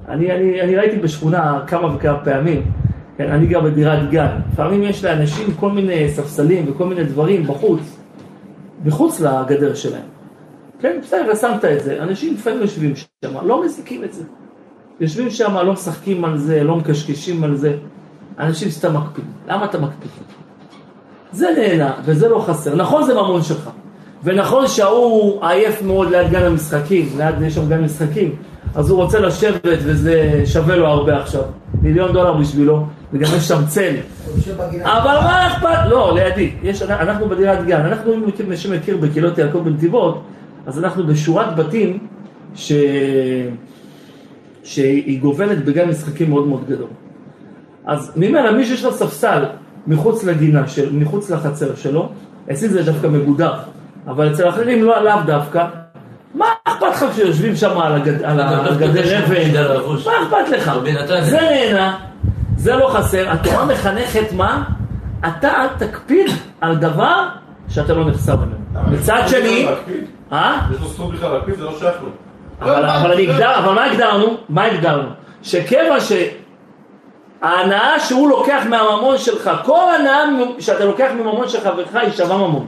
אני, 0.10 0.32
אני, 0.32 0.62
אני 0.62 0.76
ראיתי 0.76 0.98
בשכונה 0.98 1.60
כמה 1.68 1.96
וכמה 1.96 2.18
פעמים, 2.18 2.72
כן, 3.18 3.32
אני 3.32 3.48
גר 3.48 3.60
בדירת 3.60 4.10
גן, 4.10 4.28
לפעמים 4.54 4.84
יש 4.84 5.06
לאנשים 5.06 5.54
כל 5.60 5.70
מיני 5.70 6.10
ספסלים 6.10 6.66
וכל 6.68 6.86
מיני 6.86 7.04
דברים 7.04 7.44
בחוץ, 7.44 7.98
מחוץ 8.86 9.20
לגדר 9.20 9.76
שלהם. 9.76 10.06
כן, 10.80 11.00
בסדר, 11.04 11.36
שמת 11.36 11.66
את 11.66 11.84
זה. 11.84 12.04
אנשים 12.04 12.34
לפעמים 12.34 12.62
יושבים 12.62 12.94
שם, 12.96 13.46
לא 13.46 13.66
מזיקים 13.66 14.04
את 14.04 14.14
זה. 14.14 14.24
יושבים 15.00 15.30
שם, 15.30 15.58
לא 15.58 15.74
משחקים 15.74 16.26
על 16.26 16.38
זה, 16.38 16.64
לא 16.64 16.76
מקשקשים 16.76 17.44
על 17.44 17.56
זה. 17.56 17.78
אנשים 18.40 18.70
סתם 18.70 18.98
מקפידים. 18.98 19.32
למה 19.48 19.66
אתה 19.66 19.78
מקפיד? 19.78 20.12
זה 21.32 21.48
נהנה 21.58 21.94
וזה 22.06 22.30
לא 22.30 22.40
חסר. 22.40 22.76
נכון 22.76 23.04
זה 23.04 23.14
ממון 23.14 23.42
שלך, 23.42 23.70
ונכון 24.24 24.68
שההוא 24.68 25.46
עייף 25.46 25.82
מאוד 25.82 26.10
ליד 26.10 26.30
גן 26.32 26.44
המשחקים, 26.44 27.10
ליד 27.18 27.42
יש 27.42 27.56
שם 27.56 27.70
גן 27.70 27.84
משחקים, 27.84 28.36
אז 28.76 28.90
הוא 28.90 29.04
רוצה 29.04 29.20
לשבת 29.20 29.80
וזה 29.84 30.42
שווה 30.46 30.76
לו 30.76 30.88
הרבה 30.88 31.22
עכשיו. 31.22 31.44
מיליון 31.82 32.12
דולר 32.12 32.34
בשבילו, 32.34 32.86
וגם 33.14 33.30
יש 33.38 33.48
שם 33.48 33.66
צל. 33.68 33.96
אבל 34.82 35.18
מה 35.24 35.48
אכפת? 35.48 35.90
לא, 35.90 36.16
לידי. 36.16 36.52
יש, 36.64 36.82
אנחנו 36.82 37.30
בדירת 37.30 37.66
גן, 37.66 37.82
אנחנו, 37.82 38.14
מי 38.48 38.58
שמכיר 38.58 38.98
בקהילות 38.98 39.38
יעקב 39.38 39.60
בנתיבות, 39.60 40.24
אז 40.66 40.80
אנחנו 40.80 41.08
בשורת 41.08 41.56
בתים 41.56 42.08
ש... 42.56 42.72
שהיא 44.64 45.22
גובלת 45.22 45.66
בגן 45.66 45.90
משחקים 45.90 46.30
מאוד 46.30 46.48
מאוד 46.48 46.66
גדול. 46.68 46.88
אז 47.86 48.12
ממילא 48.16 48.52
מי 48.52 48.66
שיש 48.66 48.84
לו 48.84 48.92
ספסל 48.92 49.44
מחוץ 49.88 50.24
לגינה, 50.24 50.68
של, 50.68 50.94
מחוץ 50.94 51.30
לחצר 51.30 51.76
שלו, 51.76 52.10
אצלי 52.52 52.70
זה 52.70 52.84
דווקא 52.84 53.08
מגודר, 53.08 53.54
אבל 54.08 54.32
אצל 54.32 54.50
אחרים 54.50 54.84
לא 54.84 55.04
לאו 55.04 55.20
דווקא. 55.26 55.66
מה 56.36 56.46
אכפת 56.64 56.86
לך 56.92 57.06
כשיושבים 57.12 57.56
שם 57.56 57.78
על, 57.78 57.94
הגד, 57.94 58.24
על 58.24 58.40
הגדר 58.40 59.26
אבן? 59.26 59.52
מה 60.06 60.12
אכפת 60.24 60.50
לך? 60.52 60.72
זה 61.22 61.40
נהנה, 61.42 61.98
זה 62.66 62.76
לא 62.76 62.88
חסר. 62.88 63.30
התורה 63.32 63.66
מחנכת 63.66 64.32
מה? 64.32 64.64
אתה 65.28 65.62
אל 65.62 65.68
תקפיד 65.68 66.28
על 66.62 66.76
דבר 66.76 67.28
שאתה 67.70 67.94
לא 67.94 68.06
נחשף 68.06 68.30
אליו. 68.30 68.84
מצד 68.92 69.22
שני, 69.28 69.68
אה? 70.32 70.60
יש 70.74 70.82
לו 70.82 70.88
זכות 70.88 71.14
בכלל 71.14 71.34
להקפיד, 71.34 71.56
זה 71.56 71.64
לא 71.64 71.80
שייך 71.80 71.96
לו. 72.04 72.10
אבל, 72.62 72.86
אבל, 72.86 73.12
אני 73.12 73.30
הגדר, 73.30 73.60
אבל 73.60 73.74
מה 73.74 73.86
הגדרנו? 73.86 74.38
מה 74.50 74.64
הגדרנו? 74.64 75.10
שכיוון 75.44 75.98
שההנאה 77.42 78.00
שהוא 78.00 78.30
לוקח 78.30 78.64
מהממון 78.70 79.18
שלך, 79.18 79.52
כל 79.64 79.96
הנאה 80.00 80.24
שאתה 80.60 80.86
לוקח 80.86 81.10
מממון 81.16 81.50
של 81.50 81.60
חברך 81.62 81.96
היא 81.96 82.12
שווה 82.12 82.38
ממון. 82.38 82.66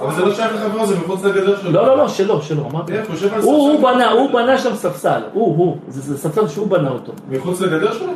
אבל 0.00 0.14
זה 0.14 0.24
לא 0.24 0.34
שייך 0.34 0.54
לחברו, 0.54 0.86
זה 0.86 0.98
מחוץ 0.98 1.24
לגדר 1.24 1.60
שלו. 1.60 1.72
לא, 1.72 1.86
לא, 1.86 1.96
לא, 1.96 2.08
שלו, 2.08 2.42
שלו, 2.42 2.68
אמרתי. 2.70 2.92
איך, 2.92 3.06
הוא? 3.42 3.82
בנה, 3.82 4.10
הוא 4.10 4.30
בנה 4.30 4.58
שם 4.58 4.74
ספסל, 4.74 5.20
הוא, 5.32 5.56
הוא, 5.56 5.76
זה, 5.88 6.18
ספסל 6.18 6.48
שהוא 6.48 6.66
בנה 6.66 6.90
אותו. 6.90 7.12
מחוץ 7.30 7.60
לגדר 7.60 7.92
שלו? 7.92 8.12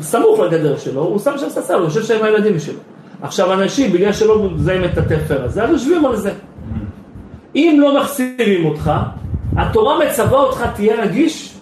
סמוך 0.00 0.40
לגדר 0.40 0.78
שלו, 0.78 1.00
הוא 1.00 1.18
שם 1.18 1.38
שם 1.38 1.48
ספסל, 1.48 1.74
הוא 1.74 1.84
יושב 1.84 2.02
שם 2.02 2.18
עם 2.18 2.24
הילדים 2.24 2.58
שלו. 2.58 2.78
עכשיו 3.22 3.52
אנשים, 3.52 3.92
בגלל 3.92 4.12
שלא 4.12 4.42
מזהים 4.42 4.84
את 4.84 4.98
התפר 4.98 5.44
הזה, 5.44 5.64
אז 5.64 5.70
יושבים 5.70 6.06
על 6.06 6.16
זה. 6.16 6.32
אם 7.54 7.78
לא 7.80 8.00
מחסירים 8.00 8.64
אותך, 8.64 8.92
התורה 9.56 9.98
מצווה 10.06 10.38
אותך, 10.38 10.64
תהיה 10.74 11.02
רגיש 11.02 11.54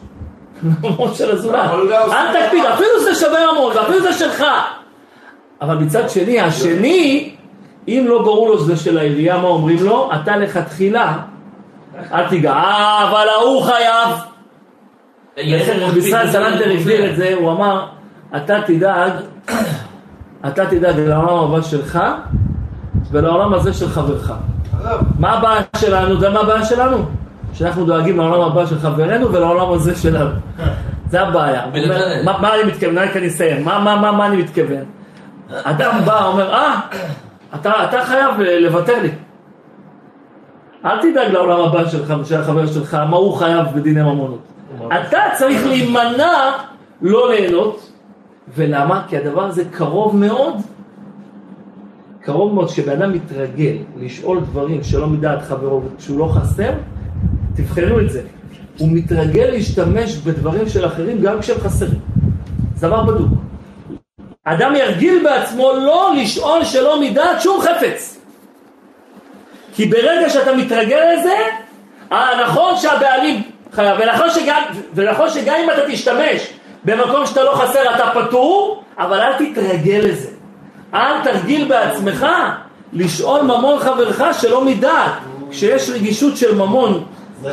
לממון 0.62 1.14
של 1.14 1.30
הזולת. 1.30 1.70
לא 1.72 2.12
אל 2.12 2.44
תקפיד, 2.44 2.64
אפילו 2.64 3.00
זה 3.04 3.14
שווה 3.14 3.52
ממון, 3.52 3.76
ואפילו 3.76 4.02
זה 4.02 4.12
שלך. 4.12 4.44
אבל 5.60 5.74
מצד 5.74 6.10
שני, 6.10 6.40
השני, 6.40 7.34
אם 7.90 8.04
לא 8.08 8.22
ברור 8.22 8.48
לו 8.48 8.58
שזה 8.58 8.76
של 8.76 8.98
העירייה, 8.98 9.36
מה 9.38 9.48
אומרים 9.48 9.78
לו? 9.84 10.10
אתה 10.22 10.36
לכתחילה, 10.36 11.16
אל 12.12 12.28
תיגע. 12.28 12.52
אה, 12.52 13.08
אבל 13.10 13.26
ההוא 13.28 13.62
חייב. 13.62 14.08
ישראל 15.96 16.28
סלנטר 16.32 16.70
הגדיר 16.70 17.10
את 17.10 17.16
זה, 17.16 17.34
הוא 17.40 17.52
אמר, 17.52 17.86
אתה 18.36 18.56
תדאג, 18.66 19.12
אתה 20.46 20.66
תדאג 20.66 20.98
לעולם 21.00 21.38
הבא 21.44 21.62
שלך 21.62 21.98
ולעולם 23.10 23.54
הזה 23.54 23.72
של 23.72 23.88
חברך. 23.88 24.32
מה 25.18 25.32
הבעיה 25.32 25.62
שלנו? 25.76 26.04
אתה 26.06 26.12
יודע 26.12 26.30
מה 26.30 26.40
הבעיה 26.40 26.64
שלנו? 26.64 26.96
שאנחנו 27.54 27.84
דואגים 27.84 28.16
לעולם 28.18 28.40
הבא 28.40 28.66
של 28.66 28.78
חברינו 28.78 29.32
ולעולם 29.32 29.72
הזה 29.72 29.96
שלנו. 29.96 30.30
זה 31.10 31.20
הבעיה. 31.22 31.62
מה 32.24 32.54
אני 32.54 32.72
מתכוון? 32.72 32.98
רק 32.98 33.16
אני 33.16 33.26
אסיים. 33.28 33.64
מה- 33.64 33.78
מה 33.78 33.96
מה- 33.96 34.12
מה 34.12 34.26
אני 34.26 34.36
מתכוון? 34.36 34.84
אדם 35.64 36.00
בא, 36.04 36.24
אומר, 36.26 36.54
אה, 36.54 36.80
אתה 37.54 37.84
אתה 37.84 38.04
חייב 38.04 38.40
אה, 38.40 38.60
לוותר 38.60 39.02
לי. 39.02 39.10
אל 40.84 41.02
תדאג 41.02 41.32
לעולם 41.32 41.60
הבא 41.60 41.88
שלך 41.88 42.14
ושל 42.20 42.40
החבר 42.40 42.66
שלך, 42.66 42.94
מה 42.94 43.16
הוא 43.16 43.36
חייב 43.36 43.66
בדיני 43.74 44.02
ממונות. 44.02 44.40
אתה 44.86 45.18
צריך 45.38 45.66
להימנע 45.66 46.52
לא 47.02 47.32
ליהנות, 47.32 47.92
ולמה? 48.56 49.02
כי 49.08 49.16
הדבר 49.16 49.44
הזה 49.44 49.64
קרוב 49.70 50.16
מאוד, 50.16 50.54
קרוב 52.22 52.54
מאוד, 52.54 52.68
כשבן 52.68 53.02
אדם 53.02 53.12
מתרגל 53.12 53.76
לשאול 54.00 54.40
דברים 54.40 54.82
שלא 54.82 55.06
מדעת 55.06 55.42
חברו 55.42 55.82
וכשהוא 55.84 56.18
לא 56.18 56.32
חסר, 56.34 56.72
תבחנו 57.54 58.00
את 58.00 58.10
זה. 58.10 58.22
הוא 58.78 58.88
מתרגל 58.92 59.48
להשתמש 59.50 60.16
בדברים 60.16 60.68
של 60.68 60.86
אחרים 60.86 61.20
גם 61.20 61.40
כשהם 61.40 61.58
חסרים. 61.58 62.00
זה 62.74 62.86
דבר 62.86 63.04
בדוק. 63.04 63.28
אדם 64.44 64.76
ירגיל 64.76 65.22
בעצמו 65.24 65.72
לא 65.72 66.12
לשאול 66.16 66.64
שלא 66.64 67.00
מדעת 67.00 67.40
שום 67.42 67.60
חפץ. 67.60 68.16
כי 69.74 69.86
ברגע 69.86 70.30
שאתה 70.30 70.54
מתרגל 70.54 71.04
לזה, 71.18 71.34
אה, 72.12 72.42
נכון 72.44 72.76
שהבעלים 72.76 73.42
חייב, 73.72 73.98
ונכון 74.00 74.30
שגם, 74.30 74.62
ונכון 74.94 75.30
שגם 75.30 75.54
אם 75.64 75.70
אתה 75.70 75.80
תשתמש 75.92 76.46
במקום 76.84 77.26
שאתה 77.26 77.42
לא 77.44 77.52
חסר 77.54 77.94
אתה 77.94 78.10
פטור, 78.14 78.82
אבל 78.98 79.20
אל 79.20 79.32
תתרגל 79.32 80.00
לזה. 80.04 80.28
אל 80.94 81.24
תרגיל 81.24 81.68
בעצמך 81.68 82.26
לשאול 82.92 83.42
ממון 83.42 83.78
חברך 83.78 84.22
שלא 84.40 84.64
מדעת. 84.64 85.12
כשיש 85.50 85.90
רגישות 85.90 86.36
של 86.36 86.54
ממון, 86.54 87.04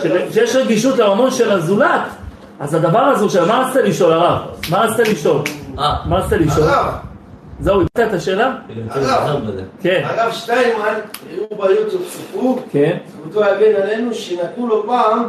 של- 0.04 0.30
כשיש 0.30 0.56
רגישות 0.56 0.98
לממון 0.98 1.32
של 1.32 1.52
הזולת, 1.52 2.02
אז 2.60 2.74
הדבר 2.74 3.00
הזה 3.00 3.30
של 3.30 3.46
מה 3.46 3.68
רצית 3.70 3.84
לשאול 3.84 4.14
הרב? 4.14 4.42
מה 4.70 4.82
רצית 4.86 5.08
לשאול? 5.08 5.42
אה, 5.80 5.96
מה 6.06 6.18
רצית 6.18 6.42
לשאול? 6.42 6.68
זהו, 7.60 7.76
הבנת 7.76 8.10
את 8.10 8.14
השאלה? 8.14 8.56
כן, 9.82 10.04
הרב 10.06 10.32
שטיינמן, 10.32 11.00
הראו 11.32 11.68
ביוטיוב 11.68 12.04
סיפור, 12.10 12.62
כן, 12.72 12.98
זכותו 13.08 13.42
יגן 13.42 13.82
עלינו, 13.82 14.14
שנתנו 14.14 14.68
לו 14.68 14.84
פעם, 14.88 15.28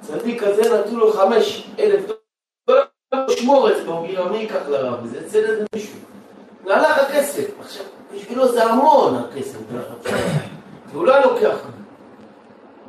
צדיק 0.00 0.44
כזה 0.44 0.78
נתנו 0.78 0.98
לו 0.98 1.12
חמש 1.12 1.70
אלף 1.78 2.00
דולר, 2.68 2.82
לשמור 3.28 3.70
את 3.70 3.76
זה, 3.76 3.82
הוא 3.86 3.96
אומר, 3.96 4.28
מי 4.32 4.36
ייקח 4.38 4.68
לרב? 4.68 5.06
זה 5.06 5.18
אצל 5.26 5.38
איזה 5.38 5.64
מישהו. 5.74 5.98
והלך 6.64 6.98
הכסף, 6.98 7.50
עכשיו, 7.60 7.84
בשבילו 8.14 8.52
זה 8.52 8.64
המון 8.64 9.14
הכסף, 9.16 9.58
והוא 10.92 11.06
לא 11.06 11.20
לוקח. 11.20 11.56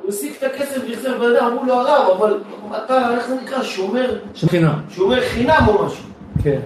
הוא 0.07 0.13
השיג 0.13 0.31
את 0.39 0.43
הכסף 0.43 0.81
והחזיר 0.89 1.17
בן 1.19 1.35
אדם, 1.35 1.45
אמרו 1.45 1.65
לו 1.65 1.73
הרב, 1.73 2.17
אבל 2.17 2.37
אתה, 2.85 3.09
איך 3.17 3.27
זה 3.27 3.35
נקרא, 3.43 3.63
שומר, 3.63 4.09
שכינה, 4.33 4.73
שומר 4.89 5.21
חינם 5.21 5.65
או 5.67 5.85
משהו. 5.85 6.03
כן. 6.43 6.59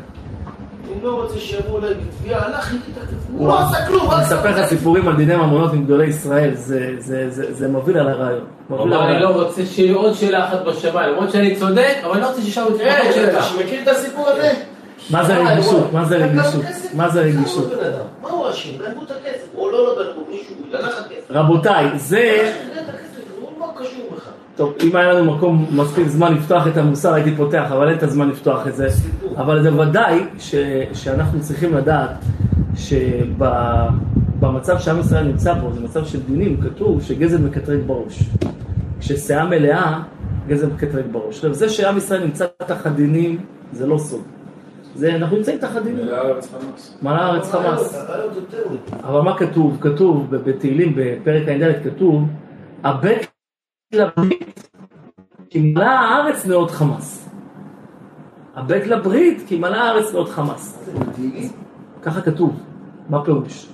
אני 0.93 1.03
לא 1.03 1.21
רוצה 1.21 1.39
שיבואו 1.39 1.79
להגיד 1.81 1.97
תביעה, 2.19 2.45
הלך, 2.45 2.67
הביא 2.67 2.79
את 2.93 3.03
הכסף, 3.03 3.15
הוא 3.37 3.47
לא 3.47 3.59
עשה 3.59 3.85
כלום, 3.87 4.07
מה 4.07 4.15
אני? 4.17 4.23
אספר 4.23 4.49
לך 4.61 4.65
סיפורים 4.69 5.07
על 5.07 5.15
דיני 5.15 5.35
ממונות 5.35 5.73
עם 5.73 5.83
גדולי 5.85 6.05
ישראל, 6.07 6.51
זה- 6.55 6.93
זה- 6.97 7.29
זה 7.29 7.53
זה 7.53 7.67
מביא 7.67 7.99
על 7.99 8.07
הרעיון. 8.07 8.45
הוא 8.67 8.81
על 8.83 8.93
אני 8.93 9.21
לא. 9.21 9.27
רוצה 9.29 9.65
שיהיה 9.65 9.95
עוד 9.95 10.13
שאלה 10.13 10.47
אחת 10.47 10.59
בשמיים, 10.65 11.09
למרות 11.13 11.31
שאני 11.31 11.55
צודק, 11.55 11.95
אבל 12.03 12.11
אני 12.13 12.21
לא 12.21 12.27
רוצה 12.27 12.41
ששם 12.41 12.63
יתפתח 12.69 12.83
כן, 13.03 13.11
שאלה. 13.13 13.43
שמכיר 13.43 13.81
את 13.83 13.87
הסיפור 13.87 14.27
הזה? 14.29 14.53
מה 15.09 15.23
זה 15.23 15.35
אה, 15.37 15.53
רגישות? 15.53 15.75
וואי, 15.75 15.91
מה 15.93 16.05
זה 16.05 16.17
לקח 16.17 16.25
רגישות? 16.45 16.61
כסף, 16.65 16.93
מה 16.95 17.09
זה 17.09 17.23
שמו 17.31 17.39
רגישות? 17.41 17.69
בן 17.69 17.85
אדם. 17.85 18.05
מה 18.21 18.29
הוא 18.29 18.49
אשם? 18.49 18.69
גנבו 18.77 19.01
את 19.05 19.11
הכסף, 19.11 19.47
או 19.55 19.71
לא 19.71 19.85
לא 19.85 20.03
גנבו, 20.03 20.25
מישהו, 20.31 20.55
לקח 20.71 20.87
הכסף. 20.99 21.31
רבותיי, 21.31 21.87
זה... 21.95 22.51
קשור 23.81 24.09
בך? 24.15 24.29
טוב, 24.55 24.73
אם 24.83 24.95
היה 24.95 25.13
לנו 25.13 25.35
מקום 25.35 25.65
מספיק 25.71 26.07
זמן 26.07 26.33
לפתוח 26.33 26.67
את 26.67 26.77
המוסר, 26.77 27.13
הייתי 27.13 27.35
פותח, 27.35 27.71
אבל 27.71 27.89
אין 27.89 27.97
את 27.97 28.03
הזמן 28.03 28.29
לפתוח 28.29 28.67
את 28.67 28.75
זה. 28.75 28.87
אבל 29.37 29.63
זה 29.63 29.81
ודאי 29.81 30.23
ש, 30.39 30.55
שאנחנו 30.93 31.39
צריכים 31.39 31.73
לדעת 31.73 32.09
שבמצב 32.75 33.89
שעם 34.79 34.99
ישראל 34.99 35.27
נמצא 35.27 35.53
בו, 35.53 35.73
זה 35.73 35.81
מצב 35.81 36.05
של 36.05 36.21
דינים, 36.23 36.61
כתוב 36.61 37.01
שגזל 37.01 37.37
מקטרג 37.37 37.79
בראש. 37.85 38.23
כששאה 38.99 39.45
מלאה, 39.45 39.99
גזל 40.47 40.67
מקטרג 40.67 41.05
בראש. 41.11 41.35
עכשיו, 41.35 41.53
זה 41.53 41.69
שעם 41.69 41.97
ישראל 41.97 42.23
נמצא 42.23 42.45
תחת 42.57 42.91
דינים, 42.91 43.37
זה 43.73 43.87
לא 43.87 43.97
סוד. 43.97 44.21
זה, 44.95 45.15
אנחנו 45.15 45.37
נמצאים 45.37 45.57
תחת 45.57 45.81
דינים. 45.83 46.05
מלאה 46.05 46.21
הארץ 46.21 46.49
חמאס. 46.51 46.97
מלאה 47.01 47.25
הארץ 47.25 47.51
חמאס. 47.51 48.05
אבל 49.03 49.21
מה 49.21 49.37
כתוב? 49.37 49.77
כתוב 49.81 50.27
ב- 50.29 50.35
בתהילים, 50.49 50.93
בפרק 50.95 51.47
ע"ד 51.47 51.83
כתוב, 51.83 52.23
הבט 52.83 53.25
לברית 53.93 54.69
כי 55.49 55.73
מלאה 55.73 55.99
הארץ 55.99 56.45
נאות 56.45 56.71
חמאס. 56.71 57.29
הבט 58.55 58.87
לברית 58.87 59.43
כי 59.47 59.59
מלאה 59.59 59.83
הארץ 59.83 60.13
נאות 60.13 60.29
חמאס. 60.29 60.89
ככה 62.01 62.21
כתוב. 62.21 62.59
מה 63.09 63.25
פירוש? 63.25 63.69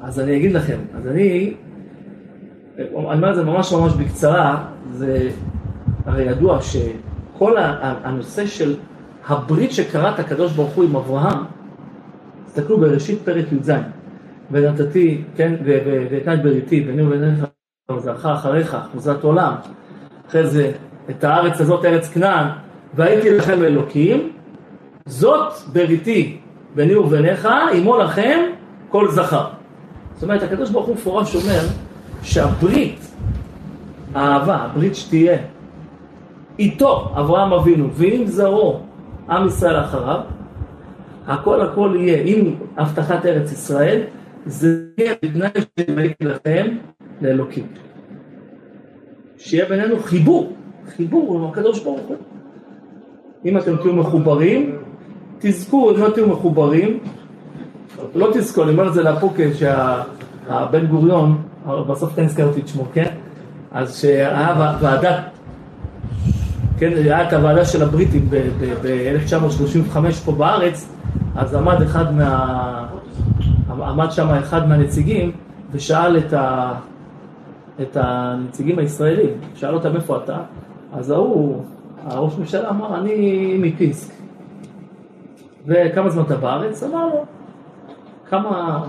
אז 0.00 0.20
אני 0.20 0.36
אגיד 0.36 0.52
לכם, 0.52 0.78
אז 0.94 1.06
אני, 1.06 1.54
אני 2.78 2.86
אומר 2.94 3.30
את 3.30 3.34
זה 3.36 3.44
ממש 3.44 3.72
ממש 3.72 3.92
בקצרה, 3.94 4.64
זה 4.90 5.30
הרי 6.06 6.22
ידוע 6.22 6.58
שכל 6.62 7.56
הנושא 8.04 8.46
של 8.46 8.76
הברית 9.28 9.72
שקראת 9.72 10.18
הקדוש 10.18 10.52
ברוך 10.52 10.74
הוא 10.74 10.84
עם 10.84 10.96
אברהם, 10.96 11.38
תסתכלו 12.44 12.78
בראשית 12.78 13.18
פרק 13.24 13.52
י"ז, 13.52 13.72
ונתתי, 14.50 15.22
כן, 15.36 15.54
ו- 15.64 15.78
ו- 15.86 16.06
ואתנה 16.10 16.34
את 16.34 16.42
בריתי, 16.42 16.80
ביני 16.80 17.02
וביניך, 17.02 17.44
וזרעך 17.96 18.26
אחריך, 18.26 18.74
אחוזת 18.74 19.22
עולם, 19.22 19.54
אחרי 20.28 20.46
זה, 20.46 20.72
את 21.10 21.24
הארץ 21.24 21.60
הזאת, 21.60 21.84
ארץ 21.84 22.08
כנען, 22.08 22.46
והייתי 22.94 23.30
לכם 23.30 23.64
אלוקים, 23.64 24.32
זאת 25.06 25.52
בריתי 25.72 26.38
ביני 26.74 26.96
וביניך, 26.96 27.48
עמו 27.74 27.98
לכם 27.98 28.40
כל 28.88 29.10
זכר. 29.10 29.46
זאת 30.14 30.22
אומרת, 30.22 30.42
הקדוש 30.42 30.70
ברוך 30.70 30.86
הוא 30.86 30.94
מפורש 30.94 31.36
אומר 31.36 31.60
שהברית, 32.22 33.14
האהבה, 34.14 34.56
הברית 34.56 34.96
שתהיה, 34.96 35.38
איתו, 36.58 37.12
אברהם 37.16 37.52
אבינו, 37.52 37.94
ועם 37.94 38.26
זרעו, 38.26 38.80
עם 39.30 39.46
ישראל 39.46 39.80
אחריו, 39.80 40.20
הכל 41.26 41.60
הכל 41.60 41.94
יהיה 41.98 42.22
עם 42.24 42.54
הבטחת 42.76 43.26
ארץ 43.26 43.52
ישראל, 43.52 44.02
זה 44.46 44.84
יהיה 44.98 45.14
בתנאי 45.22 45.50
שיהיה 45.78 46.14
לכם 46.20 46.76
לאלוקים. 47.22 47.66
שיהיה 49.38 49.64
בינינו 49.68 49.98
חיבור, 50.02 50.52
חיבור 50.96 51.36
עם 51.36 51.44
הקדוש 51.44 51.84
ברוך 51.84 52.00
הוא. 52.08 52.16
אם 53.44 53.58
אתם 53.58 53.76
תהיו 53.76 53.92
מחוברים, 53.92 54.76
תזכו, 55.38 55.90
אם 55.90 55.96
לא 55.96 56.10
תהיו 56.10 56.28
מחוברים, 56.28 56.98
לא 58.14 58.30
תזכו, 58.34 58.62
אני 58.62 58.70
אומר 58.72 58.88
את 58.88 58.94
זה 58.94 59.02
להפוקה 59.02 59.42
שהבן 59.54 60.86
גוריון, 60.86 61.42
בסוף 61.88 62.14
כן 62.14 62.24
הזכרתי 62.24 62.60
את 62.60 62.68
שמו, 62.68 62.84
כן? 62.92 63.14
אז 63.72 64.00
שהיה 64.00 64.76
ועדת, 64.80 65.16
כן, 66.78 66.92
היה 66.92 67.28
את 67.28 67.32
הוועדה 67.32 67.64
של 67.64 67.82
הבריטים 67.82 68.28
ב-1935 68.30 69.96
פה 70.24 70.32
בארץ, 70.32 70.88
אז 71.36 71.54
עמד 71.54 71.82
אחד 71.82 72.14
מה... 72.14 72.86
עמד 73.68 74.10
שם 74.10 74.28
אחד 74.28 74.68
מהנציגים 74.68 75.32
ושאל 75.72 76.18
את, 76.18 76.32
ה... 76.32 76.72
את 77.82 77.96
הנציגים 77.96 78.78
הישראלים, 78.78 79.40
שאל 79.54 79.74
אותם 79.74 79.96
איפה 79.96 80.16
אתה, 80.16 80.38
אז 80.92 81.10
ההוא, 81.10 81.62
הראש 82.04 82.38
ממשלה 82.38 82.70
אמר, 82.70 82.98
אני 82.98 83.56
מפיסק. 83.58 84.12
וכמה 85.66 86.10
זמן 86.10 86.22
אתה 86.22 86.36
בארץ? 86.36 86.82
אמר 86.82 87.06
לו, 87.06 87.24
כמה, 88.30 88.84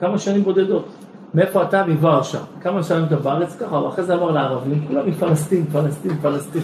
כמה 0.00 0.18
שנים 0.18 0.42
בודדות. 0.42 0.88
מאיפה 1.34 1.62
אתה? 1.62 1.86
מוורשה. 1.86 2.38
כמה 2.60 2.82
שנים 2.82 3.04
אתה 3.04 3.16
בארץ? 3.16 3.56
ככה, 3.56 3.76
ואחרי 3.76 4.04
זה 4.04 4.14
אמר 4.14 4.30
לערבים, 4.30 4.84
כולם 4.88 5.08
מפלסטין, 5.08 5.64
פלסטין, 5.64 6.16
פלסטין. 6.22 6.62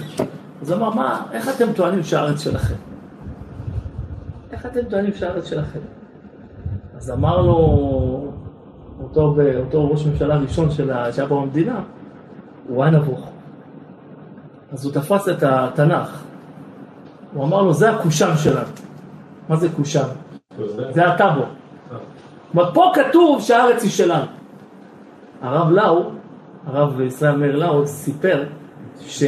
אז 0.62 0.72
אמר, 0.72 0.90
מה, 0.90 1.22
איך 1.32 1.48
אתם 1.56 1.72
טוענים 1.72 2.02
שהארץ 2.02 2.40
שלכם? 2.40 2.74
איך 4.52 4.66
אתם 4.66 4.80
טוענים 4.90 5.12
שהארץ 5.14 5.46
שלכם? 5.46 5.78
אז 6.96 7.10
אמר 7.10 7.42
לו 7.42 8.25
אותו, 9.02 9.36
אותו 9.56 9.90
ראש 9.90 10.06
ממשלה 10.06 10.36
ראשון 10.36 10.70
שהיה 10.70 11.28
פה 11.28 11.40
במדינה, 11.40 11.80
הוא 12.68 12.84
היה 12.84 12.92
נבוך. 12.92 13.30
אז 14.72 14.84
הוא 14.84 14.92
תפס 14.92 15.28
את 15.28 15.42
התנ"ך. 15.42 16.22
הוא 17.34 17.44
אמר 17.44 17.62
לו, 17.62 17.72
זה 17.72 17.90
הקושאן 17.90 18.36
שלנו. 18.36 18.68
מה 19.48 19.56
זה 19.56 19.68
קושאן? 19.76 20.08
זה 20.90 21.06
הטאבו. 21.06 21.42
כלומר, 22.52 22.74
פה 22.74 22.92
כתוב 22.94 23.42
שהארץ 23.42 23.82
היא 23.82 23.90
שלנו. 23.90 24.26
הרב 25.42 25.70
לאו, 25.70 26.10
הרב 26.66 27.00
ישראל 27.00 27.36
מאיר 27.36 27.56
לאו, 27.56 27.86
סיפר 27.86 28.44
ש... 29.00 29.24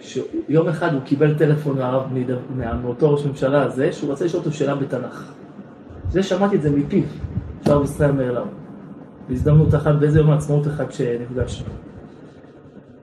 שיום 0.00 0.68
אחד 0.68 0.94
הוא 0.94 1.00
קיבל 1.04 1.34
טלפון 1.34 1.78
מהרב, 1.78 2.02
מאותו 2.82 3.12
ראש 3.12 3.26
ממשלה 3.26 3.62
הזה, 3.62 3.92
שהוא 3.92 4.12
רצה 4.12 4.24
לשאול 4.24 4.42
אותו 4.42 4.52
שאלה 4.52 4.74
בתנ"ך. 4.74 5.32
זה 6.10 6.22
שמעתי 6.22 6.56
את 6.56 6.62
זה 6.62 6.70
מפיו, 6.70 7.02
של 7.64 7.72
הרב 7.72 7.84
ישראל 7.84 8.12
מאיר 8.12 8.32
לאו. 8.32 8.44
בהזדמנות 9.28 9.74
אחת, 9.74 9.94
באיזה 9.94 10.18
יום 10.18 10.30
העצמאות 10.30 10.66
אחד 10.66 10.92
שנפגשנו. 10.92 11.68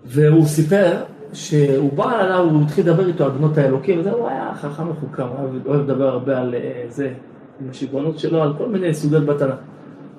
והוא 0.05 0.45
סיפר 0.45 0.95
שהוא 1.33 1.93
בא 1.93 2.19
אליו, 2.21 2.47
הוא 2.51 2.61
התחיל 2.61 2.89
לדבר 2.89 3.07
איתו 3.07 3.25
על 3.25 3.31
בנות 3.31 3.57
האלוקים, 3.57 3.99
וזה, 3.99 4.11
הוא 4.11 4.27
היה 4.27 4.51
חכם 4.55 4.89
מחוכם, 4.89 5.23
הוא 5.23 5.59
אוהב 5.65 5.81
לדבר 5.81 6.07
הרבה 6.09 6.39
על 6.39 6.55
אה, 6.55 6.83
זה, 6.89 7.13
עם 7.61 7.69
השיגעונות 7.69 8.19
שלו, 8.19 8.43
על 8.43 8.53
כל 8.57 8.69
מיני 8.69 8.93
סוגיות 8.93 9.25
בתנ"ך. 9.25 9.55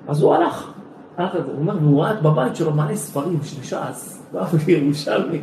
אז 0.07 0.21
הוא 0.21 0.35
הלך, 0.35 0.71
הלך 1.17 1.35
לזה, 1.35 1.45
הוא 1.45 1.59
אומר, 1.59 1.75
והוא 1.81 2.03
ראה 2.03 2.13
בבית 2.13 2.55
שלו 2.55 2.73
מלא 2.73 2.95
ספרים 2.95 3.39
של 3.43 3.63
ש"ס, 3.63 4.23
בא 4.33 4.45
ירושלמי, 4.67 5.41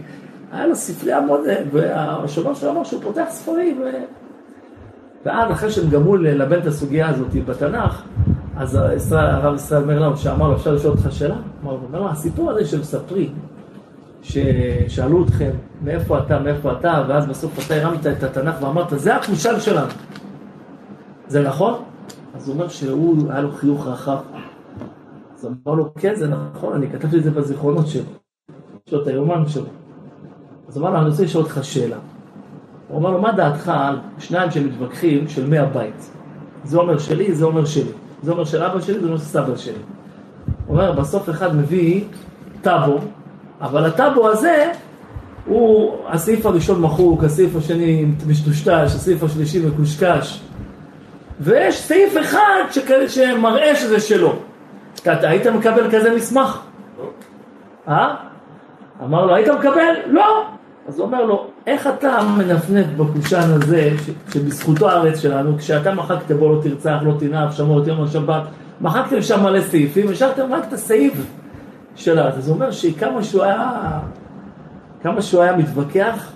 היה 0.53 0.67
לו 0.67 0.77
ספרייה 0.77 1.21
מאוד, 1.21 1.41
והשומר 1.73 2.55
שלו 2.55 2.71
אמר 2.71 2.85
שהוא 2.85 3.03
פותח 3.03 3.25
ספרים. 3.29 3.83
ואז 5.25 5.53
אחרי 5.53 5.71
שהם 5.71 5.91
גמרו 5.91 6.17
ללבן 6.17 6.59
את 6.59 6.67
הסוגיה 6.67 7.09
הזאת 7.09 7.35
בתנ"ך, 7.47 8.03
אז 8.57 9.13
הרב 9.13 9.55
ישראל 9.55 9.83
אומר 9.83 9.99
לנו, 9.99 10.17
שאמר 10.17 10.49
לו, 10.49 10.57
אפשר 10.57 10.75
לשאול 10.75 10.93
אותך 10.93 11.13
שאלה? 11.13 11.37
אמר 11.65 11.79
לו, 11.93 12.09
הסיפור 12.09 12.51
הזה 12.51 12.67
שמספרים, 12.67 13.35
ששאלו 14.23 15.25
אתכם, 15.25 15.51
מאיפה 15.85 16.19
אתה, 16.19 16.39
מאיפה 16.39 16.73
אתה, 16.73 17.05
ואז 17.09 17.27
בסוף 17.27 17.67
אתה 17.67 17.75
הרמת 17.75 18.07
את 18.07 18.23
התנ"ך 18.23 18.63
ואמרת, 18.63 18.87
זה 18.91 19.17
הקושאן 19.17 19.61
שלנו. 19.61 19.91
זה 21.29 21.43
נכון? 21.43 21.83
אז 22.35 22.49
הוא 22.49 22.55
אומר 22.55 22.69
שהוא, 22.69 23.33
היה 23.33 23.41
לו 23.41 23.53
חיוך 23.53 23.87
רחב. 23.87 24.19
אז 25.35 25.47
אמר 25.47 25.75
לו, 25.75 25.95
כן, 25.95 26.15
זה 26.15 26.29
נכון, 26.29 26.75
אני 26.75 26.91
כתבתי 26.91 27.19
את 27.19 27.25
זה 27.25 27.31
בזיכרונות 27.31 27.87
שלו. 27.87 28.05
יש 28.87 28.93
לו 28.93 29.03
את 29.03 29.07
היומן 29.07 29.49
שלו. 29.49 29.67
אז 30.69 30.79
אמר 30.79 30.91
לו, 30.91 30.99
אני 30.99 31.09
רוצה 31.09 31.23
לשאול 31.23 31.45
אותך 31.45 31.59
שאלה. 31.63 31.97
הוא 32.89 32.99
אמר 32.99 33.11
לו, 33.11 33.21
מה 33.21 33.33
דעתך 33.33 33.69
על 33.69 33.99
שניים 34.19 34.51
שמתווכחים 34.51 35.29
של 35.29 35.47
מי 35.47 35.59
הבית? 35.59 36.11
זה 36.65 36.79
אומר 36.79 36.99
שלי, 36.99 37.35
זה 37.35 37.45
אומר 37.45 37.65
שלי. 37.65 37.93
זה 38.23 38.33
אומר 38.33 38.45
של 38.45 38.63
אבא 38.63 38.81
שלי, 38.81 39.01
זה 39.01 39.07
אומר 39.07 39.19
של 39.19 39.25
סבא 39.25 39.57
שלי. 39.57 39.73
הוא 40.67 40.77
אומר, 40.77 40.93
בסוף 40.93 41.31
אחד 41.31 41.57
מביא 41.57 42.05
טאבו, 42.63 42.99
אבל 43.61 43.85
הטאבו 43.85 44.29
הזה, 44.29 44.73
הוא, 45.47 45.97
הסעיף 46.09 46.47
הראשון 46.47 46.81
מחוק, 46.81 47.25
הסעיף 47.25 47.57
השני 47.57 48.07
משטושטש, 48.27 48.95
הסעיף 48.95 49.23
השלישי 49.23 49.67
מקושקש. 49.67 50.41
ויש 51.41 51.81
סעיף 51.81 52.17
אחד 52.21 52.63
שכ... 52.71 52.91
שמראה 53.09 53.77
שזה 53.77 54.01
שלו. 54.01 54.37
אתה 55.03 55.29
היית 55.29 55.47
מקבל 55.47 55.91
כזה 55.91 56.15
מסמך? 56.17 56.61
לא. 56.99 57.11
אה? 57.89 58.15
אמר 59.05 59.27
לו, 59.27 59.35
היית 59.35 59.49
מקבל? 59.49 59.95
לא. 60.07 60.56
אז 60.89 60.99
הוא 60.99 61.07
אומר 61.07 61.25
לו, 61.25 61.47
איך 61.67 61.87
אתה 61.87 62.19
מנפנף 62.39 62.87
בקושן 62.97 63.51
הזה, 63.51 63.91
ש... 64.07 64.11
שבזכותו 64.33 64.91
הארץ 64.91 65.19
שלנו, 65.19 65.59
כשאתה 65.59 65.95
מחקת 65.95 66.33
בו 66.33 66.55
לא 66.55 66.63
תרצח, 66.63 66.99
לא 67.03 67.13
תנאף, 67.19 67.57
שמות, 67.57 67.87
יום 67.87 68.03
השבת, 68.03 68.43
מחקתם 68.81 69.23
שם 69.23 69.43
מלא 69.43 69.61
סעיפים, 69.61 70.09
השארתם 70.09 70.53
רק 70.53 70.65
את 70.69 70.73
הסעיף 70.73 71.15
שלה. 71.97 72.29
אז 72.29 72.49
הוא 72.49 72.55
אומר 72.55 72.71
שכמה 72.71 73.25
שהוא 73.25 73.43
היה, 73.43 74.01
כמה 75.03 75.23
שהוא 75.23 75.43
היה 75.43 75.57
מתווכח, 75.57 76.33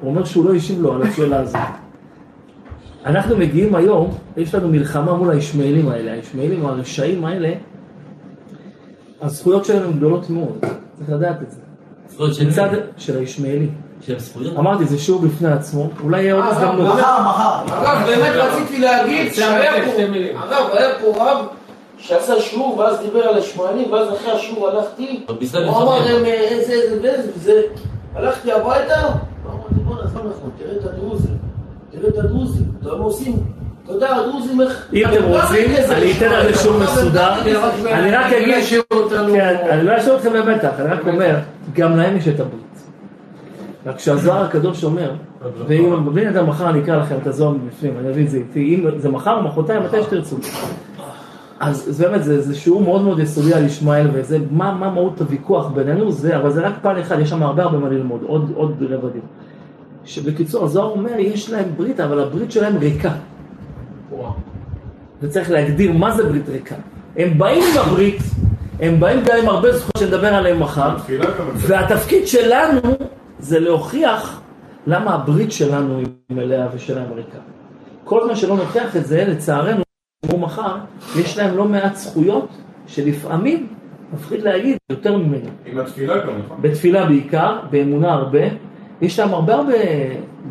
הוא 0.00 0.10
אומר 0.10 0.24
שהוא 0.24 0.44
לא 0.44 0.54
השיב 0.54 0.82
לו 0.82 0.94
על 0.94 1.02
השאלה 1.02 1.40
הזאת. 1.40 1.60
אנחנו 3.06 3.36
מגיעים 3.36 3.74
היום, 3.74 4.10
יש 4.36 4.54
לנו 4.54 4.68
מלחמה 4.68 5.14
מול 5.14 5.30
הישמעאלים 5.30 5.88
האלה, 5.88 6.12
הישמעאלים 6.12 6.66
הרשעים 6.66 7.24
האלה, 7.24 7.52
הזכויות 9.20 9.70
הן 9.70 9.92
גדולות 9.92 10.30
מאוד, 10.30 10.58
צריך 10.98 11.10
לדעת 11.10 11.42
את 11.42 11.50
זה. 11.50 11.60
זכויות 12.08 12.34
של 12.34 12.48
מצד 12.48 12.68
של 12.96 13.18
הישמעאלים. 13.18 13.89
של 14.06 14.18
זכויות? 14.18 14.56
אמרתי, 14.58 14.84
זה 14.84 14.98
שיעור 14.98 15.20
בפני 15.20 15.52
עצמו, 15.52 15.88
אולי 16.04 16.22
יהיה 16.22 16.34
עוד 16.34 16.44
אה, 16.44 16.50
הזדמנות. 16.50 16.94
מחר, 16.98 17.22
מחר. 17.22 17.82
אגב, 17.82 18.06
באמת 18.06 18.32
רציתי 18.34 18.78
להגיד 18.78 19.32
שהיה 19.34 19.72
פה, 21.00 21.24
רב 21.24 21.46
שעשה 21.98 22.40
שיעור 22.40 22.78
ואז 22.78 23.00
דיבר 23.00 23.22
על 23.22 23.38
השמואלים, 23.38 23.92
ואז 23.92 24.08
אחרי 24.08 24.32
השיעור 24.32 24.68
הלכתי, 24.68 25.24
הוא 25.66 25.82
אמר 25.82 26.06
איזה 26.06 26.72
איזה 26.72 27.30
וזה, 27.36 27.62
הלכתי 28.14 28.52
הביתה, 28.52 29.00
אמרתי 29.46 29.74
בואנה, 29.74 30.06
זה 30.06 30.18
לא 30.18 30.24
נכון, 30.30 30.50
תראה 30.58 30.72
את 30.76 30.84
הדרוזים, 30.84 31.36
תראה 31.90 32.08
את 32.08 32.18
הדרוזים, 32.18 32.64
אתה 32.80 32.88
לא 32.88 33.04
עושים, 33.04 33.36
אתה 33.84 33.92
יודע, 33.92 34.16
הדרוזים 34.16 34.60
איך... 34.60 34.88
אם 34.92 35.04
אתם 35.04 35.24
רוצים, 35.24 35.70
אני 35.90 36.12
אתן 36.12 36.32
על 36.32 36.52
זה 36.52 36.58
שיעור 36.58 36.78
מסודר. 36.78 37.32
אני 37.92 38.10
רק 38.10 38.32
אגיד, 38.32 38.54
כן, 39.10 39.56
אני 39.70 39.86
לא 39.86 39.98
אשאיר 39.98 40.16
אתכם 40.16 40.32
במתח, 40.32 40.70
אני 40.78 40.88
רק 40.88 41.06
אומר, 41.06 41.36
גם 41.74 41.96
להם 41.96 42.16
יש 42.16 42.28
את 42.28 42.40
הברית. 42.40 42.69
רק 43.86 43.98
שהזוהר 43.98 44.44
הקדוש 44.44 44.84
אומר, 44.84 45.12
ואם 45.66 46.06
בבלי 46.06 46.30
נדל 46.30 46.42
מחר 46.42 46.70
אני 46.70 46.80
אקרא 46.80 46.96
לכם 46.96 47.16
את 47.22 47.26
הזוהר 47.26 47.50
מבפנים, 47.50 47.92
אני 47.98 48.10
אביא 48.10 48.24
את 48.24 48.30
זה 48.30 48.36
איתי, 48.36 48.74
אם 48.74 49.00
זה 49.00 49.08
מחר 49.08 49.36
או 49.36 49.42
מחרתיים, 49.42 49.82
מתי 49.82 50.02
שתרצו. 50.02 50.36
אז 51.60 51.84
זה 51.88 52.08
באמת, 52.08 52.24
זה, 52.24 52.40
זה 52.40 52.54
שיעור 52.54 52.82
מאוד 52.82 53.02
מאוד 53.02 53.18
יסודי 53.18 53.54
על 53.54 53.64
ישמעאל, 53.64 54.06
וזה, 54.12 54.38
מה, 54.50 54.74
מה 54.74 54.90
מהות 54.90 55.20
הוויכוח 55.20 55.66
בינינו, 55.66 56.12
זה, 56.12 56.36
אבל 56.36 56.50
זה 56.50 56.66
רק 56.66 56.74
פן 56.82 56.96
אחד, 56.96 57.18
יש 57.18 57.30
שם 57.30 57.42
הרבה 57.42 57.62
הרבה 57.62 57.78
מה 57.78 57.88
ללמוד, 57.88 58.20
עוד, 58.26 58.52
עוד 58.54 58.82
רבדים. 58.90 59.22
שבקיצור, 60.04 60.64
הזוהר 60.64 60.90
אומר, 60.90 61.18
יש 61.18 61.50
להם 61.50 61.68
ברית, 61.76 62.00
אבל 62.00 62.20
הברית 62.20 62.52
שלהם 62.52 62.76
ריקה. 62.76 63.12
וצריך 65.22 65.50
להגדיר 65.50 65.92
מה 65.92 66.10
זה 66.10 66.24
ברית 66.24 66.48
ריקה. 66.48 66.74
הם 67.16 67.38
באים 67.38 67.62
עם 67.62 67.78
הברית, 67.78 68.22
הם 68.80 69.00
באים 69.00 69.20
גם 69.24 69.36
עם 69.42 69.48
הרבה 69.48 69.72
זכויות 69.72 69.96
שנדבר 69.98 70.34
עליהן 70.34 70.58
מחר. 70.58 70.96
והתפקיד 71.56 72.26
שלנו 72.26 72.80
זה 73.50 73.60
להוכיח 73.60 74.40
למה 74.86 75.14
הברית 75.14 75.52
שלנו 75.52 75.98
היא 75.98 76.06
מלאה 76.30 76.66
ושלהם 76.74 77.12
ריקה. 77.12 77.38
כל 78.04 78.24
זמן 78.24 78.36
שלא 78.36 78.56
נוכיח 78.56 78.96
את 78.96 79.06
זה, 79.06 79.24
לצערנו, 79.24 79.82
כמו 80.26 80.38
מחר, 80.38 80.76
יש 81.16 81.38
להם 81.38 81.56
לא 81.56 81.64
מעט 81.64 81.96
זכויות 81.96 82.48
שלפעמים, 82.86 83.66
מפחיד 84.12 84.42
להגיד, 84.42 84.76
יותר 84.90 85.16
ממנו. 85.16 85.48
עם 85.66 85.78
התפילה 85.78 86.18
גם, 86.18 86.32
נכון? 86.44 86.58
בתפילה 86.60 87.06
בעיקר, 87.06 87.58
באמונה 87.70 88.12
הרבה, 88.12 88.38
יש 89.00 89.18
להם 89.18 89.34
הרבה 89.34 89.54
הרבה 89.54 89.74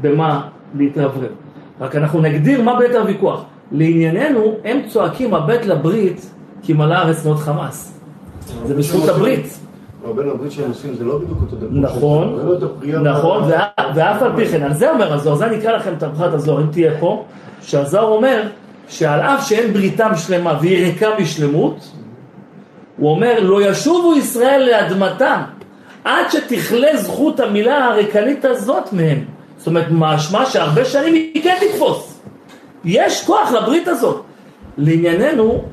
במה 0.01 0.47
להתרברב. 0.75 1.31
רק 1.79 1.95
אנחנו 1.95 2.21
נגדיר 2.21 2.61
מה 2.61 2.79
בית 2.79 2.95
הוויכוח. 2.95 3.43
לענייננו, 3.71 4.55
הם 4.63 4.77
צועקים 4.87 5.33
הבט 5.33 5.65
לברית 5.65 6.33
כי 6.61 6.73
מלא 6.73 6.93
הארץ 6.93 7.25
מאוד 7.25 7.37
חמאס. 7.37 7.99
זה 8.65 8.75
בזכות 8.75 9.09
הברית. 9.09 9.59
בין 10.15 10.29
הברית 10.29 10.51
שהם 10.51 10.69
עושים 10.69 10.93
זה 10.95 11.05
לא 11.05 11.17
בדיוק 11.17 11.37
אותו 11.41 11.55
דבר. 11.55 11.67
נכון, 11.71 12.39
לא. 12.83 12.99
נכון, 12.99 13.43
ואף 13.95 14.21
על 14.21 14.31
פי 14.35 14.45
כן, 14.45 14.63
על 14.63 14.73
זה 14.73 14.91
אומר 14.91 15.13
הזוהר, 15.13 15.35
זה 15.35 15.45
אני 15.45 15.59
אקרא 15.59 15.71
לכם 15.71 15.93
את 15.97 16.03
הברכה 16.03 16.25
הזוהר, 16.25 16.61
אם 16.61 16.67
תהיה 16.71 16.91
פה, 16.99 17.25
שהזוהר 17.61 18.05
אומר 18.05 18.41
שעל 18.89 19.19
אף 19.19 19.49
שאין 19.49 19.73
בריתם 19.73 20.11
שלמה 20.15 20.57
והיא 20.61 20.85
ריקה 20.85 21.07
משלמות, 21.19 21.91
הוא 22.97 23.11
אומר, 23.11 23.39
לא 23.39 23.69
ישובו 23.69 24.15
ישראל 24.15 24.69
לאדמתם 24.71 25.41
עד 26.03 26.25
שתכלה 26.31 26.97
זכות 26.97 27.39
המילה 27.39 27.85
הריקנית 27.85 28.45
הזאת 28.45 28.93
מהם. 28.93 29.25
זאת 29.57 29.67
אומרת, 29.67 29.85
משמע 29.91 30.45
שהרבה 30.45 30.85
שנים 30.85 31.13
היא 31.13 31.43
כן 31.43 31.55
תתפוס. 31.59 32.21
יש 32.85 33.25
כוח 33.25 33.51
לברית 33.51 33.87
הזאת. 33.87 34.21
לענייננו, 34.77 35.63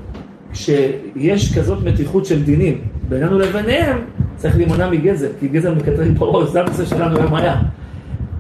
כשיש 0.52 1.58
כזאת 1.58 1.78
מתיחות 1.84 2.26
של 2.26 2.42
דינים 2.42 2.80
בינינו 3.08 3.38
לביניהם, 3.38 4.04
צריך 4.36 4.56
להימנע 4.56 4.90
מגזל, 4.90 5.28
כי 5.40 5.48
גזל 5.48 5.74
מקטרים 5.74 6.14
פה 6.14 6.24
ראש, 6.26 6.48
זה 6.48 6.60
הנושא 6.60 6.84
שלנו 6.84 7.16
היום 7.18 7.34
היה. 7.34 7.54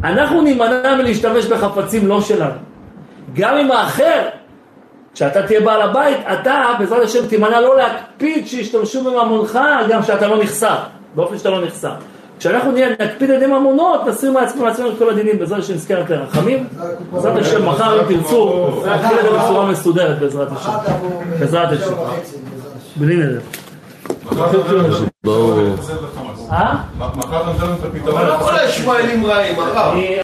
אנחנו 0.04 0.42
נימנע 0.42 0.96
מלהשתמש 0.98 1.46
בחפצים 1.46 2.06
לא 2.06 2.20
שלנו. 2.20 2.54
גם 3.34 3.56
אם 3.56 3.72
האחר, 3.72 4.22
כשאתה 5.14 5.42
תהיה 5.42 5.60
בעל 5.60 5.82
הבית, 5.82 6.16
אתה 6.32 6.64
בעזרת 6.78 7.02
השם 7.02 7.26
תימנע 7.26 7.60
לא 7.60 7.76
להקפיד 7.76 8.46
שישתמשו 8.46 9.04
בממונך 9.04 9.58
גם 9.90 10.02
כשאתה 10.02 10.28
לא 10.28 10.42
נחסר, 10.42 10.76
באופן 11.14 11.38
שאתה 11.38 11.50
לא 11.50 11.64
נחסר. 11.64 11.92
כשאנחנו 12.38 12.72
נהיה, 12.72 12.88
נקפיד 12.90 13.30
על 13.30 13.36
ידי 13.36 13.46
ממונות, 13.46 14.06
נסיר 14.06 14.32
מעצמנו 14.32 14.64
מעצמנו 14.64 14.90
את 14.90 14.98
כל 14.98 15.10
הדינים, 15.10 15.38
בעזרת 15.38 15.58
השם 15.58 15.74
נזכר 15.74 16.00
את 16.00 16.10
הרחמים. 16.10 16.66
בעזרת 17.12 17.36
השם, 17.40 17.68
מחר 17.68 18.00
אם 18.00 18.14
תרצו, 18.14 18.70
נתחיל 18.86 19.18
את 19.18 19.24
זה 19.24 19.30
בצורה 19.30 19.66
מסודרת 19.66 20.18
בעזרת 20.18 20.48
השם. 20.52 20.70
בעזרת 21.40 21.72
השם. 21.72 21.94
בלי 22.96 23.16
נדר. 23.16 23.40
מחר. 24.32 24.62
ברור. 25.24 25.60
אה? 26.52 26.74
מחר 26.98 27.40
אתה 27.40 27.50
נותן 27.52 27.64
לנו 27.66 27.74
את 27.74 27.84
הפתרון. 27.84 28.16
אבל 28.20 28.28
לא 28.28 28.36
כל 28.38 28.58
הישמעאלים 28.58 29.26
רעים. 29.26 29.54
אני- 29.60 30.16